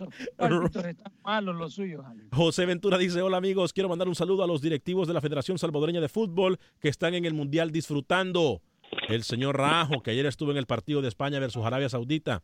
Están 0.00 0.96
malos 1.22 1.56
los 1.56 1.74
suyos. 1.74 2.04
José 2.32 2.66
Ventura 2.66 2.98
dice, 2.98 3.22
hola 3.22 3.36
amigos, 3.36 3.72
quiero 3.72 3.88
mandar 3.88 4.08
un 4.08 4.14
saludo 4.14 4.44
a 4.44 4.46
los 4.46 4.60
directivos 4.60 5.08
de 5.08 5.14
la 5.14 5.20
Federación 5.20 5.58
Salvadoreña 5.58 6.00
de 6.00 6.08
Fútbol 6.08 6.58
que 6.80 6.88
están 6.88 7.14
en 7.14 7.24
el 7.24 7.34
Mundial 7.34 7.70
disfrutando. 7.70 8.62
El 9.08 9.22
señor 9.22 9.56
Rajo, 9.56 10.02
que 10.02 10.10
ayer 10.10 10.26
estuvo 10.26 10.50
en 10.50 10.56
el 10.56 10.66
partido 10.66 11.00
de 11.02 11.08
España 11.08 11.38
versus 11.38 11.64
Arabia 11.64 11.88
Saudita. 11.88 12.42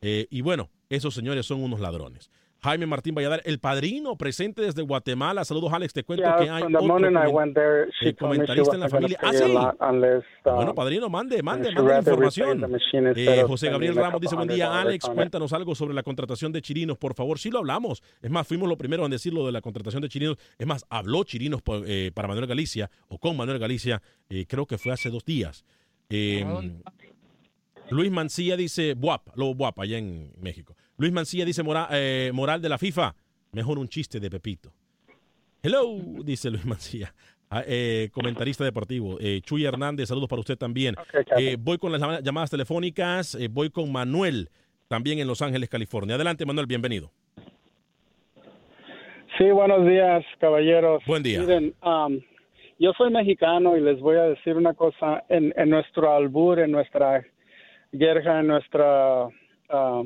Eh, 0.00 0.26
y 0.30 0.40
bueno, 0.40 0.70
esos 0.88 1.14
señores 1.14 1.46
son 1.46 1.62
unos 1.62 1.80
ladrones. 1.80 2.30
Jaime 2.62 2.86
Martín 2.86 3.12
Valladar, 3.14 3.42
el 3.44 3.58
padrino 3.58 4.16
presente 4.16 4.62
desde 4.62 4.82
Guatemala. 4.82 5.44
Saludos, 5.44 5.72
Alex. 5.72 5.92
Te 5.92 6.04
cuento 6.04 6.22
Yeah, 6.24 6.36
que 6.36 6.48
hay 6.48 6.62
otro 6.62 6.78
there, 7.52 7.88
eh, 8.02 8.14
comentarista 8.14 8.74
en 8.74 8.80
la 8.80 8.88
familia. 8.88 9.18
Ah, 9.20 9.30
stay 9.32 9.42
a 9.42 9.46
sí. 9.48 9.52
lot 9.52 9.76
unless, 9.80 10.24
uh, 10.44 10.50
Bueno, 10.50 10.72
padrino, 10.74 11.08
mande, 11.08 11.42
mande, 11.42 11.72
mande 11.72 11.98
información. 11.98 12.64
Eh, 13.16 13.44
José 13.48 13.68
Gabriel 13.68 13.96
Ramos 13.96 14.20
dice, 14.20 14.36
buen 14.36 14.46
día, 14.48 14.80
Alex, 14.80 15.04
on 15.06 15.10
it." 15.12 15.16
cuéntanos 15.16 15.52
algo 15.52 15.74
sobre 15.74 15.92
la 15.92 16.04
contratación 16.04 16.52
de 16.52 16.62
Chirinos, 16.62 16.98
por 16.98 17.14
favor. 17.14 17.40
Sí 17.40 17.50
lo 17.50 17.58
hablamos. 17.58 18.00
Es 18.20 18.30
más, 18.30 18.46
fuimos 18.46 18.68
los 18.68 18.78
primeros 18.78 19.04
en 19.06 19.10
decirlo 19.10 19.44
de 19.44 19.50
la 19.50 19.60
contratación 19.60 20.00
de 20.00 20.08
Chirinos. 20.08 20.36
Es 20.56 20.66
más, 20.66 20.86
habló 20.88 21.24
Chirinos 21.24 21.62
por- 21.62 21.82
eh, 21.84 22.12
para 22.14 22.28
Manuel 22.28 22.46
Galicia, 22.46 22.88
o 23.08 23.18
con 23.18 23.36
Manuel 23.36 23.58
Galicia, 23.58 24.00
eh, 24.30 24.46
creo 24.46 24.66
que 24.66 24.78
fue 24.78 24.92
hace 24.92 25.10
dos 25.10 25.24
días. 25.24 25.64
Eh, 26.10 26.44
Luis 27.90 28.10
Mancilla 28.10 28.56
dice, 28.56 28.94
Buap, 28.94 29.36
Lobo 29.36 29.54
Buap, 29.54 29.80
allá 29.80 29.98
en 29.98 30.32
México. 30.40 30.76
Luis 31.02 31.12
Mancilla 31.12 31.44
dice, 31.44 31.64
eh, 31.90 32.30
moral 32.32 32.62
de 32.62 32.68
la 32.68 32.78
FIFA, 32.78 33.12
mejor 33.50 33.76
un 33.80 33.88
chiste 33.88 34.20
de 34.20 34.30
Pepito. 34.30 34.70
Hello, 35.60 35.96
dice 36.22 36.48
Luis 36.48 36.64
Mancilla. 36.64 37.12
Ah, 37.50 37.64
eh, 37.66 38.08
comentarista 38.12 38.62
deportivo. 38.62 39.18
Eh, 39.20 39.40
Chuy 39.42 39.64
Hernández, 39.64 40.08
saludos 40.10 40.28
para 40.28 40.38
usted 40.38 40.56
también. 40.56 40.94
Eh, 41.36 41.56
voy 41.58 41.76
con 41.78 41.90
las 41.90 42.00
llama- 42.00 42.20
llamadas 42.20 42.50
telefónicas. 42.50 43.36
voy 43.50 43.68
con 43.70 43.90
Manuel, 43.90 44.48
también 44.86 45.18
en 45.18 45.26
Los 45.26 45.42
Ángeles, 45.42 45.68
California. 45.68 46.14
Adelante, 46.14 46.46
Manuel, 46.46 46.68
bienvenido. 46.68 47.10
Sí, 49.38 49.50
buenos 49.50 49.84
días, 49.84 50.24
caballeros. 50.38 51.02
Buen 51.04 51.24
día. 51.24 51.40
Miren, 51.40 51.74
um, 51.82 52.20
yo 52.78 52.92
soy 52.96 53.10
mexicano 53.10 53.76
y 53.76 53.80
les 53.80 53.98
voy 53.98 54.18
a 54.18 54.22
decir 54.22 54.56
una 54.56 54.74
cosa. 54.74 55.24
En, 55.28 55.52
en 55.56 55.68
nuestro 55.68 56.14
albur, 56.14 56.60
en 56.60 56.70
nuestra 56.70 57.24
guerra, 57.90 58.38
en 58.38 58.46
nuestra, 58.46 59.24
ah, 59.68 60.02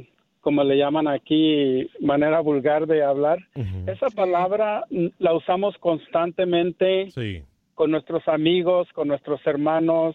como 0.47 0.63
le 0.63 0.79
llaman 0.79 1.09
aquí, 1.09 1.91
manera 1.99 2.39
vulgar 2.39 2.87
de 2.87 3.03
hablar, 3.03 3.39
esa 3.89 4.07
palabra 4.11 4.85
la 5.19 5.35
usamos 5.35 5.77
constantemente 5.79 7.09
con 7.75 7.91
nuestros 7.91 8.29
amigos, 8.29 8.87
con 8.93 9.09
nuestros 9.09 9.45
hermanos, 9.45 10.15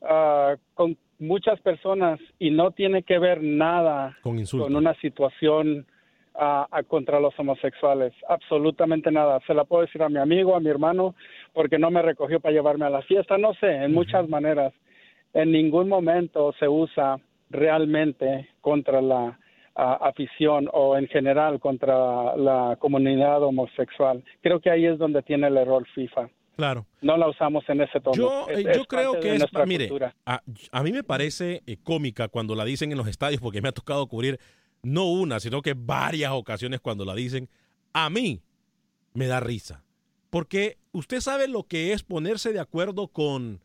ah, 0.00 0.56
con 0.72 0.96
muchas 1.18 1.60
personas 1.60 2.18
y 2.38 2.50
no 2.50 2.70
tiene 2.70 3.02
que 3.02 3.18
ver 3.18 3.42
nada 3.42 4.16
Con 4.22 4.42
con 4.46 4.74
una 4.74 4.94
situación 5.02 5.84
ah, 6.34 6.66
ah, 6.70 6.82
contra 6.82 7.20
los 7.20 7.38
homosexuales. 7.38 8.14
Absolutamente 8.30 9.10
nada. 9.10 9.38
Se 9.46 9.52
la 9.52 9.64
puedo 9.64 9.82
decir 9.82 10.02
a 10.02 10.08
mi 10.08 10.18
amigo, 10.18 10.56
a 10.56 10.60
mi 10.60 10.70
hermano, 10.70 11.14
porque 11.52 11.78
no 11.78 11.90
me 11.90 12.00
recogió 12.00 12.40
para 12.40 12.54
llevarme 12.54 12.86
a 12.86 12.90
la 12.90 13.02
fiesta. 13.02 13.36
No 13.36 13.52
sé, 13.60 13.70
en 13.70 13.92
muchas 13.92 14.26
maneras. 14.30 14.72
En 15.34 15.52
ningún 15.52 15.90
momento 15.90 16.54
se 16.58 16.66
usa 16.66 17.18
realmente 17.52 18.48
contra 18.60 19.00
la 19.00 19.38
afición 19.74 20.68
o 20.72 20.96
en 20.96 21.06
general 21.08 21.58
contra 21.60 22.36
la 22.36 22.76
comunidad 22.78 23.42
homosexual. 23.42 24.22
Creo 24.42 24.60
que 24.60 24.70
ahí 24.70 24.84
es 24.84 24.98
donde 24.98 25.22
tiene 25.22 25.46
el 25.48 25.56
error 25.56 25.86
FIFA. 25.94 26.28
Claro. 26.56 26.84
No 27.00 27.16
la 27.16 27.28
usamos 27.28 27.64
en 27.68 27.80
ese 27.80 27.98
tono. 28.00 28.14
Yo, 28.14 28.46
Es- 28.48 28.58
eh, 28.66 28.70
es 28.72 28.86
creo 28.86 29.18
que 29.18 29.34
es, 29.36 29.44
mire, 29.66 29.88
a, 30.26 30.42
a 30.70 30.82
mí 30.82 30.92
me 30.92 31.02
parece 31.02 31.62
eh, 31.66 31.78
cómica 31.82 32.28
cuando 32.28 32.54
la 32.54 32.64
dicen 32.66 32.92
en 32.92 32.98
los 32.98 33.08
estadios, 33.08 33.40
porque 33.40 33.62
me 33.62 33.68
ha 33.70 33.72
tocado 33.72 34.06
cubrir 34.06 34.38
no 34.82 35.06
una, 35.10 35.40
sino 35.40 35.62
que 35.62 35.74
varias 35.74 36.32
ocasiones 36.32 36.80
cuando 36.80 37.04
la 37.06 37.14
dicen. 37.14 37.48
A 37.94 38.10
mí 38.10 38.40
me 39.14 39.26
da 39.26 39.40
risa, 39.40 39.82
porque 40.28 40.76
usted 40.92 41.20
sabe 41.20 41.48
lo 41.48 41.62
que 41.64 41.92
es 41.94 42.02
ponerse 42.02 42.52
de 42.52 42.60
acuerdo 42.60 43.08
con 43.08 43.60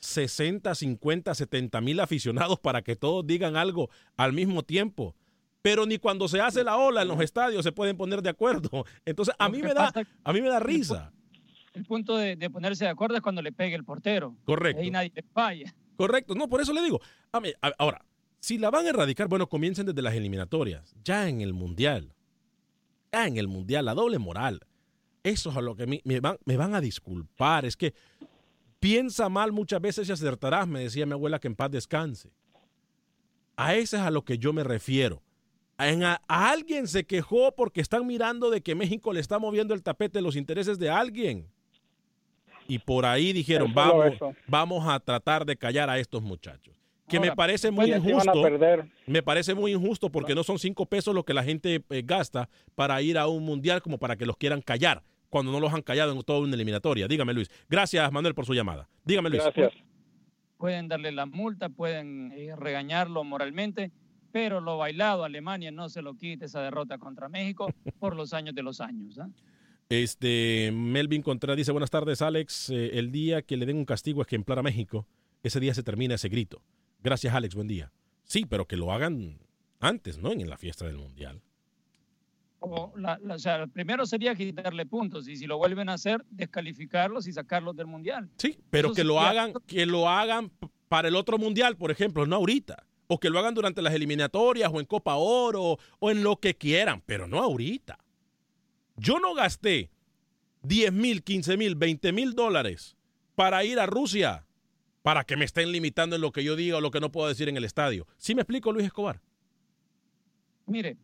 60, 0.00 0.74
50, 0.74 1.34
70 1.34 1.80
mil 1.80 2.00
aficionados 2.00 2.58
para 2.58 2.82
que 2.82 2.96
todos 2.96 3.26
digan 3.26 3.56
algo 3.56 3.90
al 4.16 4.32
mismo 4.32 4.62
tiempo. 4.62 5.14
Pero 5.62 5.84
ni 5.86 5.98
cuando 5.98 6.26
se 6.26 6.40
hace 6.40 6.64
la 6.64 6.76
ola 6.78 7.02
en 7.02 7.08
los 7.08 7.20
estadios 7.20 7.62
se 7.64 7.72
pueden 7.72 7.96
poner 7.96 8.22
de 8.22 8.30
acuerdo. 8.30 8.84
Entonces, 9.04 9.34
a 9.38 9.48
mí 9.48 9.62
me 9.62 9.74
da, 9.74 9.92
a 10.24 10.32
mí 10.32 10.40
me 10.40 10.48
da 10.48 10.58
risa. 10.58 11.12
El 11.74 11.84
punto 11.84 12.16
de, 12.16 12.34
de 12.34 12.50
ponerse 12.50 12.84
de 12.84 12.90
acuerdo 12.90 13.16
es 13.16 13.22
cuando 13.22 13.42
le 13.42 13.52
pegue 13.52 13.74
el 13.76 13.84
portero. 13.84 14.34
Correcto. 14.44 14.82
Ahí 14.82 14.90
nadie 14.90 15.12
le 15.14 15.22
falla. 15.22 15.74
Correcto, 15.96 16.34
no, 16.34 16.48
por 16.48 16.60
eso 16.62 16.72
le 16.72 16.82
digo. 16.82 17.00
A 17.30 17.40
mí- 17.40 17.52
a- 17.62 17.74
ahora, 17.78 18.04
si 18.40 18.56
la 18.58 18.70
van 18.70 18.86
a 18.86 18.88
erradicar, 18.88 19.28
bueno, 19.28 19.48
comiencen 19.48 19.84
desde 19.86 20.00
las 20.02 20.14
eliminatorias, 20.14 20.94
ya 21.04 21.28
en 21.28 21.42
el 21.42 21.52
Mundial. 21.52 22.14
Ya 23.12 23.26
en 23.26 23.36
el 23.36 23.46
Mundial, 23.48 23.84
la 23.84 23.94
doble 23.94 24.18
moral. 24.18 24.60
Eso 25.22 25.50
es 25.50 25.56
a 25.58 25.60
lo 25.60 25.76
que 25.76 25.86
me, 25.86 26.00
me 26.04 26.20
van, 26.20 26.38
me 26.46 26.56
van 26.56 26.74
a 26.74 26.80
disculpar. 26.80 27.66
Es 27.66 27.76
que 27.76 27.92
piensa 28.80 29.28
mal 29.28 29.52
muchas 29.52 29.80
veces 29.80 30.08
y 30.08 30.12
acertarás, 30.12 30.66
me 30.66 30.80
decía 30.80 31.06
mi 31.06 31.12
abuela 31.12 31.38
que 31.38 31.48
en 31.48 31.54
paz 31.54 31.70
descanse. 31.70 32.30
A 33.56 33.74
ese 33.74 33.96
es 33.96 34.02
a 34.02 34.10
lo 34.10 34.24
que 34.24 34.38
yo 34.38 34.52
me 34.52 34.64
refiero. 34.64 35.22
En 35.78 36.02
a, 36.02 36.20
a 36.26 36.50
alguien 36.50 36.88
se 36.88 37.04
quejó 37.04 37.54
porque 37.54 37.80
están 37.80 38.06
mirando 38.06 38.50
de 38.50 38.62
que 38.62 38.74
México 38.74 39.12
le 39.12 39.20
está 39.20 39.38
moviendo 39.38 39.74
el 39.74 39.82
tapete 39.82 40.18
de 40.18 40.22
los 40.22 40.34
intereses 40.34 40.78
de 40.78 40.90
alguien. 40.90 41.46
Y 42.66 42.78
por 42.78 43.04
ahí 43.04 43.32
dijeron, 43.32 43.72
vamos, 43.74 44.14
eso. 44.14 44.34
vamos 44.46 44.86
a 44.86 44.98
tratar 45.00 45.44
de 45.44 45.56
callar 45.56 45.90
a 45.90 45.98
estos 45.98 46.22
muchachos. 46.22 46.74
Que 47.08 47.18
me 47.18 47.34
parece 47.34 47.70
muy 47.70 47.92
injusto. 47.92 48.42
Me 49.06 49.22
parece 49.22 49.54
muy 49.54 49.72
injusto 49.72 50.10
porque 50.10 50.34
no 50.34 50.44
son 50.44 50.58
cinco 50.58 50.86
pesos 50.86 51.12
lo 51.12 51.24
que 51.24 51.34
la 51.34 51.42
gente 51.42 51.82
eh, 51.90 52.02
gasta 52.04 52.48
para 52.76 53.02
ir 53.02 53.18
a 53.18 53.26
un 53.26 53.44
mundial 53.44 53.82
como 53.82 53.98
para 53.98 54.16
que 54.16 54.24
los 54.24 54.36
quieran 54.36 54.62
callar 54.62 55.02
cuando 55.30 55.52
no 55.52 55.60
los 55.60 55.72
han 55.72 55.82
callado 55.82 56.12
en 56.12 56.20
toda 56.22 56.40
una 56.40 56.54
eliminatoria. 56.54 57.08
Dígame, 57.08 57.32
Luis. 57.32 57.50
Gracias, 57.68 58.12
Manuel, 58.12 58.34
por 58.34 58.44
su 58.44 58.52
llamada. 58.52 58.88
Dígame, 59.04 59.30
Luis. 59.30 59.42
Pueden 60.58 60.88
darle 60.88 61.12
la 61.12 61.24
multa, 61.24 61.70
pueden 61.70 62.32
eh, 62.32 62.54
regañarlo 62.54 63.24
moralmente, 63.24 63.92
pero 64.30 64.60
lo 64.60 64.76
bailado, 64.76 65.24
Alemania 65.24 65.70
no 65.70 65.88
se 65.88 66.02
lo 66.02 66.14
quite 66.14 66.44
esa 66.44 66.60
derrota 66.60 66.98
contra 66.98 67.30
México 67.30 67.72
por 67.98 68.14
los 68.14 68.34
años 68.34 68.54
de 68.54 68.62
los 68.62 68.82
años. 68.82 69.18
¿ah? 69.18 69.30
Este, 69.88 70.70
Melvin 70.72 71.22
Contreras 71.22 71.56
dice, 71.56 71.72
buenas 71.72 71.90
tardes, 71.90 72.20
Alex. 72.20 72.68
Eh, 72.68 72.98
el 72.98 73.10
día 73.10 73.40
que 73.40 73.56
le 73.56 73.64
den 73.64 73.78
un 73.78 73.86
castigo 73.86 74.20
ejemplar 74.20 74.58
a 74.58 74.62
México, 74.62 75.06
ese 75.42 75.60
día 75.60 75.72
se 75.72 75.82
termina 75.82 76.16
ese 76.16 76.28
grito. 76.28 76.62
Gracias, 77.02 77.34
Alex, 77.34 77.54
buen 77.54 77.68
día. 77.68 77.90
Sí, 78.24 78.44
pero 78.44 78.66
que 78.66 78.76
lo 78.76 78.92
hagan 78.92 79.38
antes, 79.80 80.18
¿no? 80.18 80.32
En 80.32 80.48
la 80.48 80.58
fiesta 80.58 80.86
del 80.86 80.98
Mundial. 80.98 81.40
O 82.62 82.92
la- 82.96 83.18
la- 83.22 83.34
o 83.34 83.38
sea, 83.38 83.66
primero 83.66 84.04
sería 84.06 84.34
quitarle 84.34 84.84
puntos 84.86 85.26
y 85.28 85.36
si 85.36 85.46
lo 85.46 85.56
vuelven 85.58 85.88
a 85.88 85.94
hacer, 85.94 86.24
descalificarlos 86.30 87.26
y 87.26 87.32
sacarlos 87.32 87.74
del 87.74 87.86
Mundial. 87.86 88.28
Sí, 88.36 88.58
pero 88.70 88.88
Eso 88.88 88.94
que 88.96 89.04
lo 89.04 89.18
hagan, 89.20 89.54
que 89.66 89.86
lo 89.86 90.08
hagan 90.08 90.50
para 90.88 91.08
el 91.08 91.16
otro 91.16 91.38
Mundial, 91.38 91.76
por 91.76 91.90
ejemplo, 91.90 92.26
no 92.26 92.36
ahorita. 92.36 92.86
O 93.06 93.18
que 93.18 93.30
lo 93.30 93.38
hagan 93.38 93.54
durante 93.54 93.82
las 93.82 93.94
eliminatorias 93.94 94.70
o 94.72 94.78
en 94.78 94.86
Copa 94.86 95.16
Oro 95.16 95.78
o 95.98 96.10
en 96.10 96.22
lo 96.22 96.36
que 96.36 96.54
quieran, 96.54 97.02
pero 97.06 97.26
no 97.26 97.40
ahorita. 97.42 97.98
Yo 98.96 99.18
no 99.18 99.34
gasté 99.34 99.90
10 100.62 100.92
mil, 100.92 101.24
15 101.24 101.56
mil, 101.56 101.74
20 101.74 102.12
mil 102.12 102.34
dólares 102.34 102.96
para 103.34 103.64
ir 103.64 103.80
a 103.80 103.86
Rusia 103.86 104.44
para 105.02 105.24
que 105.24 105.36
me 105.36 105.46
estén 105.46 105.72
limitando 105.72 106.16
en 106.16 106.22
lo 106.22 106.30
que 106.30 106.44
yo 106.44 106.54
diga 106.56 106.76
o 106.76 106.80
lo 106.82 106.90
que 106.90 107.00
no 107.00 107.10
puedo 107.10 107.26
decir 107.28 107.48
en 107.48 107.56
el 107.56 107.64
estadio. 107.64 108.06
¿Sí 108.18 108.34
me 108.34 108.42
explico, 108.42 108.70
Luis 108.70 108.84
Escobar? 108.84 109.20
Mire, 110.66 110.96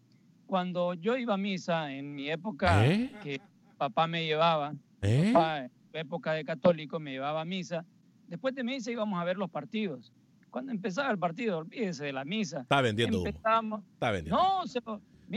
cuando 0.47 0.95
yo 0.95 1.17
iba 1.17 1.35
a 1.35 1.37
misa 1.39 1.93
en 1.93 2.15
mi 2.15 2.31
época 2.31 2.87
¿Eh? 2.87 3.11
que 3.23 3.41
papá 3.77 4.07
me 4.07 4.25
llevaba, 4.25 4.75
¿Eh? 5.03 5.31
papá, 5.33 5.59
en 5.65 5.71
su 5.93 5.97
época 5.99 6.33
de 6.33 6.45
católico 6.45 6.99
me 7.01 7.13
llevaba 7.13 7.41
a 7.43 7.45
misa, 7.45 7.85
después 8.29 8.55
de 8.55 8.65
misa 8.65 8.91
íbamos 8.91 9.21
a 9.21 9.25
ver 9.25 9.37
los 9.37 9.51
partidos. 9.51 10.13
Cuando 10.51 10.73
empezaba 10.73 11.11
el 11.11 11.19
partido, 11.19 11.59
olvídese 11.59 12.07
de 12.07 12.13
la 12.13 12.25
misa. 12.25 12.61
Está 12.61 12.81
vendiendo 12.81 13.19
humo. 13.19 13.27
Empezamos- 13.29 13.83
Está 13.93 14.11
vendiendo. 14.11 14.41
No, 14.43 14.67
se 14.67 14.81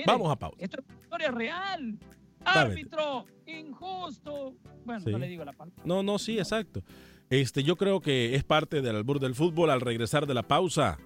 Vamos 0.05 0.31
a 0.31 0.35
pausa. 0.37 0.55
Esto 0.59 0.79
es 0.81 0.95
historia 1.03 1.31
real. 1.31 1.97
Está 2.37 2.61
Árbitro, 2.61 3.25
injusto. 3.45 4.53
Bueno, 4.85 5.01
Sí. 5.01 5.11
no 5.11 5.17
le 5.17 5.27
digo 5.27 5.43
la 5.43 5.51
palabra. 5.53 5.81
No, 5.85 6.03
no, 6.03 6.17
sí, 6.19 6.37
exacto. 6.37 6.83
Este, 7.29 7.63
yo 7.63 7.75
creo 7.75 7.99
que 8.01 8.35
es 8.35 8.43
parte 8.43 8.81
del 8.81 8.95
albur 8.95 9.19
del 9.19 9.35
fútbol 9.35 9.69
al 9.71 9.81
regresar 9.81 10.25
de 10.25 10.33
la 10.33 10.43
pausa. 10.43 10.97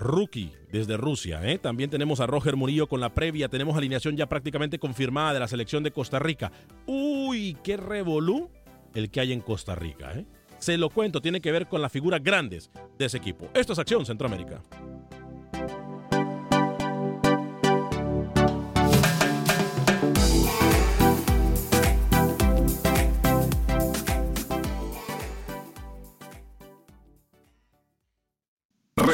Rookie 0.00 0.52
desde 0.72 0.96
Rusia. 0.96 1.40
¿eh? 1.48 1.58
También 1.58 1.90
tenemos 1.90 2.18
a 2.20 2.26
Roger 2.26 2.56
Murillo 2.56 2.88
con 2.88 3.00
la 3.00 3.14
previa. 3.14 3.48
Tenemos 3.48 3.76
alineación 3.76 4.16
ya 4.16 4.28
prácticamente 4.28 4.78
confirmada 4.78 5.34
de 5.34 5.40
la 5.40 5.48
selección 5.48 5.84
de 5.84 5.92
Costa 5.92 6.18
Rica. 6.18 6.50
Uy, 6.86 7.56
qué 7.62 7.76
revolú 7.76 8.50
el 8.94 9.10
que 9.10 9.20
hay 9.20 9.32
en 9.32 9.40
Costa 9.40 9.74
Rica. 9.74 10.12
¿eh? 10.14 10.26
Se 10.58 10.76
lo 10.76 10.90
cuento, 10.90 11.20
tiene 11.20 11.40
que 11.40 11.52
ver 11.52 11.68
con 11.68 11.80
las 11.80 11.92
figuras 11.92 12.22
grandes 12.22 12.70
de 12.98 13.04
ese 13.04 13.18
equipo. 13.18 13.48
Esto 13.54 13.74
es 13.74 13.78
Acción 13.78 14.04
Centroamérica. 14.04 14.62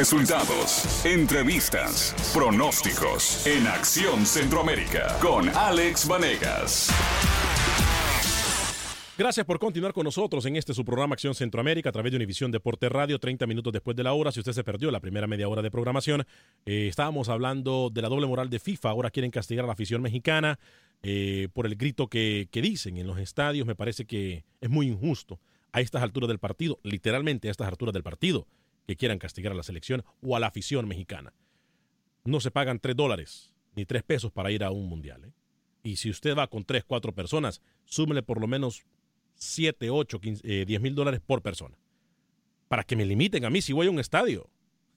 Resultados, 0.06 1.04
entrevistas, 1.04 2.14
pronósticos 2.32 3.44
en 3.44 3.66
Acción 3.66 4.24
Centroamérica 4.24 5.18
con 5.20 5.48
Alex 5.48 6.06
Vanegas. 6.06 6.90
Gracias 9.18 9.44
por 9.44 9.58
continuar 9.58 9.92
con 9.92 10.04
nosotros 10.04 10.46
en 10.46 10.54
este 10.54 10.74
su 10.74 10.84
programa 10.84 11.14
Acción 11.14 11.34
Centroamérica 11.34 11.88
a 11.88 11.92
través 11.92 12.12
de 12.12 12.18
Univisión 12.18 12.52
Deporte 12.52 12.88
Radio, 12.88 13.18
30 13.18 13.48
minutos 13.48 13.72
después 13.72 13.96
de 13.96 14.04
la 14.04 14.12
hora. 14.12 14.30
Si 14.30 14.38
usted 14.38 14.52
se 14.52 14.62
perdió 14.62 14.92
la 14.92 15.00
primera 15.00 15.26
media 15.26 15.48
hora 15.48 15.60
de 15.60 15.72
programación, 15.72 16.24
eh, 16.66 16.86
estábamos 16.86 17.28
hablando 17.28 17.90
de 17.92 18.00
la 18.00 18.08
doble 18.08 18.28
moral 18.28 18.48
de 18.48 18.60
FIFA. 18.60 18.90
Ahora 18.90 19.10
quieren 19.10 19.32
castigar 19.32 19.64
a 19.64 19.66
la 19.66 19.72
afición 19.72 20.02
mexicana 20.02 20.60
eh, 21.02 21.48
por 21.52 21.66
el 21.66 21.74
grito 21.74 22.06
que, 22.06 22.46
que 22.52 22.62
dicen 22.62 22.96
en 22.96 23.08
los 23.08 23.18
estadios. 23.18 23.66
Me 23.66 23.74
parece 23.74 24.04
que 24.04 24.44
es 24.60 24.70
muy 24.70 24.86
injusto 24.86 25.40
a 25.72 25.80
estas 25.80 26.04
alturas 26.04 26.28
del 26.28 26.38
partido, 26.38 26.78
literalmente 26.84 27.48
a 27.48 27.50
estas 27.50 27.66
alturas 27.66 27.92
del 27.92 28.04
partido, 28.04 28.46
que 28.86 28.96
quieran 28.96 29.18
castigar 29.18 29.52
a 29.52 29.56
la 29.56 29.62
selección 29.62 30.04
o 30.22 30.36
a 30.36 30.40
la 30.40 30.46
afición 30.48 30.86
mexicana. 30.88 31.34
No 32.24 32.40
se 32.40 32.50
pagan 32.50 32.78
3 32.80 32.96
dólares 32.96 33.54
ni 33.74 33.84
3 33.84 34.02
pesos 34.02 34.32
para 34.32 34.50
ir 34.50 34.64
a 34.64 34.70
un 34.70 34.88
mundial. 34.88 35.24
¿eh? 35.24 35.32
Y 35.82 35.96
si 35.96 36.10
usted 36.10 36.36
va 36.36 36.46
con 36.48 36.64
3, 36.64 36.84
4 36.84 37.12
personas, 37.14 37.60
súmele 37.84 38.22
por 38.22 38.40
lo 38.40 38.46
menos 38.46 38.84
7, 39.34 39.90
8, 39.90 40.20
15, 40.20 40.42
eh, 40.62 40.64
10 40.64 40.80
mil 40.80 40.94
dólares 40.94 41.20
por 41.24 41.42
persona. 41.42 41.78
Para 42.68 42.82
que 42.84 42.96
me 42.96 43.04
limiten 43.04 43.44
a 43.44 43.50
mí 43.50 43.60
si 43.62 43.72
voy 43.72 43.86
a 43.86 43.90
un 43.90 44.00
estadio. 44.00 44.48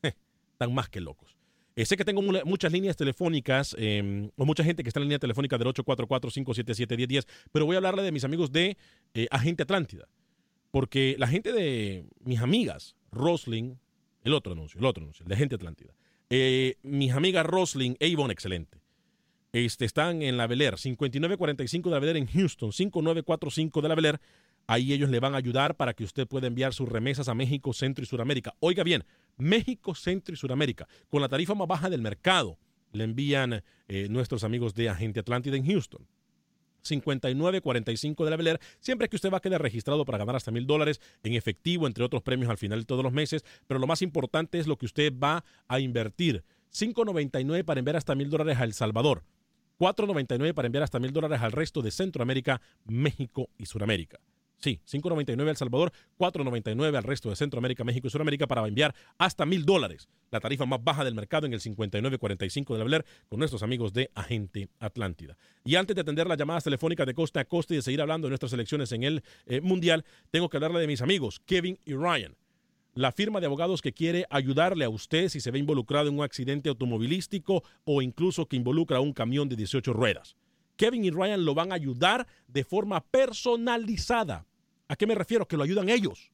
Están 0.54 0.74
más 0.74 0.90
que 0.90 1.02
locos. 1.02 1.36
Eh, 1.76 1.86
sé 1.86 1.96
que 1.98 2.04
tengo 2.06 2.22
mu- 2.22 2.40
muchas 2.46 2.72
líneas 2.72 2.98
telefónicas, 2.98 3.76
eh, 3.78 4.30
o 4.36 4.46
mucha 4.46 4.64
gente 4.64 4.82
que 4.84 4.90
está 4.90 5.00
en 5.00 5.04
la 5.04 5.06
línea 5.06 5.20
telefónica 5.20 5.58
del 5.58 5.68
844-577-1010, 5.68 7.26
pero 7.52 7.66
voy 7.66 7.76
a 7.76 7.78
hablarle 7.78 8.04
de 8.04 8.12
mis 8.12 8.24
amigos 8.24 8.52
de 8.52 8.78
eh, 9.14 9.28
Agente 9.32 9.64
Atlántida. 9.64 10.08
Porque 10.72 11.16
la 11.18 11.28
gente 11.28 11.52
de 11.52 12.06
mis 12.20 12.40
amigas, 12.40 12.96
Rosling, 13.12 13.78
el 14.24 14.34
otro 14.34 14.54
anuncio, 14.54 14.80
el 14.80 14.86
otro 14.86 15.04
anuncio, 15.04 15.24
el 15.24 15.30
de 15.30 15.36
Agente 15.36 15.56
Atlántida. 15.56 15.94
Eh, 16.30 16.76
mis 16.84 17.12
amigas 17.14 17.46
Rosling 17.46 17.96
e 18.00 18.08
excelente. 18.08 18.80
Este, 19.52 19.86
están 19.86 20.22
en 20.22 20.38
la 20.38 20.46
Bel 20.46 20.62
Air, 20.62 20.78
5945 20.78 21.90
de 21.90 21.96
la 21.96 22.00
Bel 22.00 22.10
Air 22.10 22.18
en 22.18 22.28
Houston, 22.28 22.72
5945 22.72 23.82
de 23.82 23.90
la 23.90 23.96
Bel 23.96 24.06
Air. 24.06 24.22
Ahí 24.68 24.94
ellos 24.94 25.10
le 25.10 25.20
van 25.20 25.34
a 25.34 25.38
ayudar 25.38 25.76
para 25.76 25.96
que 25.96 26.04
usted 26.04 26.28
pueda 26.28 26.46
enviar 26.46 26.76
sus 26.76 26.88
remesas 26.88 27.28
a 27.28 27.34
México, 27.34 27.74
Centro 27.74 28.04
y 28.04 28.06
Suramérica. 28.06 28.54
Oiga 28.60 28.84
bien, 28.84 29.04
México, 29.38 29.96
Centro 29.96 30.36
y 30.36 30.38
Suramérica, 30.38 30.88
con 31.10 31.22
la 31.22 31.30
tarifa 31.30 31.56
más 31.56 31.68
baja 31.68 31.90
del 31.90 32.04
mercado, 32.04 32.60
le 32.92 33.06
envían 33.06 33.64
eh, 33.88 34.08
nuestros 34.10 34.44
amigos 34.44 34.76
de 34.76 34.90
Agente 34.90 35.20
Atlántida 35.20 35.58
en 35.58 35.66
Houston. 35.66 36.06
5945 36.82 38.26
de 38.26 38.32
la 38.32 38.38
Bel 38.38 38.48
Air, 38.48 38.60
siempre 38.80 39.10
que 39.10 39.16
usted 39.16 39.32
va 39.32 39.38
a 39.38 39.42
quedar 39.42 39.62
registrado 39.62 40.06
para 40.06 40.18
ganar 40.18 40.36
hasta 40.36 40.52
mil 40.52 40.66
dólares 40.66 41.02
en 41.24 41.34
efectivo, 41.34 41.88
entre 41.88 42.04
otros 42.04 42.22
premios 42.22 42.50
al 42.50 42.58
final 42.58 42.80
de 42.80 42.86
todos 42.86 43.04
los 43.04 43.14
meses, 43.14 43.44
pero 43.68 43.80
lo 43.80 43.88
más 43.88 44.02
importante 44.02 44.60
es 44.60 44.68
lo 44.68 44.78
que 44.78 44.86
usted 44.86 45.14
va 45.18 45.44
a 45.68 45.80
invertir. 45.80 46.44
5.99 46.74 47.64
para 47.64 47.80
enviar 47.80 47.96
hasta 47.96 48.16
mil 48.16 48.30
dólares 48.30 48.58
a 48.60 48.64
El 48.64 48.74
Salvador, 48.74 49.24
4.99 49.80 50.54
para 50.54 50.68
enviar 50.68 50.84
hasta 50.84 51.00
mil 51.00 51.14
dólares 51.14 51.42
al 51.42 51.52
resto 51.52 51.82
de 51.82 51.92
Centroamérica, 51.92 52.62
México 52.86 53.50
y 53.58 53.66
Suramérica. 53.66 54.20
Sí, 54.60 54.82
5.99 54.86 55.48
a 55.48 55.52
El 55.52 55.58
Salvador, 55.58 55.94
4.99 56.18 56.96
al 56.96 57.04
resto 57.04 57.30
de 57.30 57.38
Centroamérica, 57.38 57.86
México 57.86 58.08
y 58.08 58.10
Suramérica 58.10 58.46
para 58.46 58.68
enviar 58.68 58.94
hasta 59.18 59.46
mil 59.46 59.66
dólares. 59.66 60.10
La 60.32 60.42
tarifa 60.42 60.66
más 60.66 60.84
baja 60.84 61.06
del 61.06 61.16
mercado 61.16 61.48
en 61.48 61.54
el 61.54 61.62
59.45 61.62 62.74
de 62.74 62.78
la 62.78 62.84
Bel 62.84 62.94
Air 62.96 63.06
con 63.30 63.40
nuestros 63.40 63.64
amigos 63.64 63.94
de 63.94 64.12
Agente 64.16 64.70
Atlántida. 64.80 65.38
Y 65.64 65.76
antes 65.76 65.96
de 65.96 66.02
atender 66.02 66.28
las 66.28 66.38
llamadas 66.38 66.66
telefónicas 66.66 67.08
de 67.08 67.14
costa 67.14 67.40
a 67.40 67.46
costa 67.46 67.74
y 67.74 67.78
de 67.78 67.84
seguir 67.84 68.02
hablando 68.02 68.28
de 68.28 68.32
nuestras 68.32 68.52
elecciones 68.52 68.92
en 68.92 69.04
el 69.04 69.24
eh, 69.46 69.62
Mundial, 69.62 70.04
tengo 70.30 70.50
que 70.50 70.58
hablarle 70.58 70.82
de 70.82 70.88
mis 70.88 71.02
amigos 71.02 71.40
Kevin 71.46 71.80
y 71.86 71.94
Ryan. 71.94 72.36
La 72.96 73.14
firma 73.14 73.40
de 73.40 73.46
abogados 73.46 73.82
que 73.82 73.94
quiere 73.94 74.26
ayudarle 74.30 74.84
a 74.84 74.90
usted 74.90 75.30
si 75.30 75.40
se 75.40 75.52
ve 75.52 75.60
involucrado 75.60 76.10
en 76.10 76.18
un 76.18 76.24
accidente 76.26 76.68
automovilístico 76.68 77.64
o 77.86 78.02
incluso 78.02 78.46
que 78.46 78.58
involucra 78.58 78.98
a 78.98 79.02
un 79.02 79.14
camión 79.14 79.48
de 79.48 79.56
18 79.56 79.94
ruedas. 79.94 80.36
Kevin 80.76 81.06
y 81.06 81.12
Ryan 81.12 81.46
lo 81.46 81.54
van 81.54 81.72
a 81.72 81.76
ayudar 81.76 82.28
de 82.48 82.64
forma 82.64 83.02
personalizada. 83.02 84.49
¿A 84.90 84.96
qué 84.96 85.08
me 85.08 85.16
refiero? 85.16 85.48
Que 85.48 85.56
lo 85.56 85.64
ayudan 85.64 85.88
ellos. 85.88 86.32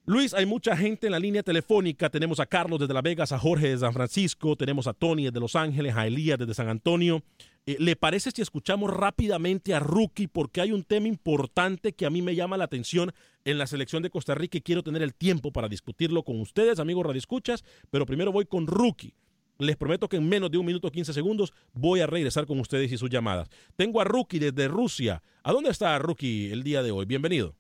Luis, 0.08 0.32
hay 0.32 0.46
mucha 0.46 0.74
gente 0.74 1.06
en 1.08 1.12
la 1.12 1.18
línea 1.18 1.42
telefónica. 1.42 2.08
Tenemos 2.08 2.40
a 2.40 2.46
Carlos 2.46 2.80
desde 2.80 2.94
Las 2.94 3.02
Vegas, 3.02 3.30
a 3.30 3.38
Jorge 3.38 3.66
desde 3.68 3.80
San 3.80 3.92
Francisco, 3.92 4.56
tenemos 4.56 4.86
a 4.86 4.94
Tony 4.94 5.26
desde 5.26 5.38
Los 5.38 5.54
Ángeles, 5.54 5.94
a 5.94 6.06
Elías 6.06 6.38
desde 6.38 6.54
San 6.54 6.70
Antonio. 6.70 7.22
Eh, 7.66 7.76
¿Le 7.78 7.94
parece 7.94 8.30
si 8.30 8.40
escuchamos 8.40 8.90
rápidamente 8.90 9.74
a 9.74 9.80
Rookie? 9.80 10.26
Porque 10.26 10.62
hay 10.62 10.72
un 10.72 10.82
tema 10.82 11.08
importante 11.08 11.92
que 11.92 12.06
a 12.06 12.10
mí 12.10 12.22
me 12.22 12.34
llama 12.34 12.56
la 12.56 12.64
atención 12.64 13.12
en 13.44 13.58
la 13.58 13.66
selección 13.66 14.02
de 14.02 14.08
Costa 14.08 14.34
Rica 14.34 14.56
y 14.56 14.62
quiero 14.62 14.82
tener 14.82 15.02
el 15.02 15.12
tiempo 15.12 15.52
para 15.52 15.68
discutirlo 15.68 16.22
con 16.22 16.40
ustedes, 16.40 16.78
amigos 16.78 17.04
radioescuchas. 17.04 17.62
Pero 17.90 18.06
primero 18.06 18.32
voy 18.32 18.46
con 18.46 18.66
Rookie. 18.66 19.12
Les 19.58 19.76
prometo 19.76 20.08
que 20.08 20.16
en 20.16 20.26
menos 20.26 20.50
de 20.50 20.56
un 20.56 20.64
minuto 20.64 20.90
15 20.90 21.12
segundos 21.12 21.52
voy 21.74 22.00
a 22.00 22.06
regresar 22.06 22.46
con 22.46 22.58
ustedes 22.60 22.90
y 22.90 22.96
sus 22.96 23.10
llamadas. 23.10 23.50
Tengo 23.76 24.00
a 24.00 24.04
Rookie 24.04 24.38
desde 24.38 24.68
Rusia. 24.68 25.22
¿A 25.42 25.52
dónde 25.52 25.68
está 25.68 25.98
Rookie 25.98 26.50
el 26.50 26.62
día 26.62 26.82
de 26.82 26.92
hoy? 26.92 27.04
Bienvenido. 27.04 27.54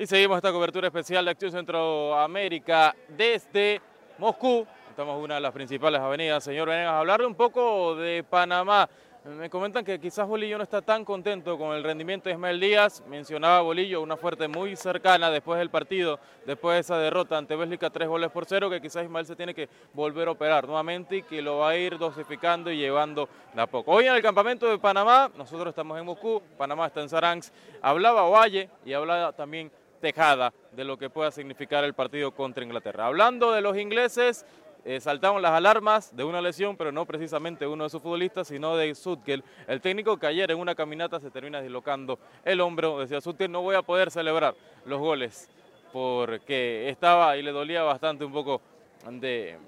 Y 0.00 0.06
seguimos 0.06 0.36
esta 0.36 0.50
cobertura 0.50 0.86
especial 0.86 1.26
de 1.26 1.32
Acción 1.32 1.52
Centroamérica 1.52 2.96
desde 3.06 3.82
Moscú. 4.16 4.66
Estamos 4.88 5.18
en 5.18 5.24
una 5.24 5.34
de 5.34 5.42
las 5.42 5.52
principales 5.52 6.00
avenidas. 6.00 6.42
Señor 6.42 6.70
Venegas, 6.70 6.94
hablarle 6.94 7.26
un 7.26 7.34
poco 7.34 7.94
de 7.96 8.24
Panamá. 8.24 8.88
Me 9.26 9.50
comentan 9.50 9.84
que 9.84 10.00
quizás 10.00 10.26
Bolillo 10.26 10.56
no 10.56 10.64
está 10.64 10.80
tan 10.80 11.04
contento 11.04 11.58
con 11.58 11.76
el 11.76 11.84
rendimiento 11.84 12.30
de 12.30 12.34
Ismael 12.34 12.58
Díaz. 12.58 13.02
Mencionaba 13.08 13.60
Bolillo 13.60 14.00
una 14.00 14.16
fuerte 14.16 14.48
muy 14.48 14.74
cercana 14.74 15.30
después 15.30 15.58
del 15.58 15.68
partido, 15.68 16.18
después 16.46 16.76
de 16.76 16.80
esa 16.80 16.96
derrota 16.96 17.36
ante 17.36 17.54
Bélgica, 17.54 17.90
tres 17.90 18.08
goles 18.08 18.30
por 18.30 18.46
cero, 18.46 18.70
que 18.70 18.80
quizás 18.80 19.04
Ismael 19.04 19.26
se 19.26 19.36
tiene 19.36 19.52
que 19.52 19.68
volver 19.92 20.28
a 20.28 20.30
operar 20.30 20.66
nuevamente 20.66 21.18
y 21.18 21.22
que 21.24 21.42
lo 21.42 21.58
va 21.58 21.68
a 21.68 21.76
ir 21.76 21.98
dosificando 21.98 22.70
y 22.70 22.78
llevando 22.78 23.28
de 23.52 23.60
a 23.60 23.66
poco. 23.66 23.92
Hoy 23.92 24.06
en 24.06 24.14
el 24.14 24.22
campamento 24.22 24.66
de 24.66 24.78
Panamá, 24.78 25.30
nosotros 25.36 25.68
estamos 25.68 25.98
en 25.98 26.06
Moscú, 26.06 26.40
Panamá 26.56 26.86
está 26.86 27.02
en 27.02 27.10
Saransk, 27.10 27.52
hablaba 27.82 28.22
Valle 28.30 28.70
y 28.86 28.94
hablaba 28.94 29.32
también 29.32 29.70
Tejada 30.00 30.52
de 30.72 30.84
lo 30.84 30.96
que 30.96 31.10
pueda 31.10 31.30
significar 31.30 31.84
el 31.84 31.94
partido 31.94 32.32
contra 32.32 32.64
Inglaterra. 32.64 33.06
Hablando 33.06 33.52
de 33.52 33.60
los 33.60 33.76
ingleses, 33.76 34.46
eh, 34.84 34.98
saltaron 35.00 35.42
las 35.42 35.52
alarmas 35.52 36.16
de 36.16 36.24
una 36.24 36.40
lesión, 36.40 36.76
pero 36.76 36.90
no 36.90 37.04
precisamente 37.04 37.66
uno 37.66 37.84
de 37.84 37.90
sus 37.90 38.00
futbolistas, 38.00 38.48
sino 38.48 38.76
de 38.76 38.94
Sutkel, 38.94 39.44
el 39.68 39.80
técnico 39.80 40.16
que 40.16 40.26
ayer 40.26 40.50
en 40.50 40.58
una 40.58 40.74
caminata 40.74 41.20
se 41.20 41.30
termina 41.30 41.60
dislocando 41.60 42.18
el 42.44 42.60
hombro. 42.60 42.98
Decía 42.98 43.20
Sutkel, 43.20 43.52
no 43.52 43.60
voy 43.60 43.76
a 43.76 43.82
poder 43.82 44.10
celebrar 44.10 44.54
los 44.86 44.98
goles 44.98 45.50
porque 45.92 46.88
estaba 46.88 47.36
y 47.36 47.42
le 47.42 47.52
dolía 47.52 47.82
bastante 47.82 48.24
un 48.24 48.32
poco 48.32 48.62
de, 49.10 49.58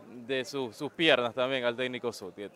sus 0.44 0.92
piernas 0.92 1.34
también 1.34 1.64
al 1.64 1.76
técnico 1.76 2.12
Sutkel 2.12 2.50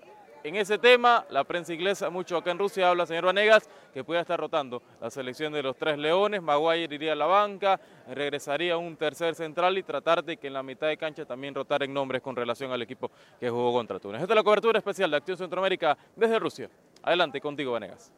en 0.48 0.56
ese 0.56 0.78
tema. 0.78 1.26
La 1.30 1.44
prensa 1.44 1.74
inglesa, 1.74 2.08
mucho 2.10 2.36
acá 2.36 2.50
en 2.50 2.58
Rusia, 2.58 2.88
habla, 2.88 3.06
señor 3.06 3.24
Vanegas, 3.24 3.68
que 3.92 4.04
puede 4.04 4.20
estar 4.20 4.38
rotando 4.38 4.82
la 5.00 5.10
selección 5.10 5.52
de 5.52 5.62
los 5.62 5.76
tres 5.76 5.98
leones. 5.98 6.40
Maguire 6.40 6.94
iría 6.94 7.12
a 7.12 7.16
la 7.16 7.26
banca, 7.26 7.80
regresaría 8.08 8.76
un 8.76 8.96
tercer 8.96 9.34
central 9.34 9.76
y 9.78 9.82
tratar 9.82 10.24
de 10.24 10.36
que 10.36 10.46
en 10.46 10.52
la 10.52 10.62
mitad 10.62 10.86
de 10.86 10.96
cancha 10.96 11.24
también 11.24 11.54
rotar 11.54 11.82
en 11.82 11.92
nombres 11.92 12.22
con 12.22 12.36
relación 12.36 12.70
al 12.70 12.82
equipo 12.82 13.10
que 13.40 13.50
jugó 13.50 13.72
contra 13.72 13.98
Túnez. 13.98 14.22
Esta 14.22 14.32
es 14.32 14.36
la 14.36 14.44
cobertura 14.44 14.78
especial 14.78 15.10
de 15.10 15.16
Acción 15.16 15.36
Centroamérica 15.36 15.96
desde 16.14 16.38
Rusia. 16.38 16.70
Adelante 17.02 17.40
contigo, 17.40 17.72
Vanegas. 17.72 18.12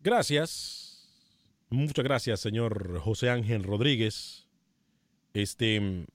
Gracias. 0.00 0.84
Muchas 1.70 2.04
gracias, 2.04 2.40
señor 2.40 2.98
José 3.00 3.28
Ángel 3.28 3.62
Rodríguez. 3.62 4.46
Este 5.34 6.06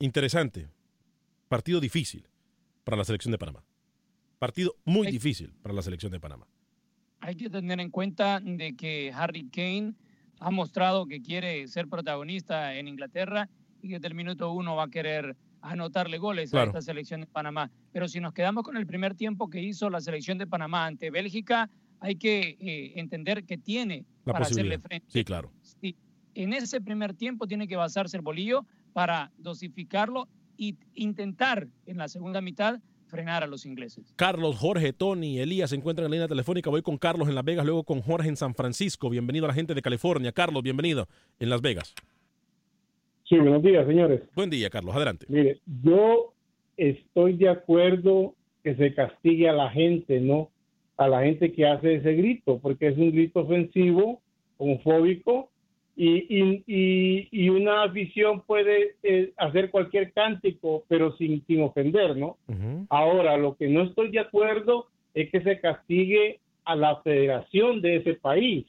interesante 0.00 0.68
partido 1.48 1.80
difícil 1.80 2.28
para 2.84 2.96
la 2.96 3.04
selección 3.04 3.32
de 3.32 3.38
Panamá. 3.38 3.64
Partido 4.38 4.74
muy 4.84 5.06
difícil 5.10 5.52
para 5.62 5.74
la 5.74 5.82
selección 5.82 6.12
de 6.12 6.20
Panamá. 6.20 6.46
Hay 7.20 7.36
que 7.36 7.48
tener 7.48 7.80
en 7.80 7.90
cuenta 7.90 8.40
de 8.40 8.76
que 8.76 9.12
Harry 9.14 9.48
Kane 9.48 9.94
ha 10.38 10.50
mostrado 10.50 11.06
que 11.06 11.22
quiere 11.22 11.66
ser 11.68 11.88
protagonista 11.88 12.74
en 12.74 12.88
Inglaterra 12.88 13.48
y 13.80 13.88
que 13.88 13.94
desde 13.94 14.08
el 14.08 14.14
minuto 14.14 14.52
uno 14.52 14.76
va 14.76 14.84
a 14.84 14.90
querer 14.90 15.36
anotarle 15.62 16.18
goles 16.18 16.52
a 16.54 16.64
esta 16.64 16.82
selección 16.82 17.22
de 17.22 17.26
Panamá. 17.26 17.70
Pero 17.92 18.08
si 18.08 18.20
nos 18.20 18.32
quedamos 18.32 18.62
con 18.62 18.76
el 18.76 18.86
primer 18.86 19.14
tiempo 19.14 19.48
que 19.48 19.62
hizo 19.62 19.90
la 19.90 20.00
selección 20.00 20.38
de 20.38 20.46
Panamá 20.46 20.86
ante 20.86 21.10
Bélgica, 21.10 21.70
hay 22.00 22.16
que 22.16 22.56
eh, 22.60 22.92
entender 22.96 23.44
que 23.44 23.56
tiene 23.56 24.04
para 24.24 24.40
hacerle 24.40 24.78
frente. 24.78 25.06
Sí, 25.08 25.24
claro. 25.24 25.50
En 26.34 26.52
ese 26.52 26.82
primer 26.82 27.14
tiempo 27.14 27.46
tiene 27.46 27.66
que 27.66 27.76
basarse 27.76 28.16
el 28.16 28.22
bolillo 28.22 28.66
para 28.92 29.32
dosificarlo 29.38 30.28
y 30.56 30.76
intentar 30.94 31.68
en 31.86 31.98
la 31.98 32.08
segunda 32.08 32.40
mitad 32.40 32.80
frenar 33.06 33.42
a 33.42 33.46
los 33.46 33.66
ingleses. 33.66 34.12
Carlos, 34.16 34.56
Jorge, 34.56 34.92
Tony, 34.92 35.38
Elías 35.38 35.70
se 35.70 35.76
encuentran 35.76 36.06
en 36.06 36.10
la 36.10 36.14
línea 36.16 36.28
telefónica. 36.28 36.70
Voy 36.70 36.82
con 36.82 36.98
Carlos 36.98 37.28
en 37.28 37.34
Las 37.34 37.44
Vegas, 37.44 37.64
luego 37.64 37.84
con 37.84 38.00
Jorge 38.00 38.28
en 38.28 38.36
San 38.36 38.54
Francisco. 38.54 39.08
Bienvenido 39.08 39.46
a 39.46 39.48
la 39.48 39.54
gente 39.54 39.74
de 39.74 39.82
California. 39.82 40.32
Carlos, 40.32 40.62
bienvenido 40.62 41.06
en 41.38 41.50
Las 41.50 41.60
Vegas. 41.62 41.94
Sí, 43.28 43.36
buenos 43.38 43.62
días, 43.62 43.86
señores. 43.86 44.22
Buen 44.34 44.50
día, 44.50 44.70
Carlos. 44.70 44.94
Adelante. 44.94 45.26
Mire, 45.28 45.60
yo 45.82 46.32
estoy 46.76 47.36
de 47.36 47.48
acuerdo 47.48 48.34
que 48.62 48.74
se 48.76 48.94
castigue 48.94 49.48
a 49.48 49.52
la 49.52 49.70
gente, 49.70 50.20
¿no? 50.20 50.50
A 50.96 51.08
la 51.08 51.22
gente 51.22 51.52
que 51.52 51.66
hace 51.66 51.96
ese 51.96 52.12
grito, 52.14 52.58
porque 52.58 52.88
es 52.88 52.98
un 52.98 53.12
grito 53.12 53.40
ofensivo, 53.40 54.20
homofóbico, 54.58 55.50
y, 55.96 56.62
y, 56.66 57.28
y, 57.30 57.48
una 57.48 57.84
afición 57.84 58.42
puede 58.42 58.96
eh, 59.02 59.32
hacer 59.38 59.70
cualquier 59.70 60.12
cántico, 60.12 60.84
pero 60.88 61.16
sin, 61.16 61.44
sin 61.46 61.62
ofender, 61.62 62.16
¿no? 62.16 62.36
Ahora, 62.90 63.38
lo 63.38 63.56
que 63.56 63.68
no 63.68 63.84
estoy 63.84 64.10
de 64.10 64.20
acuerdo 64.20 64.88
es 65.14 65.30
que 65.30 65.40
se 65.40 65.58
castigue 65.58 66.38
a 66.66 66.76
la 66.76 66.96
federación 67.02 67.80
de 67.80 67.96
ese 67.96 68.12
país, 68.12 68.66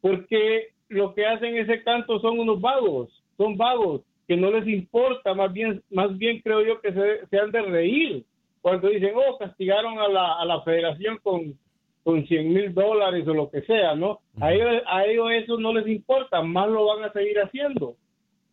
porque 0.00 0.68
lo 0.88 1.12
que 1.12 1.26
hacen 1.26 1.56
ese 1.56 1.82
canto 1.82 2.20
son 2.20 2.38
unos 2.38 2.60
vagos, 2.60 3.10
son 3.36 3.56
vagos, 3.56 4.02
que 4.28 4.36
no 4.36 4.52
les 4.52 4.68
importa, 4.68 5.34
más 5.34 5.52
bien, 5.52 5.82
más 5.90 6.16
bien 6.16 6.40
creo 6.40 6.64
yo 6.64 6.80
que 6.80 6.92
se, 6.92 7.26
se 7.26 7.38
han 7.38 7.50
de 7.50 7.62
reír 7.62 8.24
cuando 8.60 8.88
dicen, 8.88 9.12
oh, 9.16 9.38
castigaron 9.38 9.98
a 9.98 10.06
la, 10.06 10.34
a 10.34 10.44
la 10.44 10.62
federación 10.62 11.18
con, 11.20 11.58
con 12.02 12.26
100 12.26 12.52
mil 12.52 12.74
dólares 12.74 13.26
o 13.28 13.34
lo 13.34 13.50
que 13.50 13.62
sea, 13.62 13.94
¿no? 13.94 14.20
a, 14.40 14.52
ellos, 14.52 14.82
a 14.86 15.04
ellos 15.04 15.30
eso 15.32 15.58
no 15.58 15.72
les 15.72 15.86
importa, 15.86 16.42
más 16.42 16.68
lo 16.68 16.86
van 16.86 17.04
a 17.04 17.12
seguir 17.12 17.38
haciendo, 17.38 17.96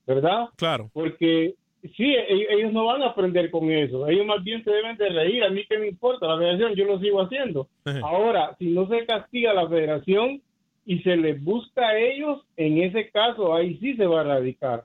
¿verdad? 0.05 0.49
Claro. 0.55 0.89
Porque 0.93 1.55
sí, 1.81 2.13
e, 2.13 2.47
ellos 2.53 2.71
no 2.71 2.85
van 2.85 3.01
a 3.01 3.07
aprender 3.07 3.49
con 3.49 3.71
eso, 3.71 4.07
ellos 4.07 4.25
más 4.25 4.43
bien 4.43 4.63
se 4.63 4.71
deben 4.71 4.97
de 4.97 5.09
reír, 5.09 5.43
a 5.43 5.49
mí 5.49 5.65
que 5.67 5.79
me 5.79 5.87
importa, 5.87 6.27
la 6.27 6.37
federación, 6.37 6.75
yo 6.75 6.85
lo 6.85 6.99
sigo 6.99 7.21
haciendo. 7.21 7.67
Ahora, 8.03 8.55
si 8.59 8.69
no 8.69 8.87
se 8.87 9.05
castiga 9.05 9.51
a 9.51 9.55
la 9.55 9.67
federación 9.67 10.41
y 10.85 10.99
se 10.99 11.15
les 11.15 11.43
busca 11.43 11.87
a 11.87 11.97
ellos, 11.97 12.45
en 12.55 12.79
ese 12.79 13.09
caso 13.09 13.55
ahí 13.55 13.77
sí 13.77 13.95
se 13.95 14.05
va 14.05 14.19
a 14.19 14.23
erradicar. 14.25 14.83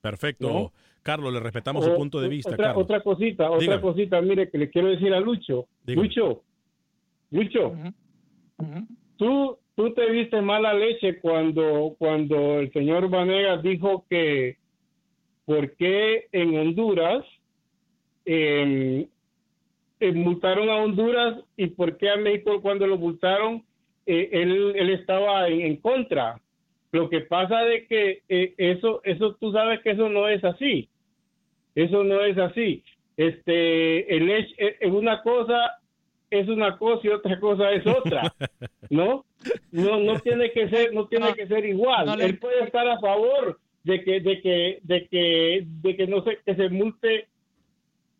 Perfecto. 0.00 0.72
Carlos, 1.02 1.32
le 1.32 1.40
respetamos 1.40 1.84
su 1.84 1.94
punto 1.94 2.20
de 2.20 2.28
vista. 2.28 2.52
Otra, 2.52 2.76
otra 2.76 3.00
cosita, 3.00 3.50
otra 3.50 3.80
cosita, 3.80 4.20
mire, 4.20 4.50
que 4.50 4.58
le 4.58 4.70
quiero 4.70 4.88
decir 4.88 5.12
a 5.14 5.20
Lucho. 5.20 5.66
Lucho, 5.86 6.42
Lucho, 7.30 7.76
tú, 9.16 9.58
tú 9.76 9.94
te 9.94 10.10
viste 10.10 10.40
mala 10.40 10.74
leche 10.74 11.20
cuando, 11.20 11.94
cuando 11.98 12.60
el 12.60 12.72
señor 12.72 13.08
Vanegas 13.08 13.62
dijo 13.62 14.04
que 14.10 14.58
por 15.44 15.76
qué 15.76 16.28
en 16.32 16.58
Honduras 16.58 17.24
eh, 18.24 19.08
multaron 20.14 20.68
a 20.68 20.76
Honduras 20.76 21.42
y 21.56 21.68
por 21.68 21.96
qué 21.98 22.10
a 22.10 22.16
México 22.16 22.60
cuando 22.62 22.86
lo 22.86 22.98
multaron 22.98 23.64
eh, 24.06 24.28
él, 24.32 24.72
él, 24.74 24.90
estaba 24.90 25.48
en, 25.48 25.76
contra. 25.76 26.40
Lo 26.92 27.08
que 27.08 27.20
pasa 27.20 27.62
de 27.62 27.86
que 27.86 28.22
eh, 28.28 28.54
eso, 28.56 29.00
eso 29.04 29.36
tú 29.36 29.52
sabes 29.52 29.80
que 29.80 29.90
eso 29.90 30.08
no 30.08 30.26
es 30.26 30.42
así. 30.42 30.88
Eso 31.74 32.02
no 32.02 32.24
es 32.24 32.36
así. 32.36 32.82
Este, 33.16 34.16
el, 34.16 34.30
es 34.30 34.90
una 34.90 35.22
cosa 35.22 35.79
es 36.30 36.48
una 36.48 36.78
cosa 36.78 37.00
y 37.04 37.08
otra 37.08 37.38
cosa 37.40 37.70
es 37.72 37.86
otra, 37.86 38.32
¿no? 38.90 39.24
No, 39.72 39.98
no 39.98 40.18
tiene 40.20 40.52
que 40.52 40.68
ser, 40.68 40.92
no 40.92 41.06
tiene 41.06 41.34
que 41.34 41.46
ser 41.46 41.64
igual. 41.66 42.20
Él 42.20 42.38
puede 42.38 42.64
estar 42.64 42.86
a 42.88 43.00
favor 43.00 43.58
de 43.84 44.04
que, 44.04 44.20
de 44.20 44.40
que, 44.40 44.78
de 44.82 45.08
que, 45.08 45.66
de 45.66 45.96
que 45.96 46.06
no 46.06 46.22
se, 46.22 46.38
que 46.44 46.54
se 46.54 46.68
multe 46.68 47.28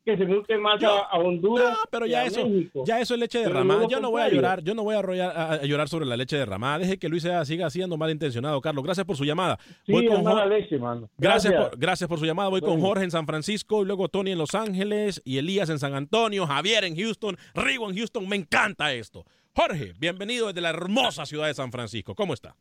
que 0.05 0.17
se 0.17 0.25
multe 0.25 0.57
más 0.59 0.83
a, 0.83 1.19
Honduras. 1.19 1.71
No, 1.71 1.77
pero 1.91 2.07
ya 2.07 2.25
eso, 2.25 2.49
ya 2.87 3.01
eso 3.01 3.15
es 3.15 3.21
leche 3.21 3.39
derramada. 3.41 3.87
Yo 3.89 4.01
no 4.01 4.11
voy 4.11 4.23
a 4.23 4.29
llorar, 4.29 4.63
yo 4.63 4.75
no 4.75 4.83
voy 4.83 4.97
a, 4.97 5.53
a, 5.53 5.65
llorar 5.65 5.89
sobre 5.89 6.07
la 6.07 6.17
leche 6.17 6.37
derramada. 6.37 6.79
Deje 6.79 6.99
que 6.99 7.09
Luis 7.09 7.27
siga 7.45 7.71
siendo 7.71 7.97
malintencionado, 7.97 8.61
Carlos. 8.61 8.85
Gracias 8.85 9.07
por 9.07 9.17
su 9.17 9.25
llamada. 9.25 9.59
Voy 9.87 10.07
con 10.07 10.49
leche, 10.49 10.79
Gracias, 11.19 11.53
por, 11.53 11.79
gracias 11.79 12.09
por 12.09 12.19
su 12.19 12.25
llamada. 12.25 12.49
Voy 12.49 12.61
con 12.61 12.81
Jorge 12.81 13.05
en 13.05 13.11
San 13.11 13.27
Francisco, 13.27 13.83
y 13.83 13.87
luego 13.87 14.09
Tony 14.09 14.33
en 14.33 14.39
Los 14.39 14.55
Ángeles 14.55 15.23
y 15.25 15.39
Elías 15.39 15.69
en 15.71 15.79
San 15.79 15.95
Antonio, 15.95 16.47
Javier 16.47 16.85
en 16.85 16.97
Houston, 16.97 17.37
Rigo 17.55 17.89
en 17.91 17.97
Houston. 17.97 18.29
Me 18.29 18.37
encanta 18.37 18.93
esto. 18.93 19.25
Jorge, 19.55 19.93
bienvenido 19.99 20.47
desde 20.47 20.61
la 20.61 20.71
hermosa 20.71 21.27
ciudad 21.27 21.47
de 21.47 21.55
San 21.55 21.73
Francisco. 21.73 22.15
¿Cómo 22.15 22.35
está? 22.35 22.55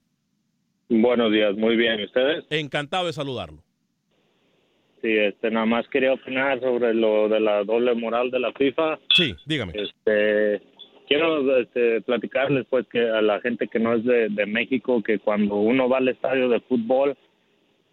Buenos 0.89 1.31
días, 1.31 1.55
muy 1.55 1.75
bien. 1.75 2.03
ustedes? 2.03 2.45
Encantado 2.49 3.05
de 3.05 3.13
saludarlo. 3.13 3.63
Sí, 5.01 5.17
este, 5.17 5.49
nada 5.49 5.65
más 5.65 5.87
quería 5.87 6.13
opinar 6.13 6.59
sobre 6.59 6.93
lo 6.93 7.29
de 7.29 7.39
la 7.39 7.63
doble 7.63 7.93
moral 7.95 8.31
de 8.31 8.39
la 8.39 8.51
FIFA. 8.51 8.99
Sí, 9.13 9.33
dígame. 9.45 9.73
Este, 9.75 10.61
quiero 11.07 11.57
este, 11.57 12.01
platicarles, 12.01 12.65
pues, 12.69 12.85
que 12.87 12.99
a 12.99 13.21
la 13.21 13.39
gente 13.39 13.67
que 13.67 13.79
no 13.79 13.93
es 13.93 14.03
de, 14.03 14.45
México, 14.45 15.01
que 15.01 15.19
cuando 15.19 15.55
uno 15.55 15.87
va 15.87 15.97
al 15.97 16.09
estadio 16.09 16.49
de 16.49 16.59
fútbol, 16.61 17.15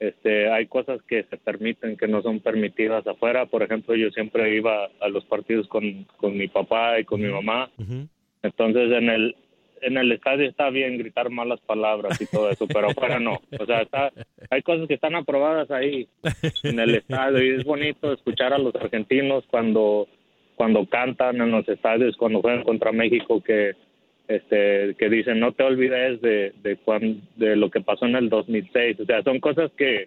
este, 0.00 0.50
hay 0.50 0.66
cosas 0.66 1.00
que 1.02 1.24
se 1.24 1.36
permiten 1.36 1.96
que 1.96 2.08
no 2.08 2.22
son 2.22 2.40
permitidas 2.40 3.06
afuera. 3.06 3.46
Por 3.46 3.62
ejemplo, 3.62 3.94
yo 3.94 4.10
siempre 4.10 4.56
iba 4.56 4.88
a 5.00 5.08
los 5.08 5.24
partidos 5.24 5.68
con, 5.68 6.04
con 6.16 6.36
mi 6.36 6.48
papá 6.48 6.98
y 6.98 7.04
con 7.04 7.20
mi 7.20 7.28
mamá. 7.28 7.70
Entonces, 8.42 8.90
en 8.92 9.08
el 9.10 9.36
en 9.82 9.96
el 9.98 10.10
estadio 10.12 10.48
está 10.48 10.70
bien 10.70 10.98
gritar 10.98 11.30
malas 11.30 11.60
palabras 11.60 12.20
y 12.20 12.26
todo 12.26 12.50
eso, 12.50 12.66
pero 12.66 12.88
afuera 12.90 13.18
no. 13.20 13.40
O 13.58 13.66
sea, 13.66 13.82
está, 13.82 14.10
hay 14.50 14.62
cosas 14.62 14.88
que 14.88 14.94
están 14.94 15.14
aprobadas 15.14 15.70
ahí 15.70 16.08
en 16.62 16.80
el 16.80 16.94
estadio 16.96 17.44
y 17.44 17.58
es 17.58 17.64
bonito 17.64 18.12
escuchar 18.12 18.52
a 18.52 18.58
los 18.58 18.74
argentinos 18.74 19.44
cuando 19.50 20.08
cuando 20.54 20.86
cantan 20.86 21.36
en 21.42 21.50
los 21.50 21.68
estadios, 21.68 22.16
cuando 22.16 22.40
juegan 22.40 22.64
contra 22.64 22.90
México 22.92 23.42
que 23.42 23.72
este 24.28 24.94
que 24.98 25.08
dicen 25.08 25.38
no 25.38 25.52
te 25.52 25.62
olvides 25.62 26.20
de 26.20 26.52
de, 26.62 26.76
cuan- 26.78 27.20
de 27.36 27.54
lo 27.56 27.70
que 27.70 27.80
pasó 27.80 28.06
en 28.06 28.16
el 28.16 28.28
2006. 28.28 29.00
O 29.00 29.04
sea, 29.04 29.22
son 29.22 29.38
cosas 29.40 29.70
que 29.76 30.06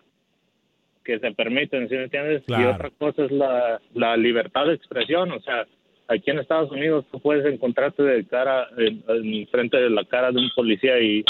que 1.06 1.20
se 1.20 1.32
permiten, 1.32 1.88
¿sí 1.90 1.96
me 1.96 2.04
entiendes? 2.04 2.44
Y 2.48 2.66
otra 2.66 2.90
cosa 2.92 3.26
es 3.26 3.32
la, 3.32 3.80
la 3.96 4.16
libertad 4.18 4.66
de 4.68 4.74
expresión, 4.74 5.32
o 5.32 5.40
sea, 5.40 5.66
aquí 6.10 6.32
en 6.32 6.40
Estados 6.40 6.72
Unidos 6.72 7.06
tú 7.12 7.20
puedes 7.20 7.46
encontrarte 7.46 8.04
de 8.04 8.26
cara, 8.28 8.68
en, 8.78 9.04
en 9.08 9.48
frente 9.48 9.78
de 9.78 9.90
la 9.90 10.04
cara 10.04 10.32
de 10.32 10.40
un 10.40 10.50
policía 10.56 11.00
y, 11.00 11.24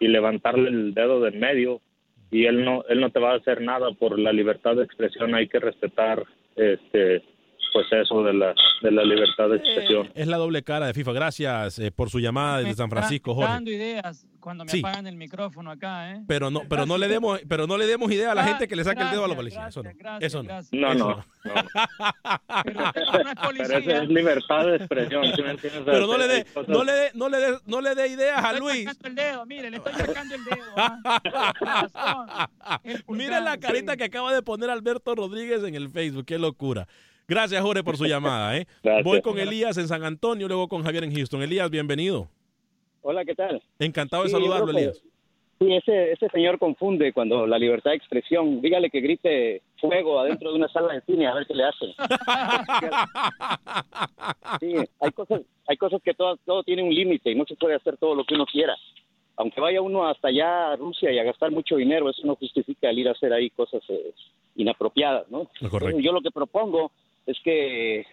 y 0.00 0.08
levantarle 0.08 0.70
el 0.70 0.94
dedo 0.94 1.20
del 1.20 1.38
medio 1.38 1.80
y 2.30 2.46
él 2.46 2.64
no, 2.64 2.84
él 2.88 3.00
no 3.00 3.10
te 3.10 3.20
va 3.20 3.32
a 3.32 3.36
hacer 3.36 3.60
nada 3.60 3.92
por 3.92 4.18
la 4.18 4.32
libertad 4.32 4.74
de 4.74 4.84
expresión, 4.84 5.34
hay 5.34 5.46
que 5.46 5.60
respetar 5.60 6.24
este 6.56 7.22
pues 7.74 7.86
eso 7.92 8.22
de 8.22 8.32
la, 8.32 8.54
de 8.80 8.90
la 8.90 9.02
libertad 9.04 9.48
de 9.50 9.56
expresión. 9.56 10.08
Es 10.14 10.26
la 10.26 10.38
doble 10.38 10.62
cara 10.62 10.86
de 10.86 10.94
FIFA. 10.94 11.12
Gracias 11.12 11.78
eh, 11.78 11.90
por 11.90 12.08
su 12.08 12.20
llamada 12.20 12.58
desde 12.60 12.74
San 12.74 12.88
Francisco, 12.88 13.34
Jorge. 13.34 13.52
dando 13.52 13.70
ideas 13.70 14.26
cuando 14.40 14.64
me 14.64 14.70
Sí. 14.70 14.78
apagan 14.80 15.06
el 15.06 15.16
micrófono 15.16 15.70
acá, 15.70 16.12
¿eh? 16.12 16.22
Pero 16.28 16.50
no, 16.50 16.62
pero 16.68 16.86
no 16.86 16.96
le 16.98 17.08
demos, 17.08 17.40
pero 17.48 17.66
no 17.66 17.76
le 17.78 17.86
demos 17.86 18.10
idea 18.12 18.32
a 18.32 18.34
la 18.34 18.44
gente 18.44 18.68
que 18.68 18.76
le 18.76 18.84
saque 18.84 19.02
el 19.02 19.10
dedo 19.10 19.24
a 19.24 19.28
la 19.28 19.34
policía. 19.34 19.68
Eso 19.68 19.82
no. 19.82 19.90
gracias, 19.96 20.22
Eso 20.32 20.42
no. 20.42 20.48
gracias. 20.48 20.72
No, 20.72 20.92
Eso 20.92 21.08
no, 21.08 21.24
Pero 22.64 23.78
eso 23.78 23.90
es 23.90 24.08
libertad 24.08 24.66
de 24.66 24.76
expresión, 24.76 25.24
¿sí 25.34 25.42
me 25.42 25.50
entiendes? 25.50 25.80
O 25.80 25.84
sea, 25.84 25.92
Pero 25.94 26.06
no 26.06 26.16
le 26.18 26.28
dé, 26.28 26.46
no 26.68 26.84
le 26.84 26.92
dé, 26.92 27.10
no 27.14 27.28
le 27.28 27.38
dé, 27.38 27.58
no 27.66 27.80
le 27.80 27.94
dé 27.94 28.08
ideas 28.08 28.44
a 28.44 28.52
Estoy 28.52 28.60
Luis. 28.60 28.84
sacando 28.84 29.08
el 29.08 29.14
dedo, 29.14 29.46
mire, 29.46 29.70
le 29.70 29.76
estoy 29.78 29.92
sacando 29.94 30.34
el 30.34 30.44
dedo. 30.44 30.64
¿ah? 30.76 32.48
Mira 33.08 33.40
la 33.40 33.58
carita 33.58 33.96
que 33.96 34.04
acaba 34.04 34.32
de 34.34 34.42
poner 34.42 34.70
Alberto 34.70 35.14
Rodríguez 35.14 35.62
en 35.64 35.74
el 35.74 35.88
Facebook, 35.90 36.26
qué 36.26 36.38
locura. 36.38 36.86
Gracias, 37.26 37.62
Jorge, 37.62 37.82
por 37.82 37.96
su 37.96 38.04
llamada. 38.06 38.56
¿eh? 38.56 38.66
Gracias. 38.82 39.04
Voy 39.04 39.22
con 39.22 39.38
Elías 39.38 39.76
en 39.78 39.88
San 39.88 40.04
Antonio, 40.04 40.46
luego 40.48 40.68
con 40.68 40.82
Javier 40.82 41.04
en 41.04 41.14
Houston. 41.14 41.42
Elías, 41.42 41.70
bienvenido. 41.70 42.28
Hola, 43.02 43.24
¿qué 43.24 43.34
tal? 43.34 43.62
Encantado 43.78 44.22
de 44.24 44.28
Sí, 44.30 44.34
saludarlo, 44.34 44.66
que- 44.66 44.72
Elías. 44.78 45.02
Sí, 45.60 45.72
ese, 45.72 46.10
ese 46.12 46.28
señor 46.30 46.58
confunde 46.58 47.12
cuando 47.12 47.46
la 47.46 47.58
libertad 47.58 47.92
de 47.92 47.96
expresión. 47.96 48.60
Dígale 48.60 48.90
que 48.90 49.00
grite 49.00 49.62
fuego 49.80 50.18
adentro 50.18 50.50
de 50.50 50.56
una 50.56 50.68
sala 50.68 50.92
de 50.92 51.00
cine 51.02 51.28
a 51.28 51.34
ver 51.34 51.46
qué 51.46 51.54
le 51.54 51.64
hace. 51.64 51.94
Sí, 54.60 54.74
hay 55.00 55.10
cosas, 55.12 55.42
hay 55.66 55.76
cosas 55.76 56.02
que 56.02 56.14
todo, 56.14 56.36
todo 56.44 56.62
tiene 56.64 56.82
un 56.82 56.94
límite 56.94 57.30
y 57.30 57.34
no 57.34 57.44
se 57.46 57.56
puede 57.56 57.74
hacer 57.74 57.96
todo 57.96 58.14
lo 58.14 58.24
que 58.24 58.34
uno 58.34 58.46
quiera. 58.46 58.74
Aunque 59.36 59.60
vaya 59.60 59.80
uno 59.80 60.06
hasta 60.06 60.28
allá 60.28 60.72
a 60.72 60.76
Rusia 60.76 61.10
y 61.12 61.18
a 61.18 61.24
gastar 61.24 61.50
mucho 61.50 61.76
dinero, 61.76 62.08
eso 62.10 62.22
no 62.24 62.36
justifica 62.36 62.90
el 62.90 62.98
ir 62.98 63.08
a 63.08 63.12
hacer 63.12 63.32
ahí 63.32 63.50
cosas 63.50 63.82
eh, 63.88 64.12
inapropiadas, 64.56 65.28
¿no? 65.30 65.50
Entonces, 65.60 65.96
yo 66.02 66.12
lo 66.12 66.20
que 66.20 66.30
propongo 66.30 66.92
es 67.26 67.38
que 67.44 68.04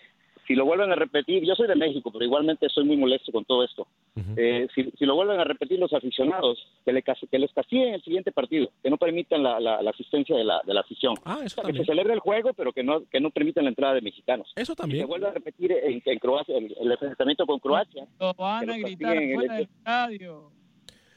si 0.48 0.56
lo 0.56 0.66
vuelven 0.66 0.92
a 0.92 0.96
repetir, 0.96 1.44
yo 1.46 1.56
soy 1.56 1.68
de 1.68 1.76
México, 1.76 2.12
pero 2.12 2.26
igualmente 2.26 2.68
soy 2.68 2.84
muy 2.84 2.98
molesto 2.98 3.32
con 3.32 3.46
todo 3.46 3.64
esto. 3.64 3.88
Eh, 4.36 4.68
si, 4.76 4.92
si 4.98 5.06
lo 5.06 5.16
vuelven 5.16 5.40
a 5.40 5.44
repetir 5.46 5.80
los 5.80 5.94
aficionados, 5.94 6.58
que, 6.84 6.92
le, 6.92 7.04
que 7.04 7.40
les 7.40 7.54
castiguen 7.54 7.94
el 7.94 8.02
siguiente 8.04 8.32
partido, 8.32 8.70
que 8.84 8.90
no 8.90 8.98
permitan 8.98 9.44
la, 9.44 9.60
la- 9.60 9.82
la 9.82 9.92
asistencia 9.92 10.36
de 10.36 10.44
la, 10.44 10.60
de 10.66 10.74
la 10.74 10.82
afición. 10.82 11.14
Ah, 11.24 11.40
O 11.46 11.48
sea, 11.48 11.64
que 11.64 11.74
se 11.74 11.86
celebre 11.86 12.14
el 12.14 12.20
juego, 12.20 12.54
pero 12.54 12.74
que 12.74 12.84
no, 12.84 13.04
que 13.10 13.22
no 13.22 13.30
permitan 13.30 13.64
la 13.66 13.70
entrada 13.70 13.94
de 13.94 14.02
mexicanos. 14.02 14.52
Eso 14.56 14.76
también. 14.76 14.98
Si 14.98 15.02
se 15.04 15.08
vuelve 15.08 15.28
a 15.28 15.32
repetir 15.32 15.72
en, 15.72 16.02
en 16.04 16.20
Croacia, 16.20 16.58
el, 16.58 16.76
el 16.82 16.92
enfrentamiento 16.92 17.46
con 17.46 17.60
Croacia. 17.60 18.06
Lo 18.20 18.34
van 18.34 18.70
a 18.70 18.78
gritar 18.78 19.16
fuera 19.16 19.22
el- 19.22 19.48
del 19.50 19.62
estadio. 19.78 20.52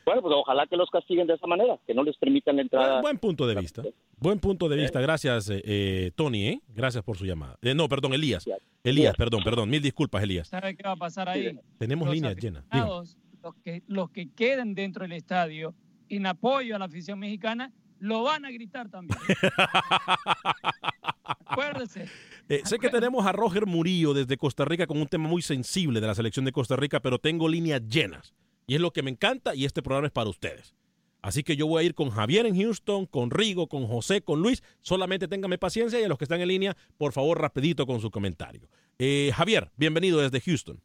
Bueno, 0.04 0.22
pues 0.22 0.34
ojalá 0.36 0.66
que 0.66 0.76
los 0.76 0.90
castiguen 0.90 1.26
de 1.26 1.34
esa 1.34 1.46
manera, 1.46 1.78
que 1.86 1.94
no 1.94 2.02
les 2.02 2.16
permitan 2.16 2.56
la 2.56 2.62
entrada. 2.62 2.92
Buen, 2.92 3.02
buen 3.02 3.18
punto 3.18 3.46
de 3.46 3.54
vista. 3.54 3.82
Buen 4.18 4.38
punto 4.38 4.68
de 4.68 4.76
vista. 4.76 5.00
Gracias, 5.00 5.48
eh, 5.50 5.62
eh, 5.64 6.10
Tony. 6.14 6.46
¿eh? 6.46 6.60
Gracias 6.68 7.02
por 7.02 7.16
su 7.16 7.24
llamada. 7.24 7.56
Eh, 7.62 7.74
no, 7.74 7.88
perdón, 7.88 8.14
Elías. 8.14 8.44
Elías, 8.82 9.14
perdón, 9.16 9.42
perdón. 9.42 9.70
Mil 9.70 9.82
disculpas, 9.82 10.22
Elías. 10.22 10.48
¿Sabe 10.48 10.76
qué 10.76 10.82
va 10.82 10.92
a 10.92 10.96
pasar 10.96 11.28
ahí? 11.28 11.58
Tenemos 11.78 12.06
Los 12.06 12.14
líneas 12.14 12.36
llenas. 12.36 12.64
Los 12.70 13.54
que, 13.62 13.82
los 13.88 14.10
que 14.10 14.30
queden 14.32 14.74
dentro 14.74 15.02
del 15.02 15.12
estadio 15.12 15.74
en 16.08 16.26
apoyo 16.26 16.76
a 16.76 16.78
la 16.78 16.86
afición 16.86 17.18
mexicana, 17.18 17.72
lo 17.98 18.22
van 18.22 18.44
a 18.44 18.50
gritar 18.50 18.88
también. 18.88 19.18
Acuérdese. 21.46 22.08
Eh, 22.48 22.62
sé 22.64 22.78
que 22.78 22.90
tenemos 22.90 23.24
a 23.26 23.32
Roger 23.32 23.66
Murillo 23.66 24.12
desde 24.12 24.36
Costa 24.36 24.64
Rica 24.64 24.86
con 24.86 25.00
un 25.00 25.06
tema 25.06 25.28
muy 25.28 25.42
sensible 25.42 26.00
de 26.00 26.06
la 26.06 26.14
selección 26.14 26.44
de 26.44 26.52
Costa 26.52 26.76
Rica, 26.76 27.00
pero 27.00 27.18
tengo 27.18 27.48
líneas 27.48 27.82
llenas. 27.88 28.34
Y 28.66 28.74
es 28.76 28.80
lo 28.80 28.92
que 28.92 29.02
me 29.02 29.10
encanta 29.10 29.54
y 29.54 29.64
este 29.64 29.82
programa 29.82 30.06
es 30.06 30.12
para 30.12 30.28
ustedes. 30.30 30.74
Así 31.22 31.42
que 31.42 31.56
yo 31.56 31.66
voy 31.66 31.82
a 31.82 31.86
ir 31.86 31.94
con 31.94 32.10
Javier 32.10 32.44
en 32.46 32.54
Houston, 32.60 33.06
con 33.06 33.30
Rigo, 33.30 33.66
con 33.66 33.86
José, 33.86 34.20
con 34.22 34.42
Luis. 34.42 34.62
Solamente 34.82 35.26
téngame 35.26 35.56
paciencia 35.56 35.98
y 35.98 36.04
a 36.04 36.08
los 36.08 36.18
que 36.18 36.24
están 36.24 36.40
en 36.40 36.48
línea, 36.48 36.76
por 36.98 37.12
favor, 37.12 37.40
rapidito 37.40 37.86
con 37.86 38.00
su 38.00 38.10
comentario. 38.10 38.68
Eh, 38.98 39.30
Javier, 39.34 39.70
bienvenido 39.76 40.20
desde 40.20 40.40
Houston. 40.40 40.80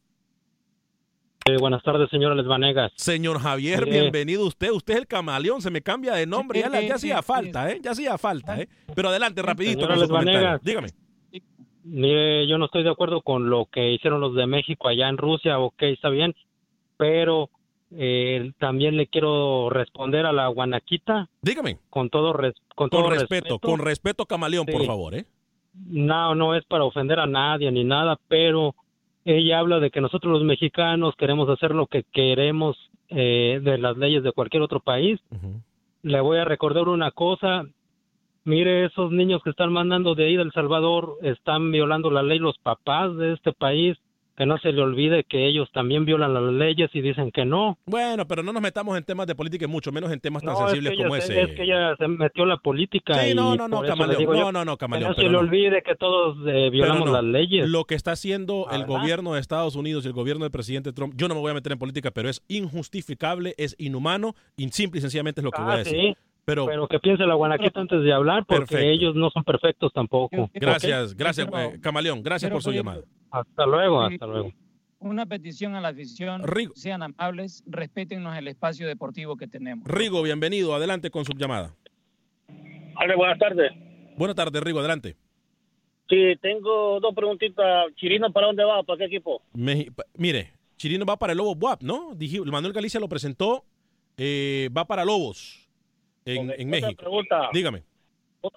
Eh, 1.46 1.58
buenas 1.60 1.82
tardes, 1.84 2.10
señor 2.10 2.36
Les 2.36 2.46
Vanegas. 2.46 2.92
Señor 2.96 3.40
Javier, 3.40 3.84
Eh, 3.88 3.92
bienvenido 3.92 4.46
usted. 4.46 4.72
Usted 4.72 4.94
es 4.94 5.00
el 5.02 5.08
camaleón, 5.08 5.62
se 5.62 5.72
me 5.72 5.82
cambia 5.82 6.14
de 6.14 6.26
nombre. 6.26 6.60
Ya, 6.62 6.70
la- 6.70 6.82
ya 6.82 6.96
hacía 6.96 7.22
falta, 7.22 7.72
¿eh? 7.72 7.80
Ya 7.82 7.92
hacía 7.92 8.18
falta, 8.18 8.62
¿eh? 8.62 8.70
Pero 8.96 9.10
adelante, 9.10 9.42
rapidito 9.42 9.88
con 9.88 10.00
su 10.00 10.08
comentario. 10.08 10.60
Dígame. 10.64 10.90
Mire, 11.84 12.48
yo 12.48 12.58
no 12.58 12.66
estoy 12.66 12.84
de 12.84 12.90
acuerdo 12.92 13.22
con 13.22 13.50
lo 13.50 13.66
que 13.66 13.92
hicieron 13.94 14.22
los 14.22 14.36
de 14.36 14.46
México 14.46 14.88
allá 14.90 15.10
en 15.10 15.18
Rusia, 15.18 15.60
ok, 15.60 15.82
está 15.84 16.10
bien, 16.10 16.36
pero 16.98 17.50
eh, 17.92 18.52
también 18.60 18.98
le 18.98 19.08
quiero 19.08 19.70
responder 19.70 20.26
a 20.26 20.34
la 20.34 20.48
guanaquita. 20.48 21.28
Dígame. 21.42 21.78
Con 21.90 22.10
todo, 22.10 22.34
res- 22.34 22.56
con 22.76 22.90
Con 22.90 23.02
todo 23.02 23.10
respeto, 23.10 23.60
con 23.60 23.80
respeto, 23.80 24.26
camaleón, 24.26 24.66
por 24.66 24.86
favor, 24.86 25.16
¿eh? 25.16 25.26
No, 25.88 26.36
no 26.36 26.56
es 26.56 26.66
para 26.66 26.84
ofender 26.84 27.20
a 27.20 27.26
nadie 27.28 27.72
ni 27.72 27.84
nada, 27.84 28.18
pero 28.28 28.76
ella 29.26 29.60
habla 29.60 29.80
de 29.80 29.92
que 29.92 30.02
nosotros 30.02 30.34
los 30.34 30.44
mexicanos 30.44 31.16
queremos 31.18 31.48
hacer 31.50 31.74
lo 31.76 31.88
que 31.88 32.04
queremos 32.12 32.78
eh, 33.10 33.60
de 33.64 33.78
las 33.78 33.98
leyes 33.98 34.24
de 34.24 34.32
cualquier 34.32 34.62
otro 34.64 34.80
país. 34.80 35.20
Le 36.02 36.22
voy 36.22 36.38
a 36.38 36.46
recordar 36.46 36.88
una 36.88 37.12
cosa. 37.12 37.64
Mire, 38.46 38.86
esos 38.86 39.12
niños 39.12 39.42
que 39.44 39.50
están 39.52 39.72
mandando 39.74 40.16
de 40.16 40.26
ahí 40.26 40.36
del 40.38 40.52
Salvador 40.54 41.18
están 41.22 41.72
violando 41.72 42.10
la 42.10 42.24
ley 42.24 42.40
los 42.40 42.58
papás 42.58 43.16
de 43.18 43.34
este 43.34 43.52
país. 43.54 43.98
Que 44.40 44.46
no 44.46 44.58
se 44.58 44.72
le 44.72 44.82
olvide 44.82 45.26
que 45.26 45.48
ellos 45.48 45.70
también 45.74 46.06
violan 46.06 46.34
las 46.34 46.42
leyes 46.54 46.90
y 46.94 47.02
dicen 47.02 47.30
que 47.30 47.44
no. 47.44 47.78
Bueno, 47.86 48.26
pero 48.26 48.42
no 48.42 48.54
nos 48.54 48.62
metamos 48.62 48.98
en 48.98 49.04
temas 49.04 49.28
de 49.28 49.36
política 49.36 49.66
y 49.66 49.68
mucho 49.68 49.92
menos 49.92 50.14
en 50.14 50.22
temas 50.22 50.42
tan 50.42 50.54
No, 50.54 50.60
es 50.62 50.66
sensibles 50.72 50.92
que 50.92 50.96
ella 50.96 51.04
como 51.10 51.22
se- 51.22 51.34
ese. 51.34 51.42
Es 51.42 51.56
que 51.58 51.64
ella 51.64 51.96
se 51.98 52.08
metió 52.08 52.44
en 52.44 52.50
la 52.50 52.58
política. 52.58 53.16
Sí, 53.16 53.32
y 53.32 53.36
no, 53.36 53.58
no, 53.58 53.68
no, 53.68 53.82
camaleón. 53.82 54.54
No, 54.66 54.78
que 54.78 54.86
se 54.88 55.14
pero 55.18 55.28
le 55.28 55.30
no. 55.34 55.40
olvide 55.40 55.82
que 55.84 55.94
todos 55.96 56.38
eh, 56.48 56.70
violamos 56.70 57.10
las 57.12 57.24
leyes. 57.26 57.68
Lo 57.68 57.84
que 57.84 57.96
está 57.96 58.14
haciendo 58.14 58.68
el 58.72 58.86
gobierno 58.86 59.34
de 59.34 59.42
Estados 59.42 59.76
Unidos 59.76 60.06
y 60.06 60.08
el 60.08 60.14
gobierno 60.14 60.46
del 60.46 60.52
presidente 60.52 60.94
Trump, 60.94 61.16
yo 61.18 61.28
no 61.28 61.36
me 61.36 61.42
voy 61.42 61.52
a 61.52 61.56
meter 61.56 61.74
en 61.74 61.80
política, 61.80 62.12
pero 62.12 62.30
es 62.30 62.42
injustificable, 62.48 63.56
es 63.58 63.76
inhumano 63.78 64.36
y 64.56 64.70
simple 64.70 65.00
y 65.00 65.02
sencillamente 65.02 65.42
es 65.42 65.46
lo 65.46 65.52
que 65.52 65.62
voy 65.62 65.72
a 65.72 65.74
Ah, 65.74 65.78
decir. 65.80 66.00
sí. 66.00 66.18
Pero, 66.46 66.88
que 66.88 67.00
piense 67.00 67.26
la 67.26 67.36
guanaquita 67.36 67.80
antes 67.80 68.02
de 68.02 68.12
hablar, 68.12 68.46
porque 68.46 68.66
Perfecto. 68.66 68.86
ellos 68.86 69.16
no 69.16 69.30
son 69.30 69.44
perfectos 69.44 69.94
tampoco. 69.94 70.50
gracias, 70.54 71.16
gracias, 71.16 71.48
eh, 71.48 71.80
camaleón, 71.82 72.24
gracias 72.24 72.52
por 72.52 72.64
su 72.64 72.72
llamada. 72.72 73.04
Hasta 73.32 73.66
luego, 73.66 74.02
hasta 74.02 74.26
luego. 74.26 74.52
Una 75.00 75.26
petición 75.26 75.76
a 75.76 75.82
la 75.82 75.90
afición, 75.90 76.44
sean 76.76 77.04
amables, 77.04 77.64
respétennos 77.68 78.36
el 78.38 78.48
espacio 78.48 78.88
deportivo 78.88 79.38
que 79.38 79.48
tenemos. 79.48 79.88
Rigo, 79.88 80.22
bienvenido, 80.24 80.74
adelante 80.74 81.10
con 81.10 81.24
su 81.24 81.34
llamada. 81.34 81.76
Hola, 83.02 83.16
buenas 83.16 83.40
tardes. 83.40 83.72
Buenas 84.18 84.36
tardes, 84.36 84.62
Rigo, 84.62 84.80
adelante. 84.80 85.16
Sí, 86.10 86.36
tengo 86.42 87.00
dos 87.00 87.14
preguntitas. 87.14 87.94
Chirino, 87.96 88.32
¿para 88.34 88.48
dónde 88.48 88.64
va? 88.64 88.82
¿Para 88.84 88.98
qué 88.98 89.06
equipo? 89.06 89.42
Mire, 89.54 90.52
Chirino 90.76 91.06
va 91.06 91.18
para 91.18 91.34
el 91.34 91.38
Lobo 91.38 91.56
Buap, 91.56 91.84
¿no? 91.84 92.16
Dije, 92.16 92.42
Manuel 92.42 92.74
Galicia 92.74 93.00
lo 93.00 93.08
presentó, 93.08 93.64
eh, 94.18 94.70
va 94.76 94.86
para 94.86 95.06
Lobos 95.06 95.69
en, 96.36 96.42
en 96.52 96.52
Otra 96.52 96.66
México. 96.66 97.02
pregunta. 97.02 97.50
Dígame. 97.54 97.84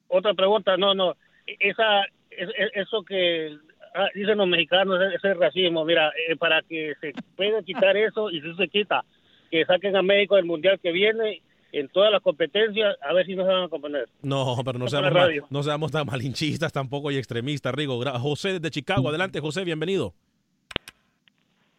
Otra 0.08 0.34
pregunta. 0.34 0.76
No, 0.76 0.94
no. 0.94 1.16
Esa, 1.46 2.04
es- 2.30 2.48
es- 2.56 2.70
eso 2.74 3.02
que 3.02 3.56
ah, 3.94 4.08
dicen 4.14 4.38
los 4.38 4.46
mexicanos, 4.48 4.98
ese 5.14 5.34
racismo. 5.34 5.84
Mira, 5.84 6.10
eh, 6.28 6.36
para 6.36 6.62
que 6.62 6.94
se 7.00 7.12
pueda 7.36 7.62
quitar 7.62 7.96
eso, 7.96 8.30
y 8.30 8.40
si 8.40 8.54
se 8.54 8.68
quita, 8.68 9.04
que 9.50 9.64
saquen 9.66 9.96
a 9.96 10.02
México 10.02 10.36
del 10.36 10.44
mundial 10.46 10.78
que 10.80 10.92
viene 10.92 11.42
en 11.72 11.88
todas 11.88 12.12
las 12.12 12.20
competencias, 12.22 12.96
a 13.02 13.12
ver 13.14 13.24
si 13.26 13.34
no 13.34 13.44
se 13.44 13.52
van 13.52 13.64
a 13.64 13.68
componer. 13.68 14.06
No, 14.22 14.56
pero 14.64 14.78
no 14.78 14.88
seamos, 14.88 15.12
mal- 15.12 15.42
no 15.50 15.62
seamos 15.62 15.90
tan 15.90 16.06
malinchistas 16.06 16.72
tampoco 16.72 17.10
y 17.10 17.16
extremistas, 17.16 17.74
Rigo. 17.74 18.00
José 18.20 18.54
desde 18.54 18.70
Chicago, 18.70 19.08
adelante, 19.08 19.40
José, 19.40 19.64
bienvenido. 19.64 20.12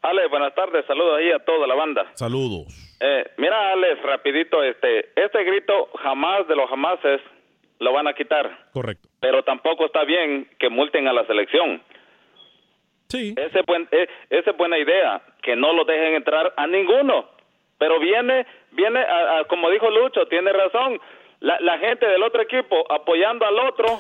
Ale, 0.02 0.28
buenas 0.28 0.54
tardes, 0.54 0.86
saludos 0.86 1.18
ahí 1.20 1.32
a 1.32 1.40
toda 1.46 1.66
la 1.66 1.76
banda. 1.76 2.12
Saludos. 2.16 2.93
Eh, 3.06 3.26
mira, 3.36 3.72
Alex, 3.74 4.02
rapidito, 4.04 4.64
este, 4.64 5.10
este 5.16 5.44
grito 5.44 5.90
jamás 6.02 6.48
de 6.48 6.56
los 6.56 6.70
jamases 6.70 7.20
lo 7.80 7.92
van 7.92 8.08
a 8.08 8.14
quitar, 8.14 8.50
Correcto. 8.72 9.10
pero 9.20 9.44
tampoco 9.44 9.86
está 9.88 10.06
bien 10.06 10.48
que 10.58 10.70
multen 10.70 11.08
a 11.10 11.14
la 11.14 11.26
selección. 11.26 11.82
Sí. 13.10 13.34
Ese 13.38 13.60
es 13.60 13.66
buen, 13.66 13.88
eh, 13.92 14.08
esa 14.30 14.52
es 14.52 14.58
buena 14.58 14.78
idea, 14.78 15.22
que 15.42 15.56
no 15.56 15.74
lo 15.74 15.84
dejen 15.84 16.16
entrar 16.16 16.54
a 16.56 16.66
ninguno. 16.66 17.30
Pero 17.78 18.00
viene, 18.00 18.46
viene, 18.72 19.00
a- 19.02 19.40
a- 19.40 19.44
como 19.46 19.70
dijo 19.70 19.90
Lucho, 19.90 20.26
tiene 20.28 20.54
razón. 20.54 21.00
La, 21.42 21.60
la 21.60 21.78
gente 21.80 22.06
del 22.08 22.24
otro 22.24 22.42
equipo 22.42 22.90
apoyando 22.90 23.46
al 23.46 23.60
otro 23.60 24.00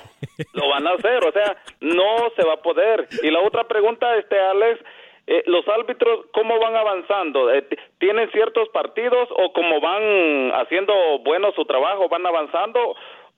lo 0.54 0.70
van 0.70 0.88
a 0.88 0.92
hacer, 0.92 1.28
o 1.28 1.32
sea, 1.34 1.58
no 1.82 2.30
se 2.38 2.46
va 2.48 2.54
a 2.54 2.62
poder. 2.62 3.06
Y 3.22 3.30
la 3.30 3.42
otra 3.42 3.66
pregunta, 3.66 4.16
este 4.16 4.40
Alex, 4.40 4.80
eh, 5.28 5.44
los 5.46 5.66
árbitros, 5.68 6.26
¿cómo 6.34 6.60
van 6.60 6.76
avanzando? 6.76 7.52
Eh, 7.54 7.66
¿Tienen 8.00 8.30
ciertos 8.32 8.68
partidos 8.70 9.28
o 9.32 9.54
como 9.54 9.80
van 9.82 10.52
haciendo 10.62 10.94
bueno 11.24 11.52
su 11.56 11.64
trabajo, 11.66 12.10
van 12.10 12.26
avanzando 12.26 12.96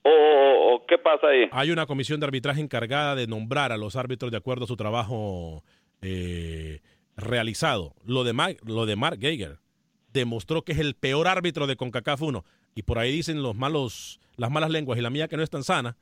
o, 0.07 0.83
qué 0.87 0.97
pasa 0.97 1.27
ahí? 1.27 1.49
Hay 1.51 1.71
una 1.71 1.85
comisión 1.85 2.19
de 2.19 2.25
arbitraje 2.27 2.61
encargada 2.61 3.15
de 3.15 3.27
nombrar 3.27 3.71
a 3.71 3.77
los 3.77 3.95
árbitros 3.95 4.31
de 4.31 4.37
acuerdo 4.37 4.65
a 4.65 4.67
su 4.67 4.75
trabajo 4.77 5.63
eh, 6.01 6.79
realizado. 7.17 7.93
Lo 8.05 8.23
de, 8.23 8.33
Mike- 8.33 8.61
lo 8.65 8.85
de 8.85 8.95
Mark 8.95 9.19
Geiger 9.19 9.57
demostró 10.13 10.61
que 10.63 10.71
es 10.73 10.79
el 10.79 10.95
peor 10.95 11.27
árbitro 11.27 11.65
de 11.67 11.75
CONCACAF 11.75 12.21
1. 12.21 12.43
Y 12.75 12.83
por 12.83 12.99
ahí 12.99 13.11
dicen 13.11 13.41
los 13.41 13.55
malos, 13.55 14.19
las 14.37 14.51
malas 14.51 14.69
lenguas 14.69 14.97
y 14.99 15.01
la 15.01 15.09
mía 15.09 15.27
que 15.27 15.37
no 15.37 15.43
es 15.43 15.49
tan 15.49 15.63
sana, 15.63 15.97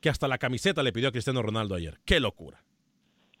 que 0.00 0.08
hasta 0.08 0.28
la 0.28 0.38
camiseta 0.38 0.82
le 0.82 0.92
pidió 0.92 1.08
a 1.08 1.12
Cristiano 1.12 1.42
Ronaldo 1.42 1.74
ayer. 1.74 1.98
¡Qué 2.04 2.20
locura! 2.20 2.62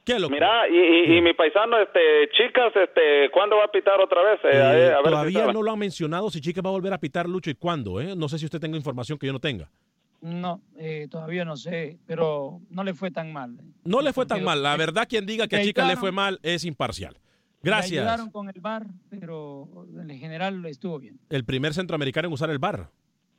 ¡Qué! 0.04 0.18
Mira, 0.28 0.68
y, 0.68 0.74
y- 1.12 1.18
y 1.18 1.20
mi 1.22 1.32
paisano, 1.32 1.78
este, 1.78 2.00
chicas, 2.32 2.72
este, 2.74 3.30
¿cuándo 3.30 3.56
va 3.56 3.64
a 3.66 3.70
pitar 3.70 4.00
otra 4.00 4.20
vez? 4.22 4.40
Eh, 4.44 4.48
Eh, 4.52 4.60
a 4.60 4.72
ver- 4.72 4.92
a 4.94 4.96
ver 4.96 5.04
si 5.04 5.10
todavía 5.34 5.52
no 5.52 5.62
lo 5.62 5.70
han 5.72 5.78
mencionado 5.78 6.28
si 6.30 6.40
Chica 6.40 6.60
va 6.60 6.70
a 6.70 6.72
volver 6.72 6.92
a 6.92 6.98
pitar 6.98 7.28
Lucho 7.28 7.50
y 7.50 7.54
cuándo. 7.54 8.00
¿eh? 8.00 8.14
No 8.16 8.28
sé 8.28 8.38
si 8.38 8.44
usted 8.46 8.58
tenga 8.58 8.76
información 8.76 9.16
que 9.18 9.26
yo 9.28 9.32
no 9.32 9.38
tenga. 9.38 9.70
No, 10.20 10.60
eh, 10.76 11.06
todavía 11.10 11.44
no 11.44 11.56
sé, 11.56 11.98
pero 12.06 12.60
no 12.70 12.82
le 12.84 12.94
fue 12.94 13.10
tan 13.10 13.32
mal. 13.32 13.56
No 13.84 14.00
le 14.00 14.12
fue 14.12 14.24
tan 14.26 14.36
Porque- 14.38 14.44
mal. 14.46 14.62
La 14.62 14.76
verdad, 14.76 15.06
quien 15.08 15.24
diga 15.26 15.46
que 15.46 15.56
a 15.56 15.58
le 15.60 15.64
Chica 15.66 15.86
le 15.86 15.96
fue 15.96 16.10
mal 16.12 16.38
es 16.42 16.64
imparcial. 16.64 17.14
Le 17.62 17.70
Gracias. 17.70 18.00
ayudaron 18.00 18.30
con 18.30 18.48
el 18.48 18.60
bar, 18.60 18.86
pero 19.08 19.68
en 19.96 20.18
general 20.18 20.64
estuvo 20.66 20.98
bien. 20.98 21.20
El 21.30 21.44
primer 21.44 21.74
centroamericano 21.74 22.26
en 22.26 22.34
usar 22.34 22.50
el 22.50 22.58
bar. 22.58 22.88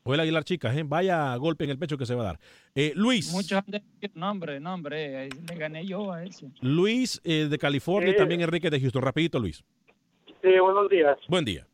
Fue 0.04 0.16
el 0.16 0.20
Aguilar 0.22 0.44
Chicas, 0.44 0.76
¿eh? 0.76 0.84
Vaya 0.86 1.34
golpe 1.38 1.64
en 1.64 1.70
el 1.70 1.80
pecho 1.80 1.98
que 1.98 2.06
se 2.06 2.14
va 2.14 2.22
a 2.24 2.26
dar. 2.26 2.40
Eh, 2.76 2.92
Luis. 2.96 3.32
Muchos 3.32 3.54
han 3.54 3.64
de 3.68 3.80
decir, 3.80 4.12
nombre, 4.16 4.60
nombre, 4.60 5.30
le 5.30 5.56
gané 5.56 5.86
yo 5.86 6.12
a 6.12 6.24
ese. 6.24 6.48
Luis 6.62 7.22
eh, 7.24 7.48
de 7.50 7.58
California 7.58 8.10
y 8.12 8.16
también 8.16 8.42
Enrique 8.42 8.70
de 8.70 8.82
Houston. 8.82 9.02
Rapidito, 9.02 9.40
Luis. 9.40 9.64
Sí, 10.42 10.60
buenos 10.60 10.90
días. 10.90 11.18
Buen 11.30 11.46
día. 11.46 11.66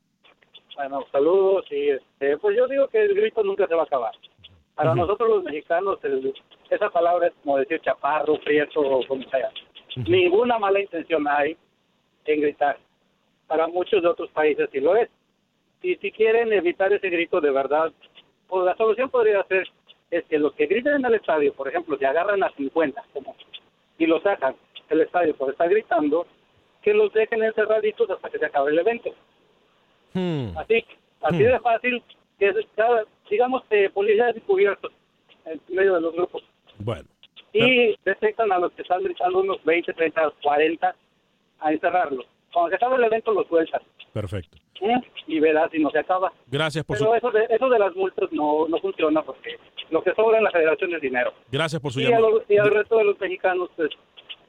Bueno, 0.75 1.03
saludos 1.11 1.65
y 1.71 1.89
este, 1.89 2.37
pues 2.37 2.55
yo 2.55 2.67
digo 2.67 2.87
que 2.87 3.01
el 3.03 3.15
grito 3.15 3.43
nunca 3.43 3.67
se 3.67 3.73
va 3.73 3.81
a 3.81 3.85
acabar. 3.85 4.13
Para 4.75 4.93
nosotros 4.95 5.27
los 5.29 5.43
mexicanos, 5.43 5.97
el- 6.03 6.33
esa 6.69 6.89
palabra 6.91 7.27
es 7.27 7.33
como 7.43 7.57
decir 7.57 7.81
chaparro, 7.81 8.39
prieto 8.41 8.79
o 8.79 9.05
como 9.07 9.27
sea. 9.29 9.49
Ninguna 10.07 10.57
mala 10.59 10.79
intención 10.79 11.27
hay 11.27 11.57
en 12.25 12.41
gritar. 12.41 12.77
Para 13.47 13.67
muchos 13.67 14.01
de 14.03 14.07
otros 14.07 14.29
países 14.29 14.69
sí 14.71 14.79
lo 14.79 14.95
es. 14.95 15.09
Y 15.81 15.95
si 15.95 16.11
quieren 16.11 16.53
evitar 16.53 16.93
ese 16.93 17.09
grito 17.09 17.41
de 17.41 17.51
verdad, 17.51 17.91
pues 18.49 18.65
la 18.65 18.75
solución 18.75 19.09
podría 19.09 19.43
ser 19.43 19.67
es 20.11 20.25
que 20.25 20.39
los 20.39 20.53
que 20.53 20.65
griten 20.65 20.95
en 20.95 21.05
el 21.05 21.13
estadio, 21.15 21.53
por 21.53 21.67
ejemplo, 21.67 21.97
si 21.97 22.05
agarran 22.05 22.43
a 22.43 22.49
50 22.51 23.03
como, 23.13 23.35
y 23.97 24.05
los 24.07 24.23
sacan 24.23 24.55
del 24.89 25.01
estadio 25.01 25.35
por 25.35 25.51
estar 25.51 25.69
gritando, 25.69 26.25
que 26.81 26.93
los 26.93 27.13
dejen 27.13 27.43
encerraditos 27.43 28.09
hasta 28.09 28.29
que 28.29 28.39
se 28.39 28.45
acabe 28.45 28.71
el 28.71 28.79
evento. 28.79 29.11
Hmm. 30.13 30.57
Así, 30.57 30.83
así 31.21 31.43
de 31.43 31.59
fácil, 31.59 32.03
que 32.39 32.53
cada, 32.75 33.03
digamos, 33.29 33.63
eh, 33.69 33.89
policías 33.93 34.35
encubiertos 34.35 34.91
en 35.45 35.61
medio 35.69 35.95
de 35.95 36.01
los 36.01 36.13
grupos. 36.13 36.43
Bueno. 36.79 37.07
Y 37.53 37.95
detectan 38.03 38.51
a 38.51 38.59
los 38.59 38.71
que 38.73 38.81
están 38.81 39.03
gritando 39.03 39.39
unos 39.39 39.63
20, 39.63 39.93
30, 39.93 40.33
40 40.41 40.95
a 41.59 41.71
encerrarlos. 41.71 42.25
Cuando 42.53 42.69
se 42.69 42.75
acabe 42.75 42.95
el 42.97 43.03
evento 43.03 43.31
los 43.31 43.47
sueltan. 43.47 43.81
Perfecto. 44.13 44.57
¿eh? 44.81 44.95
Y 45.27 45.39
verás 45.39 45.69
si 45.71 45.79
no 45.79 45.89
se 45.91 45.99
acaba. 45.99 46.31
Gracias 46.47 46.83
por 46.85 46.97
Pero 46.97 47.09
su, 47.11 47.15
eso 47.15 47.31
de, 47.31 47.45
eso 47.49 47.69
de 47.69 47.79
las 47.79 47.95
multas 47.95 48.31
no, 48.31 48.67
no 48.67 48.79
funciona 48.79 49.21
porque 49.21 49.57
lo 49.91 50.01
que 50.03 50.13
sobra 50.15 50.37
en 50.39 50.43
la 50.43 50.51
federación 50.51 50.93
es 50.95 51.01
dinero. 51.01 51.33
gracias 51.51 51.81
por 51.81 51.91
su 51.91 51.99
Y, 51.99 52.03
llamada. 52.03 52.21
lo- 52.21 52.43
y 52.47 52.57
al 52.57 52.71
resto 52.71 52.97
de 52.97 53.03
los 53.03 53.19
mexicanos, 53.19 53.69
pues 53.75 53.89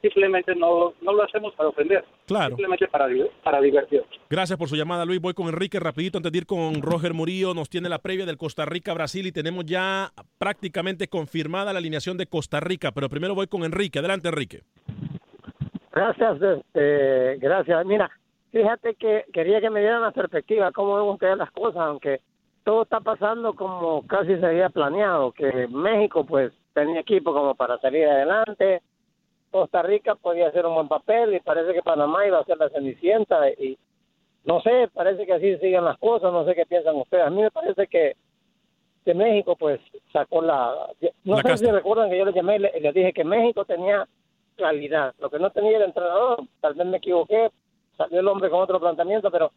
simplemente 0.01 0.55
no, 0.55 0.93
no 1.01 1.13
lo 1.13 1.23
hacemos 1.23 1.53
para 1.53 1.69
ofender. 1.69 2.03
Claro. 2.25 2.47
Simplemente 2.55 2.87
para, 2.87 3.07
para 3.43 3.61
divertir. 3.61 4.03
Gracias 4.29 4.57
por 4.57 4.67
su 4.67 4.75
llamada, 4.75 5.05
Luis. 5.05 5.21
Voy 5.21 5.35
con 5.35 5.47
Enrique 5.47 5.79
rapidito 5.79 6.17
antes 6.17 6.31
de 6.31 6.39
ir 6.39 6.45
con 6.47 6.81
Roger 6.81 7.13
Murillo. 7.13 7.53
Nos 7.53 7.69
tiene 7.69 7.87
la 7.87 7.99
previa 7.99 8.25
del 8.25 8.37
Costa 8.37 8.65
Rica-Brasil 8.65 9.27
y 9.27 9.31
tenemos 9.31 9.63
ya 9.65 10.11
prácticamente 10.39 11.07
confirmada 11.07 11.71
la 11.71 11.77
alineación 11.79 12.17
de 12.17 12.25
Costa 12.25 12.59
Rica. 12.59 12.91
Pero 12.93 13.09
primero 13.09 13.35
voy 13.35 13.45
con 13.45 13.63
Enrique. 13.63 13.99
Adelante, 13.99 14.29
Enrique. 14.29 14.61
Gracias, 15.91 16.41
este, 16.41 17.37
gracias. 17.37 17.85
Mira, 17.85 18.09
fíjate 18.51 18.95
que 18.95 19.25
quería 19.33 19.59
que 19.59 19.69
me 19.69 19.81
dieran 19.81 20.01
la 20.01 20.11
perspectiva, 20.11 20.71
cómo 20.71 20.95
ven 20.95 21.05
ustedes 21.09 21.37
las 21.37 21.51
cosas, 21.51 21.81
aunque 21.81 22.21
todo 22.63 22.83
está 22.83 22.99
pasando 22.99 23.53
como 23.53 24.05
casi 24.07 24.37
se 24.37 24.45
había 24.45 24.69
planeado, 24.69 25.31
que 25.31 25.67
México 25.67 26.25
pues 26.25 26.53
tenía 26.73 27.01
equipo 27.01 27.33
como 27.33 27.55
para 27.55 27.77
salir 27.79 28.07
adelante, 28.07 28.81
Costa 29.49 29.81
Rica 29.81 30.15
podía 30.15 30.47
hacer 30.47 30.65
un 30.65 30.75
buen 30.75 30.87
papel 30.87 31.33
y 31.33 31.39
parece 31.41 31.73
que 31.73 31.81
Panamá 31.81 32.25
iba 32.25 32.39
a 32.39 32.45
ser 32.45 32.57
la 32.57 32.69
cenicienta 32.69 33.49
y 33.49 33.77
no 34.45 34.61
sé, 34.61 34.89
parece 34.93 35.25
que 35.25 35.33
así 35.33 35.57
siguen 35.57 35.83
las 35.85 35.97
cosas, 35.97 36.31
no 36.31 36.45
sé 36.45 36.55
qué 36.55 36.65
piensan 36.65 36.95
ustedes. 36.95 37.25
A 37.25 37.29
mí 37.29 37.41
me 37.41 37.51
parece 37.51 37.85
que, 37.87 38.15
que 39.03 39.13
México 39.13 39.55
pues 39.55 39.79
sacó 40.13 40.41
la... 40.41 40.73
No 41.25 41.35
La 41.35 41.41
sé 41.41 41.49
casta. 41.49 41.65
si 41.65 41.71
recuerdan 41.71 42.09
que 42.09 42.17
yo 42.17 42.25
les 42.25 42.33
llamé 42.33 42.55
y 42.55 42.79
les 42.79 42.93
dije 42.93 43.13
que 43.13 43.23
México 43.23 43.65
tenía 43.65 44.07
calidad. 44.61 45.13
Lo 45.19 45.29
que 45.29 45.39
no 45.39 45.49
tenía 45.51 45.77
el 45.77 45.83
entrenador, 45.83 46.43
tal 46.61 46.73
vez 46.75 46.87
me 46.87 46.97
equivoqué, 46.97 47.49
salió 47.97 48.19
el 48.19 48.27
hombre 48.27 48.49
con 48.49 48.61
otro 48.61 48.79
planteamiento, 48.79 49.29
pero 49.31 49.51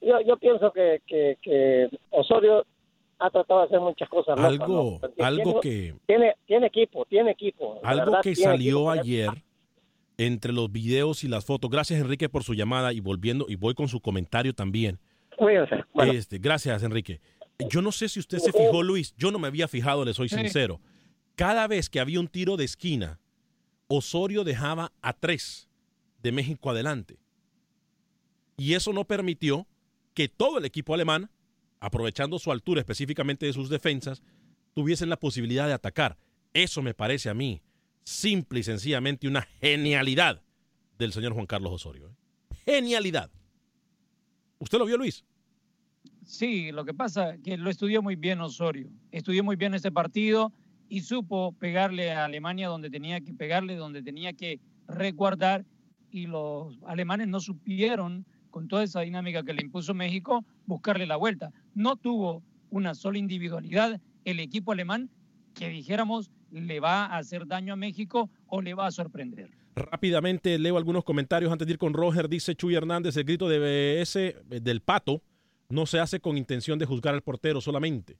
yo, 0.00 0.20
yo 0.20 0.36
pienso 0.36 0.72
que, 0.72 1.00
que, 1.06 1.38
que 1.42 1.88
Osorio 2.10 2.64
ha 3.18 3.30
tratado 3.30 3.60
de 3.60 3.66
hacer 3.66 3.80
muchas 3.80 4.08
cosas. 4.08 4.36
locas, 4.38 4.50
Algo, 4.60 5.00
algo 5.20 5.60
tiene- 5.60 5.60
que, 5.60 5.94
Tiene, 6.06 6.34
tiene 6.46 6.66
equipo, 6.66 7.04
tiene 7.06 7.30
equipo. 7.30 7.80
Algo 7.82 8.04
verdad, 8.06 8.20
que 8.22 8.34
salió 8.36 8.92
equipo. 8.92 9.02
ayer 9.02 9.30
entre 10.18 10.52
los 10.52 10.70
videos 10.70 11.24
y 11.24 11.28
las 11.28 11.44
fotos. 11.44 11.70
Gracias, 11.70 12.00
Enrique, 12.00 12.28
por 12.28 12.44
su 12.44 12.54
llamada 12.54 12.92
y 12.92 13.00
volviendo, 13.00 13.46
y 13.48 13.56
voy 13.56 13.74
con 13.74 13.88
su 13.88 14.00
comentario 14.00 14.52
también. 14.54 14.98
Cuídense. 15.36 15.84
Bueno. 15.92 16.12
Este, 16.12 16.38
gracias, 16.38 16.82
Enrique. 16.82 17.20
Yo 17.68 17.82
no 17.82 17.90
sé 17.92 18.08
si 18.08 18.20
usted 18.20 18.38
se 18.38 18.52
fijó, 18.52 18.82
Luis. 18.82 19.14
Yo 19.16 19.30
no 19.30 19.38
me 19.38 19.48
había 19.48 19.66
fijado, 19.68 20.04
le 20.04 20.12
soy 20.12 20.28
sincero. 20.28 20.80
Cada 21.36 21.66
vez 21.66 21.88
que 21.88 21.98
había 22.00 22.20
un 22.20 22.28
tiro 22.28 22.56
de 22.56 22.64
esquina, 22.64 23.18
Osorio 23.96 24.44
dejaba 24.44 24.92
a 25.02 25.12
tres 25.12 25.68
de 26.22 26.32
México 26.32 26.70
adelante. 26.70 27.18
Y 28.56 28.74
eso 28.74 28.92
no 28.92 29.04
permitió 29.04 29.66
que 30.14 30.28
todo 30.28 30.58
el 30.58 30.64
equipo 30.64 30.94
alemán, 30.94 31.30
aprovechando 31.80 32.38
su 32.38 32.52
altura 32.52 32.80
específicamente 32.80 33.46
de 33.46 33.52
sus 33.52 33.68
defensas, 33.68 34.22
tuviesen 34.74 35.08
la 35.08 35.18
posibilidad 35.18 35.66
de 35.66 35.72
atacar. 35.72 36.16
Eso 36.52 36.82
me 36.82 36.94
parece 36.94 37.28
a 37.28 37.34
mí 37.34 37.62
simple 38.04 38.60
y 38.60 38.62
sencillamente 38.62 39.26
una 39.26 39.42
genialidad 39.60 40.42
del 40.98 41.12
señor 41.12 41.32
Juan 41.32 41.46
Carlos 41.46 41.72
Osorio. 41.72 42.08
¿eh? 42.08 42.54
Genialidad. 42.64 43.30
¿Usted 44.58 44.78
lo 44.78 44.86
vio, 44.86 44.96
Luis? 44.96 45.24
Sí, 46.24 46.72
lo 46.72 46.84
que 46.84 46.94
pasa 46.94 47.34
es 47.34 47.40
que 47.42 47.56
lo 47.56 47.68
estudió 47.70 48.02
muy 48.02 48.16
bien 48.16 48.40
Osorio. 48.40 48.88
Estudió 49.10 49.44
muy 49.44 49.56
bien 49.56 49.74
ese 49.74 49.90
partido 49.90 50.52
y 50.88 51.00
supo 51.00 51.52
pegarle 51.52 52.12
a 52.12 52.24
Alemania 52.24 52.68
donde 52.68 52.90
tenía 52.90 53.20
que 53.20 53.34
pegarle, 53.34 53.76
donde 53.76 54.02
tenía 54.02 54.32
que 54.32 54.60
resguardar. 54.86 55.64
Y 56.10 56.26
los 56.26 56.78
alemanes 56.86 57.28
no 57.28 57.40
supieron, 57.40 58.24
con 58.50 58.68
toda 58.68 58.84
esa 58.84 59.00
dinámica 59.00 59.42
que 59.42 59.52
le 59.52 59.62
impuso 59.62 59.94
México, 59.94 60.44
buscarle 60.66 61.06
la 61.06 61.16
vuelta. 61.16 61.50
No 61.74 61.96
tuvo 61.96 62.42
una 62.70 62.94
sola 62.94 63.18
individualidad 63.18 64.00
el 64.24 64.40
equipo 64.40 64.72
alemán 64.72 65.10
que 65.54 65.68
dijéramos 65.68 66.30
le 66.50 66.80
va 66.80 67.06
a 67.06 67.18
hacer 67.18 67.46
daño 67.46 67.72
a 67.72 67.76
México 67.76 68.30
o 68.46 68.62
le 68.62 68.74
va 68.74 68.86
a 68.86 68.90
sorprender. 68.90 69.50
Rápidamente 69.74 70.56
leo 70.58 70.76
algunos 70.76 71.02
comentarios 71.02 71.50
antes 71.50 71.66
de 71.66 71.72
ir 71.72 71.78
con 71.78 71.94
Roger. 71.94 72.28
Dice 72.28 72.54
Chuy 72.54 72.76
Hernández, 72.76 73.16
el 73.16 73.24
grito 73.24 73.48
de 73.48 73.58
BS 73.58 74.16
eh, 74.16 74.36
del 74.60 74.80
pato 74.80 75.22
no 75.68 75.86
se 75.86 75.98
hace 75.98 76.20
con 76.20 76.38
intención 76.38 76.78
de 76.78 76.86
juzgar 76.86 77.14
al 77.14 77.22
portero 77.22 77.60
solamente, 77.60 78.18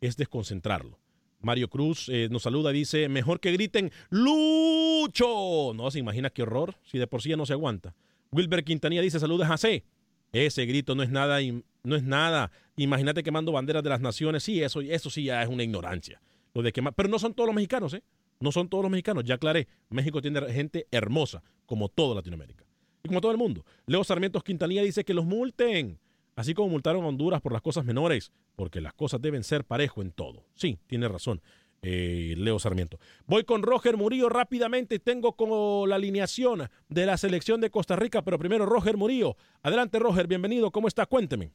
es 0.00 0.16
desconcentrarlo. 0.16 0.98
Mario 1.40 1.68
Cruz 1.68 2.08
eh, 2.08 2.28
nos 2.30 2.42
saluda, 2.42 2.70
dice, 2.70 3.08
mejor 3.08 3.40
que 3.40 3.52
griten 3.52 3.90
Lucho. 4.10 5.72
No, 5.74 5.90
se 5.90 5.98
imagina 5.98 6.30
qué 6.30 6.42
horror, 6.42 6.76
si 6.84 6.98
de 6.98 7.06
por 7.06 7.22
sí 7.22 7.30
ya 7.30 7.36
no 7.36 7.46
se 7.46 7.52
aguanta. 7.52 7.94
Wilber 8.32 8.64
Quintanilla 8.64 9.02
dice, 9.02 9.20
saludos 9.20 9.48
a 9.50 9.56
C. 9.56 9.84
Ese 10.32 10.66
grito 10.66 10.94
no 10.94 11.02
es 11.02 11.10
nada, 11.10 11.38
no 11.84 11.96
es 11.96 12.02
nada. 12.02 12.50
Imagínate 12.76 13.22
quemando 13.22 13.52
banderas 13.52 13.82
de 13.82 13.90
las 13.90 14.00
naciones. 14.00 14.42
Sí, 14.42 14.62
eso, 14.62 14.80
eso 14.80 15.08
sí 15.08 15.24
ya 15.24 15.42
es 15.42 15.48
una 15.48 15.62
ignorancia. 15.62 16.20
Lo 16.52 16.62
de 16.62 16.72
quemar, 16.72 16.94
pero 16.94 17.08
no 17.08 17.18
son 17.18 17.34
todos 17.34 17.46
los 17.46 17.54
mexicanos, 17.54 17.94
¿eh? 17.94 18.02
No 18.40 18.52
son 18.52 18.68
todos 18.68 18.82
los 18.82 18.90
mexicanos, 18.90 19.24
ya 19.24 19.36
aclaré. 19.36 19.66
México 19.88 20.20
tiene 20.20 20.40
gente 20.52 20.86
hermosa, 20.90 21.42
como 21.64 21.88
toda 21.88 22.16
Latinoamérica. 22.16 22.64
Y 23.02 23.08
como 23.08 23.20
todo 23.20 23.32
el 23.32 23.38
mundo. 23.38 23.64
Leo 23.86 24.04
Sarmientos 24.04 24.42
Quintanilla 24.42 24.82
dice 24.82 25.04
que 25.04 25.14
los 25.14 25.24
multen. 25.24 25.98
Así 26.36 26.52
como 26.54 26.68
multaron 26.68 27.02
a 27.04 27.08
Honduras 27.08 27.40
por 27.40 27.52
las 27.52 27.62
cosas 27.62 27.84
menores, 27.86 28.30
porque 28.56 28.80
las 28.82 28.92
cosas 28.92 29.20
deben 29.22 29.42
ser 29.42 29.64
parejo 29.64 30.02
en 30.02 30.12
todo. 30.12 30.44
Sí, 30.54 30.78
tiene 30.86 31.08
razón. 31.08 31.40
eh, 31.82 32.34
Leo 32.36 32.58
Sarmiento. 32.58 32.98
Voy 33.26 33.44
con 33.44 33.62
Roger 33.62 33.96
Murillo 33.96 34.28
rápidamente. 34.28 34.98
Tengo 34.98 35.32
como 35.36 35.86
la 35.86 35.96
alineación 35.96 36.68
de 36.88 37.06
la 37.06 37.16
selección 37.16 37.60
de 37.60 37.70
Costa 37.70 37.96
Rica, 37.96 38.22
pero 38.22 38.38
primero 38.38 38.66
Roger 38.66 38.96
Murillo. 38.96 39.36
Adelante, 39.62 39.98
Roger, 39.98 40.26
bienvenido. 40.26 40.70
¿Cómo 40.72 40.88
está? 40.88 41.06
Cuénteme. 41.06 41.52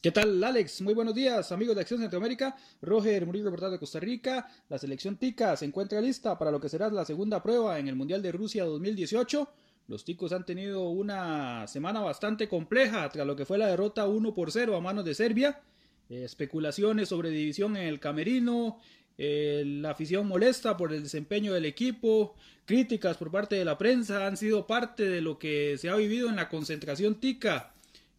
¿Qué 0.00 0.10
tal, 0.10 0.42
Alex? 0.42 0.80
Muy 0.82 0.94
buenos 0.94 1.14
días, 1.14 1.52
amigos 1.52 1.74
de 1.76 1.82
Acción 1.82 2.00
Centroamérica. 2.00 2.56
Roger 2.80 3.24
Murillo, 3.26 3.44
reportero 3.46 3.70
de 3.72 3.78
Costa 3.78 4.00
Rica. 4.00 4.48
La 4.68 4.78
selección 4.78 5.16
Tica 5.16 5.56
se 5.56 5.64
encuentra 5.66 6.00
lista 6.00 6.36
para 6.38 6.50
lo 6.50 6.58
que 6.60 6.68
será 6.68 6.90
la 6.90 7.04
segunda 7.04 7.40
prueba 7.42 7.78
en 7.78 7.86
el 7.88 7.94
Mundial 7.94 8.20
de 8.22 8.32
Rusia 8.32 8.64
2018. 8.64 9.48
Los 9.88 10.04
ticos 10.04 10.32
han 10.32 10.46
tenido 10.46 10.88
una 10.88 11.66
semana 11.66 12.00
bastante 12.00 12.48
compleja 12.48 13.08
tras 13.08 13.26
lo 13.26 13.36
que 13.36 13.44
fue 13.44 13.58
la 13.58 13.66
derrota 13.66 14.06
1 14.06 14.34
por 14.34 14.52
0 14.52 14.76
a 14.76 14.80
manos 14.80 15.04
de 15.04 15.14
Serbia. 15.14 15.60
Eh, 16.08 16.24
especulaciones 16.24 17.08
sobre 17.08 17.30
división 17.30 17.76
en 17.76 17.84
el 17.84 18.00
camerino, 18.00 18.78
eh, 19.18 19.62
la 19.66 19.90
afición 19.90 20.26
molesta 20.26 20.76
por 20.76 20.92
el 20.92 21.02
desempeño 21.02 21.52
del 21.52 21.64
equipo, 21.64 22.34
críticas 22.64 23.16
por 23.16 23.30
parte 23.30 23.56
de 23.56 23.64
la 23.64 23.78
prensa 23.78 24.26
han 24.26 24.36
sido 24.36 24.66
parte 24.66 25.08
de 25.08 25.20
lo 25.20 25.38
que 25.38 25.76
se 25.78 25.88
ha 25.88 25.96
vivido 25.96 26.28
en 26.28 26.36
la 26.36 26.48
concentración 26.48 27.16
tica. 27.16 27.74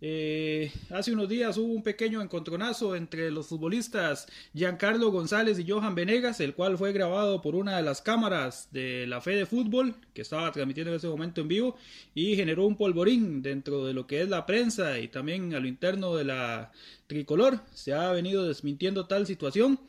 Eh, 0.06 0.70
hace 0.89 1.14
unos 1.14 1.30
días 1.30 1.56
hubo 1.58 1.72
un 1.72 1.82
pequeño 1.82 2.22
encontronazo 2.22 2.93
entre 2.93 3.32
los 3.32 3.47
futbolistas 3.47 4.28
Giancarlo 4.54 5.10
González 5.12 5.58
y 5.58 5.66
Johan 5.66 5.95
Venegas, 5.95 6.41
el 6.41 6.56
cual 6.56 6.78
fue 6.78 6.91
grabado 6.91 7.41
por 7.41 7.56
una 7.56 7.78
de 7.78 7.84
las 7.84 8.01
cámaras 8.01 8.68
de 8.74 9.08
la 9.08 9.22
Fe 9.22 9.32
de 9.32 9.45
Fútbol, 9.45 9.95
que 10.14 10.22
estaba 10.22 10.51
transmitiendo 10.51 10.91
en 10.91 10.97
ese 10.97 11.08
momento 11.08 11.39
en 11.39 11.47
vivo, 11.47 11.78
y 12.14 12.36
generó 12.36 12.68
un 12.68 12.76
polvorín 12.76 13.41
dentro 13.41 13.86
de 13.86 13.93
lo 13.93 14.06
que 14.06 14.22
es 14.22 14.28
la 14.28 14.45
prensa 14.45 14.99
y 14.99 15.08
también 15.08 15.56
a 15.56 15.62
lo 15.62 15.70
interno 15.70 16.18
de 16.18 16.26
la 16.26 16.74
tricolor. 17.08 17.62
Se 17.74 17.93
ha 17.93 18.12
venido 18.12 18.45
desmintiendo 18.45 19.06
tal 19.06 19.26
situación 19.26 19.80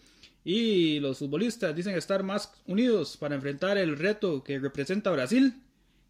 y 0.44 1.00
los 1.00 1.18
futbolistas 1.18 1.74
dicen 1.74 1.96
estar 1.96 2.22
más 2.22 2.52
unidos 2.68 3.16
para 3.16 3.34
enfrentar 3.34 3.78
el 3.78 3.98
reto 3.98 4.44
que 4.44 4.60
representa 4.60 5.10
Brasil. 5.10 5.54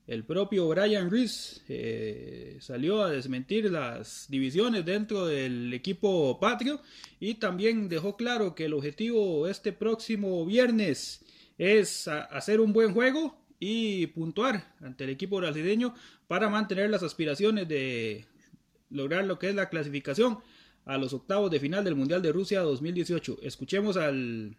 El 0.06 0.24
propio 0.24 0.68
Brian 0.68 1.10
Reese 1.10 1.62
eh, 1.68 2.58
salió 2.60 3.02
a 3.02 3.10
desmentir 3.10 3.70
las 3.70 4.26
divisiones 4.28 4.84
dentro 4.84 5.26
del 5.26 5.72
equipo 5.72 6.38
patrio 6.38 6.82
y 7.18 7.34
también 7.36 7.88
dejó 7.88 8.14
claro 8.16 8.54
que 8.54 8.66
el 8.66 8.74
objetivo 8.74 9.48
este 9.48 9.72
próximo 9.72 10.44
viernes 10.44 11.24
es 11.56 12.06
hacer 12.08 12.60
un 12.60 12.74
buen 12.74 12.92
juego 12.92 13.34
y 13.58 14.08
puntuar 14.08 14.74
ante 14.80 15.04
el 15.04 15.10
equipo 15.10 15.38
brasileño 15.38 15.94
para 16.26 16.50
mantener 16.50 16.90
las 16.90 17.02
aspiraciones 17.02 17.66
de 17.66 18.26
lograr 18.90 19.24
lo 19.24 19.38
que 19.38 19.48
es 19.48 19.54
la 19.54 19.70
clasificación 19.70 20.38
a 20.84 20.98
los 20.98 21.14
octavos 21.14 21.50
de 21.50 21.60
final 21.60 21.82
del 21.82 21.94
Mundial 21.94 22.20
de 22.20 22.32
Rusia 22.32 22.60
2018. 22.60 23.38
Escuchemos 23.42 23.96
al 23.96 24.54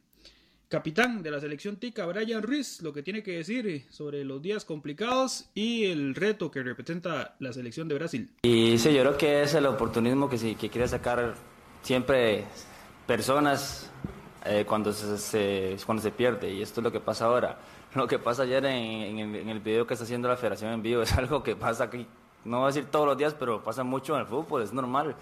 capitán 0.70 1.22
de 1.24 1.32
la 1.32 1.40
selección 1.40 1.78
tica, 1.78 2.06
Brian 2.06 2.42
Ruiz, 2.42 2.82
lo 2.82 2.94
que 2.94 3.04
tiene 3.04 3.24
que 3.24 3.38
decir 3.38 3.86
sobre 3.90 4.24
los 4.24 4.42
días 4.42 4.66
complicados 4.66 5.46
y 5.54 5.86
el 5.86 6.16
reto 6.16 6.52
que 6.52 6.64
representa 6.64 7.36
la 7.40 7.54
selección 7.54 7.88
de 7.88 7.96
Brasil. 7.96 8.30
Y 8.44 8.78
sí, 8.78 8.94
yo 8.94 9.02
creo 9.02 9.18
que 9.18 9.44
es 9.44 9.54
el 9.54 9.66
oportunismo 9.66 10.30
que, 10.30 10.56
que 10.56 10.70
quiere 10.70 10.88
sacar 10.88 11.36
siempre 11.82 12.46
personas 13.06 13.92
eh, 14.46 14.66
cuando, 14.68 14.92
se, 14.94 15.78
cuando 15.86 16.02
se 16.02 16.12
pierde, 16.12 16.54
y 16.54 16.62
esto 16.62 16.82
es 16.82 16.84
lo 16.84 16.92
que 16.92 17.00
pasa 17.00 17.26
ahora. 17.26 17.58
Lo 17.96 18.08
que 18.08 18.20
pasa 18.20 18.44
ayer 18.44 18.66
en, 18.66 19.20
en, 19.20 19.36
en 19.36 19.48
el 19.48 19.62
video 19.62 19.88
que 19.88 19.94
está 19.94 20.04
haciendo 20.04 20.28
la 20.28 20.36
federación 20.36 20.74
en 20.74 20.82
vivo 20.82 21.02
es 21.04 21.14
algo 21.14 21.42
que 21.42 21.56
pasa 21.56 21.86
aquí, 21.86 22.06
no 22.44 22.58
voy 22.58 22.66
a 22.66 22.68
decir 22.68 22.86
todos 22.92 23.08
los 23.08 23.18
días, 23.18 23.34
pero 23.34 23.64
pasa 23.64 23.86
mucho 23.86 24.16
en 24.16 24.22
el 24.22 24.28
fútbol, 24.28 24.64
es 24.64 24.74
normal. 24.74 25.16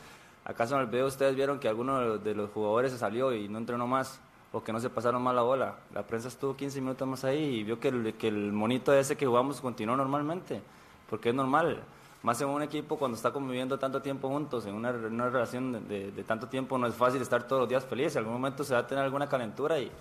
¿Acaso 0.43 0.75
en 0.75 0.81
el 0.81 0.87
video 0.87 1.05
ustedes 1.05 1.35
vieron 1.35 1.59
que 1.59 1.67
alguno 1.69 2.17
de 2.17 2.33
los 2.33 2.49
jugadores 2.49 2.91
se 2.91 2.97
salió 2.97 3.31
y 3.33 3.47
no 3.47 3.59
entrenó 3.59 3.85
más? 3.85 4.19
O 4.53 4.63
que 4.63 4.71
no 4.71 4.79
se 4.79 4.89
pasaron 4.89 5.21
mal 5.21 5.35
la 5.35 5.41
bola. 5.41 5.75
La 5.93 6.03
prensa 6.03 6.29
estuvo 6.29 6.55
15 6.55 6.79
minutos 6.79 7.05
más 7.07 7.23
ahí 7.25 7.59
y 7.59 7.63
vio 7.63 7.79
que 7.79 7.89
el, 7.89 8.13
que 8.13 8.29
el 8.29 8.53
monito 8.53 8.93
ese 8.93 9.17
que 9.17 9.25
jugamos 9.25 9.59
continuó 9.59 9.97
normalmente. 9.97 10.61
Porque 11.09 11.29
es 11.29 11.35
normal. 11.35 11.83
Más 12.21 12.39
en 12.39 12.47
un 12.47 12.61
equipo 12.61 12.97
cuando 12.97 13.17
está 13.17 13.31
conviviendo 13.31 13.77
tanto 13.77 14.01
tiempo 14.01 14.29
juntos, 14.29 14.65
en 14.65 14.75
una, 14.75 14.91
relación 14.91 15.87
de, 15.89 16.23
tanto 16.25 16.47
tiempo, 16.47 16.77
no 16.77 16.87
es 16.87 16.95
fácil 16.95 17.21
estar 17.21 17.43
todos 17.45 17.61
los 17.63 17.69
días 17.69 17.83
felices. 17.83 18.15
En 18.15 18.19
algún 18.19 18.33
momento 18.35 18.63
se 18.63 18.73
va 18.73 18.79
a 18.79 18.87
tener 18.87 19.03
alguna 19.03 19.27
calentura 19.27 19.77
y 19.79 19.91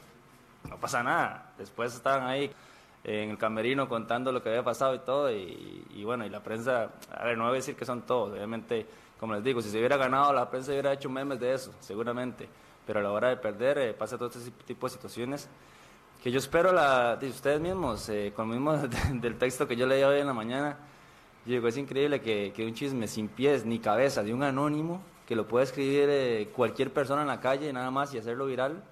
no 0.68 0.76
pasa 0.76 1.02
nada. 1.02 1.52
Después 1.58 1.92
estaban 1.94 2.28
ahí 2.28 2.48
en 3.02 3.30
el 3.30 3.38
camerino 3.38 3.88
contando 3.88 4.30
lo 4.30 4.40
que 4.40 4.50
había 4.50 4.62
pasado 4.62 4.94
y 4.94 5.00
todo. 5.00 5.32
Y, 5.32 5.84
y 5.94 6.04
bueno, 6.04 6.24
y 6.24 6.28
la 6.28 6.40
prensa, 6.40 6.90
a 7.10 7.24
ver, 7.24 7.36
no 7.36 7.44
voy 7.44 7.54
a 7.54 7.56
decir 7.56 7.74
que 7.74 7.84
son 7.84 8.02
todos, 8.02 8.32
obviamente 8.32 8.86
como 9.22 9.34
les 9.34 9.44
digo, 9.44 9.62
si 9.62 9.70
se 9.70 9.78
hubiera 9.78 9.96
ganado, 9.96 10.32
la 10.32 10.50
prensa 10.50 10.72
hubiera 10.72 10.92
hecho 10.92 11.08
memes 11.08 11.38
de 11.38 11.54
eso, 11.54 11.72
seguramente. 11.78 12.48
Pero 12.86 13.00
a 13.00 13.02
la 13.02 13.10
hora 13.10 13.28
de 13.28 13.36
perder, 13.36 13.78
eh, 13.78 13.94
pasa 13.94 14.18
todo 14.18 14.28
este 14.28 14.50
tipo 14.66 14.86
de 14.86 14.92
situaciones 14.92 15.48
que 16.22 16.30
yo 16.30 16.38
espero 16.38 16.72
la, 16.72 17.16
de 17.16 17.28
ustedes 17.28 17.60
mismos, 17.60 18.08
eh, 18.08 18.32
con 18.34 18.48
el 18.48 18.60
mismo 18.60 18.76
del 19.12 19.36
texto 19.38 19.66
que 19.66 19.74
yo 19.74 19.86
leí 19.86 20.02
hoy 20.02 20.20
en 20.20 20.26
la 20.26 20.32
mañana. 20.32 20.76
Yo 21.44 21.54
digo, 21.54 21.66
es 21.66 21.76
increíble 21.76 22.20
que, 22.20 22.52
que, 22.54 22.64
un 22.64 22.74
chisme 22.74 23.08
sin 23.08 23.28
pies 23.28 23.66
ni 23.66 23.80
cabeza 23.80 24.22
de 24.22 24.32
un 24.32 24.44
anónimo, 24.44 25.02
que 25.26 25.34
lo 25.34 25.48
puede 25.48 25.64
escribir 25.64 26.08
eh, 26.08 26.50
cualquier 26.54 26.92
persona 26.92 27.22
en 27.22 27.28
la 27.28 27.40
calle 27.40 27.72
nada 27.72 27.90
más 27.90 28.14
y 28.14 28.18
hacerlo 28.18 28.46
viral, 28.46 28.84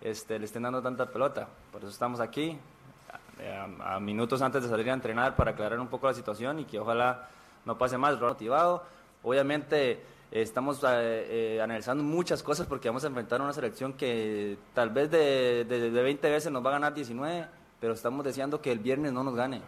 este, 0.00 0.38
le 0.38 0.44
estén 0.44 0.62
dando 0.62 0.80
tanta 0.80 1.06
pelota. 1.06 1.48
Por 1.72 1.80
eso 1.80 1.90
estamos 1.90 2.20
aquí, 2.20 2.56
a, 3.82 3.96
a, 3.96 4.00
minutos 4.00 4.40
antes 4.40 4.62
de 4.62 4.68
salir 4.68 4.88
a 4.88 4.94
entrenar 4.94 5.34
para 5.34 5.50
aclarar 5.52 5.80
un 5.80 5.88
poco 5.88 6.06
la 6.06 6.14
situación 6.14 6.60
y 6.60 6.64
que 6.64 6.78
ojalá 6.78 7.28
no 7.64 7.76
pase 7.76 7.98
más, 7.98 8.20
motivado 8.20 8.84
Obviamente 9.26 10.04
estamos 10.30 10.82
eh, 10.82 10.86
eh, 11.56 11.60
analizando 11.62 12.02
muchas 12.02 12.42
cosas 12.42 12.66
porque 12.66 12.88
vamos 12.88 13.04
a 13.04 13.08
enfrentar 13.08 13.40
una 13.40 13.52
selección 13.52 13.92
que 13.92 14.58
tal 14.74 14.90
vez 14.90 15.10
de, 15.10 15.64
de, 15.64 15.90
de, 15.90 16.02
20 16.02 16.30
veces 16.30 16.52
nos 16.52 16.64
va 16.64 16.70
a 16.70 16.72
ganar 16.74 16.94
19, 16.94 17.46
pero 17.80 17.94
estamos 17.94 18.24
deseando 18.24 18.60
que 18.60 18.72
el 18.72 18.78
viernes 18.78 19.12
no 19.12 19.22
nos 19.22 19.34
gane. 19.34 19.58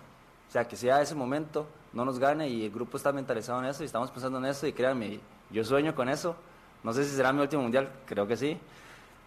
O 0.49 0.51
sea, 0.51 0.67
que 0.67 0.77
sea 0.77 1.03
ese 1.03 1.15
momento, 1.15 1.67
no 1.93 2.05
nos 2.05 2.19
gane 2.19 2.49
y 2.49 2.65
el 2.65 2.71
grupo 2.71 2.97
está 2.97 3.13
mentalizado 3.13 3.61
en 3.61 3.67
eso 3.67 3.83
y 3.83 3.87
estamos 3.87 4.11
pensando 4.11 4.39
en 4.39 4.47
eso 4.47 4.67
y 4.67 4.73
créanme, 4.73 5.21
yo 5.51 5.65
sueño 5.65 5.95
con 5.95 6.09
eso. 6.09 6.37
No 6.83 6.93
sé 6.93 7.05
si 7.05 7.15
será 7.15 7.33
mi 7.33 7.41
último 7.41 7.63
mundial, 7.63 7.91
creo 8.07 8.27
que 8.27 8.37
sí. 8.37 8.59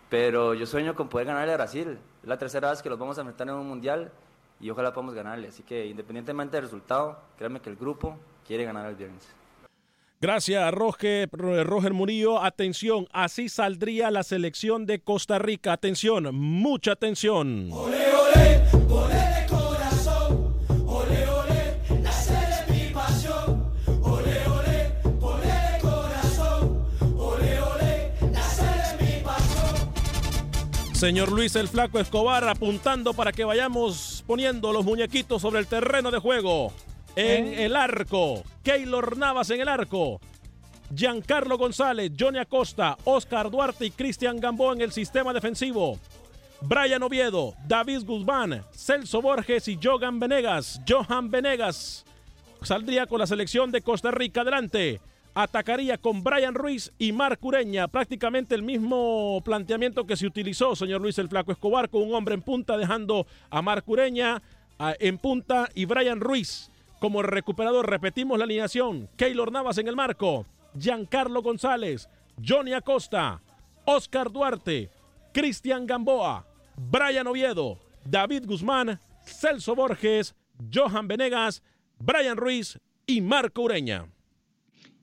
Pero 0.09 0.53
yo 0.53 0.65
sueño 0.65 0.95
con 0.95 1.07
poder 1.07 1.27
ganarle 1.27 1.53
a 1.53 1.57
Brasil. 1.57 1.97
Es 2.21 2.27
la 2.27 2.37
tercera 2.37 2.69
vez 2.69 2.81
que 2.81 2.89
los 2.89 2.99
vamos 2.99 3.17
a 3.17 3.21
enfrentar 3.21 3.47
en 3.47 3.53
un 3.53 3.67
mundial 3.67 4.11
y 4.59 4.69
ojalá 4.69 4.93
podamos 4.93 5.15
ganarle. 5.15 5.47
Así 5.47 5.63
que 5.63 5.85
independientemente 5.85 6.57
del 6.57 6.65
resultado, 6.65 7.17
créanme 7.37 7.61
que 7.61 7.69
el 7.69 7.75
grupo 7.75 8.17
quiere 8.45 8.65
ganar 8.65 8.87
el 8.87 8.95
viernes. 8.95 9.40
Gracias, 10.21 10.71
Roger, 10.71 11.27
Roger 11.31 11.93
Murillo. 11.93 12.43
Atención, 12.43 13.07
así 13.11 13.49
saldría 13.49 14.11
la 14.11 14.21
selección 14.21 14.85
de 14.85 15.01
Costa 15.01 15.39
Rica. 15.39 15.73
Atención, 15.73 16.29
mucha 16.35 16.91
atención. 16.91 17.71
Es 17.71 18.73
mi 22.69 22.93
pasión. 22.93 23.71
Señor 30.93 31.31
Luis 31.31 31.55
el 31.55 31.67
Flaco 31.67 31.97
Escobar 31.97 32.47
apuntando 32.47 33.15
para 33.15 33.31
que 33.31 33.43
vayamos 33.43 34.23
poniendo 34.27 34.71
los 34.71 34.85
muñequitos 34.85 35.41
sobre 35.41 35.61
el 35.61 35.65
terreno 35.65 36.11
de 36.11 36.19
juego. 36.19 36.71
En 37.15 37.47
¿Eh? 37.47 37.65
el 37.65 37.75
arco, 37.75 38.43
Keylor 38.63 39.17
Navas 39.17 39.49
en 39.49 39.61
el 39.61 39.67
arco. 39.67 40.21
Giancarlo 40.95 41.57
González, 41.57 42.11
Johnny 42.17 42.39
Acosta, 42.39 42.97
Oscar 43.05 43.49
Duarte 43.49 43.85
y 43.85 43.91
Cristian 43.91 44.39
Gamboa 44.39 44.73
en 44.73 44.81
el 44.81 44.91
sistema 44.91 45.33
defensivo. 45.33 45.99
Brian 46.61 47.03
Oviedo, 47.03 47.53
David 47.67 48.03
Guzmán, 48.05 48.63
Celso 48.71 49.21
Borges 49.21 49.67
y 49.67 49.79
Johan 49.81 50.19
Venegas. 50.19 50.81
Johan 50.87 51.31
Venegas 51.31 52.05
saldría 52.61 53.07
con 53.07 53.19
la 53.19 53.27
selección 53.27 53.71
de 53.71 53.81
Costa 53.81 54.11
Rica 54.11 54.41
adelante. 54.41 55.01
Atacaría 55.33 55.97
con 55.97 56.23
Brian 56.23 56.53
Ruiz 56.53 56.91
y 56.97 57.13
Marc 57.13 57.43
Ureña. 57.43 57.87
Prácticamente 57.87 58.53
el 58.53 58.63
mismo 58.63 59.41
planteamiento 59.43 60.05
que 60.05 60.17
se 60.17 60.27
utilizó, 60.27 60.75
señor 60.75 61.01
Luis 61.01 61.17
el 61.19 61.29
Flaco 61.29 61.51
Escobar, 61.51 61.89
con 61.89 62.03
un 62.03 62.13
hombre 62.13 62.35
en 62.35 62.41
punta, 62.41 62.77
dejando 62.77 63.25
a 63.49 63.61
Marc 63.61 63.87
Ureña 63.87 64.41
en 64.99 65.17
punta 65.17 65.69
y 65.73 65.85
Brian 65.85 66.19
Ruiz 66.19 66.70
como 67.01 67.23
recuperador, 67.23 67.89
repetimos 67.89 68.37
la 68.37 68.43
alineación. 68.43 69.09
Keylor 69.17 69.51
Navas 69.51 69.79
en 69.79 69.87
el 69.87 69.95
marco. 69.95 70.45
Giancarlo 70.77 71.41
González. 71.41 72.07
Johnny 72.47 72.73
Acosta. 72.73 73.41
Oscar 73.85 74.31
Duarte. 74.31 74.91
Cristian 75.33 75.87
Gamboa. 75.87 76.45
Brian 76.77 77.25
Oviedo. 77.25 77.79
David 78.05 78.45
Guzmán. 78.45 78.99
Celso 79.25 79.73
Borges. 79.73 80.35
Johan 80.71 81.07
Venegas. 81.07 81.63
Brian 81.97 82.37
Ruiz 82.37 82.79
y 83.07 83.19
Marco 83.19 83.63
Ureña. 83.63 84.05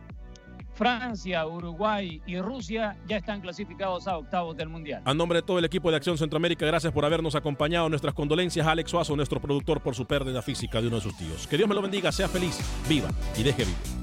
Francia, 0.73 1.45
Uruguay 1.45 2.21
y 2.25 2.39
Rusia 2.39 2.97
ya 3.07 3.17
están 3.17 3.41
clasificados 3.41 4.07
a 4.07 4.17
octavos 4.17 4.57
del 4.57 4.69
Mundial. 4.69 5.01
A 5.05 5.13
nombre 5.13 5.39
de 5.39 5.43
todo 5.43 5.59
el 5.59 5.65
equipo 5.65 5.89
de 5.89 5.97
Acción 5.97 6.17
Centroamérica, 6.17 6.65
gracias 6.65 6.91
por 6.91 7.05
habernos 7.05 7.35
acompañado. 7.35 7.89
Nuestras 7.89 8.13
condolencias 8.13 8.65
a 8.65 8.71
Alex 8.71 8.91
Suazo, 8.91 9.15
nuestro 9.15 9.39
productor, 9.39 9.81
por 9.81 9.95
su 9.95 10.05
pérdida 10.05 10.41
física 10.41 10.81
de 10.81 10.87
uno 10.87 10.97
de 10.97 11.01
sus 11.03 11.15
tíos. 11.17 11.47
Que 11.47 11.57
Dios 11.57 11.69
me 11.69 11.75
lo 11.75 11.81
bendiga, 11.81 12.11
sea 12.11 12.27
feliz, 12.27 12.59
viva 12.87 13.09
y 13.37 13.43
deje 13.43 13.63
vivir. 13.63 14.02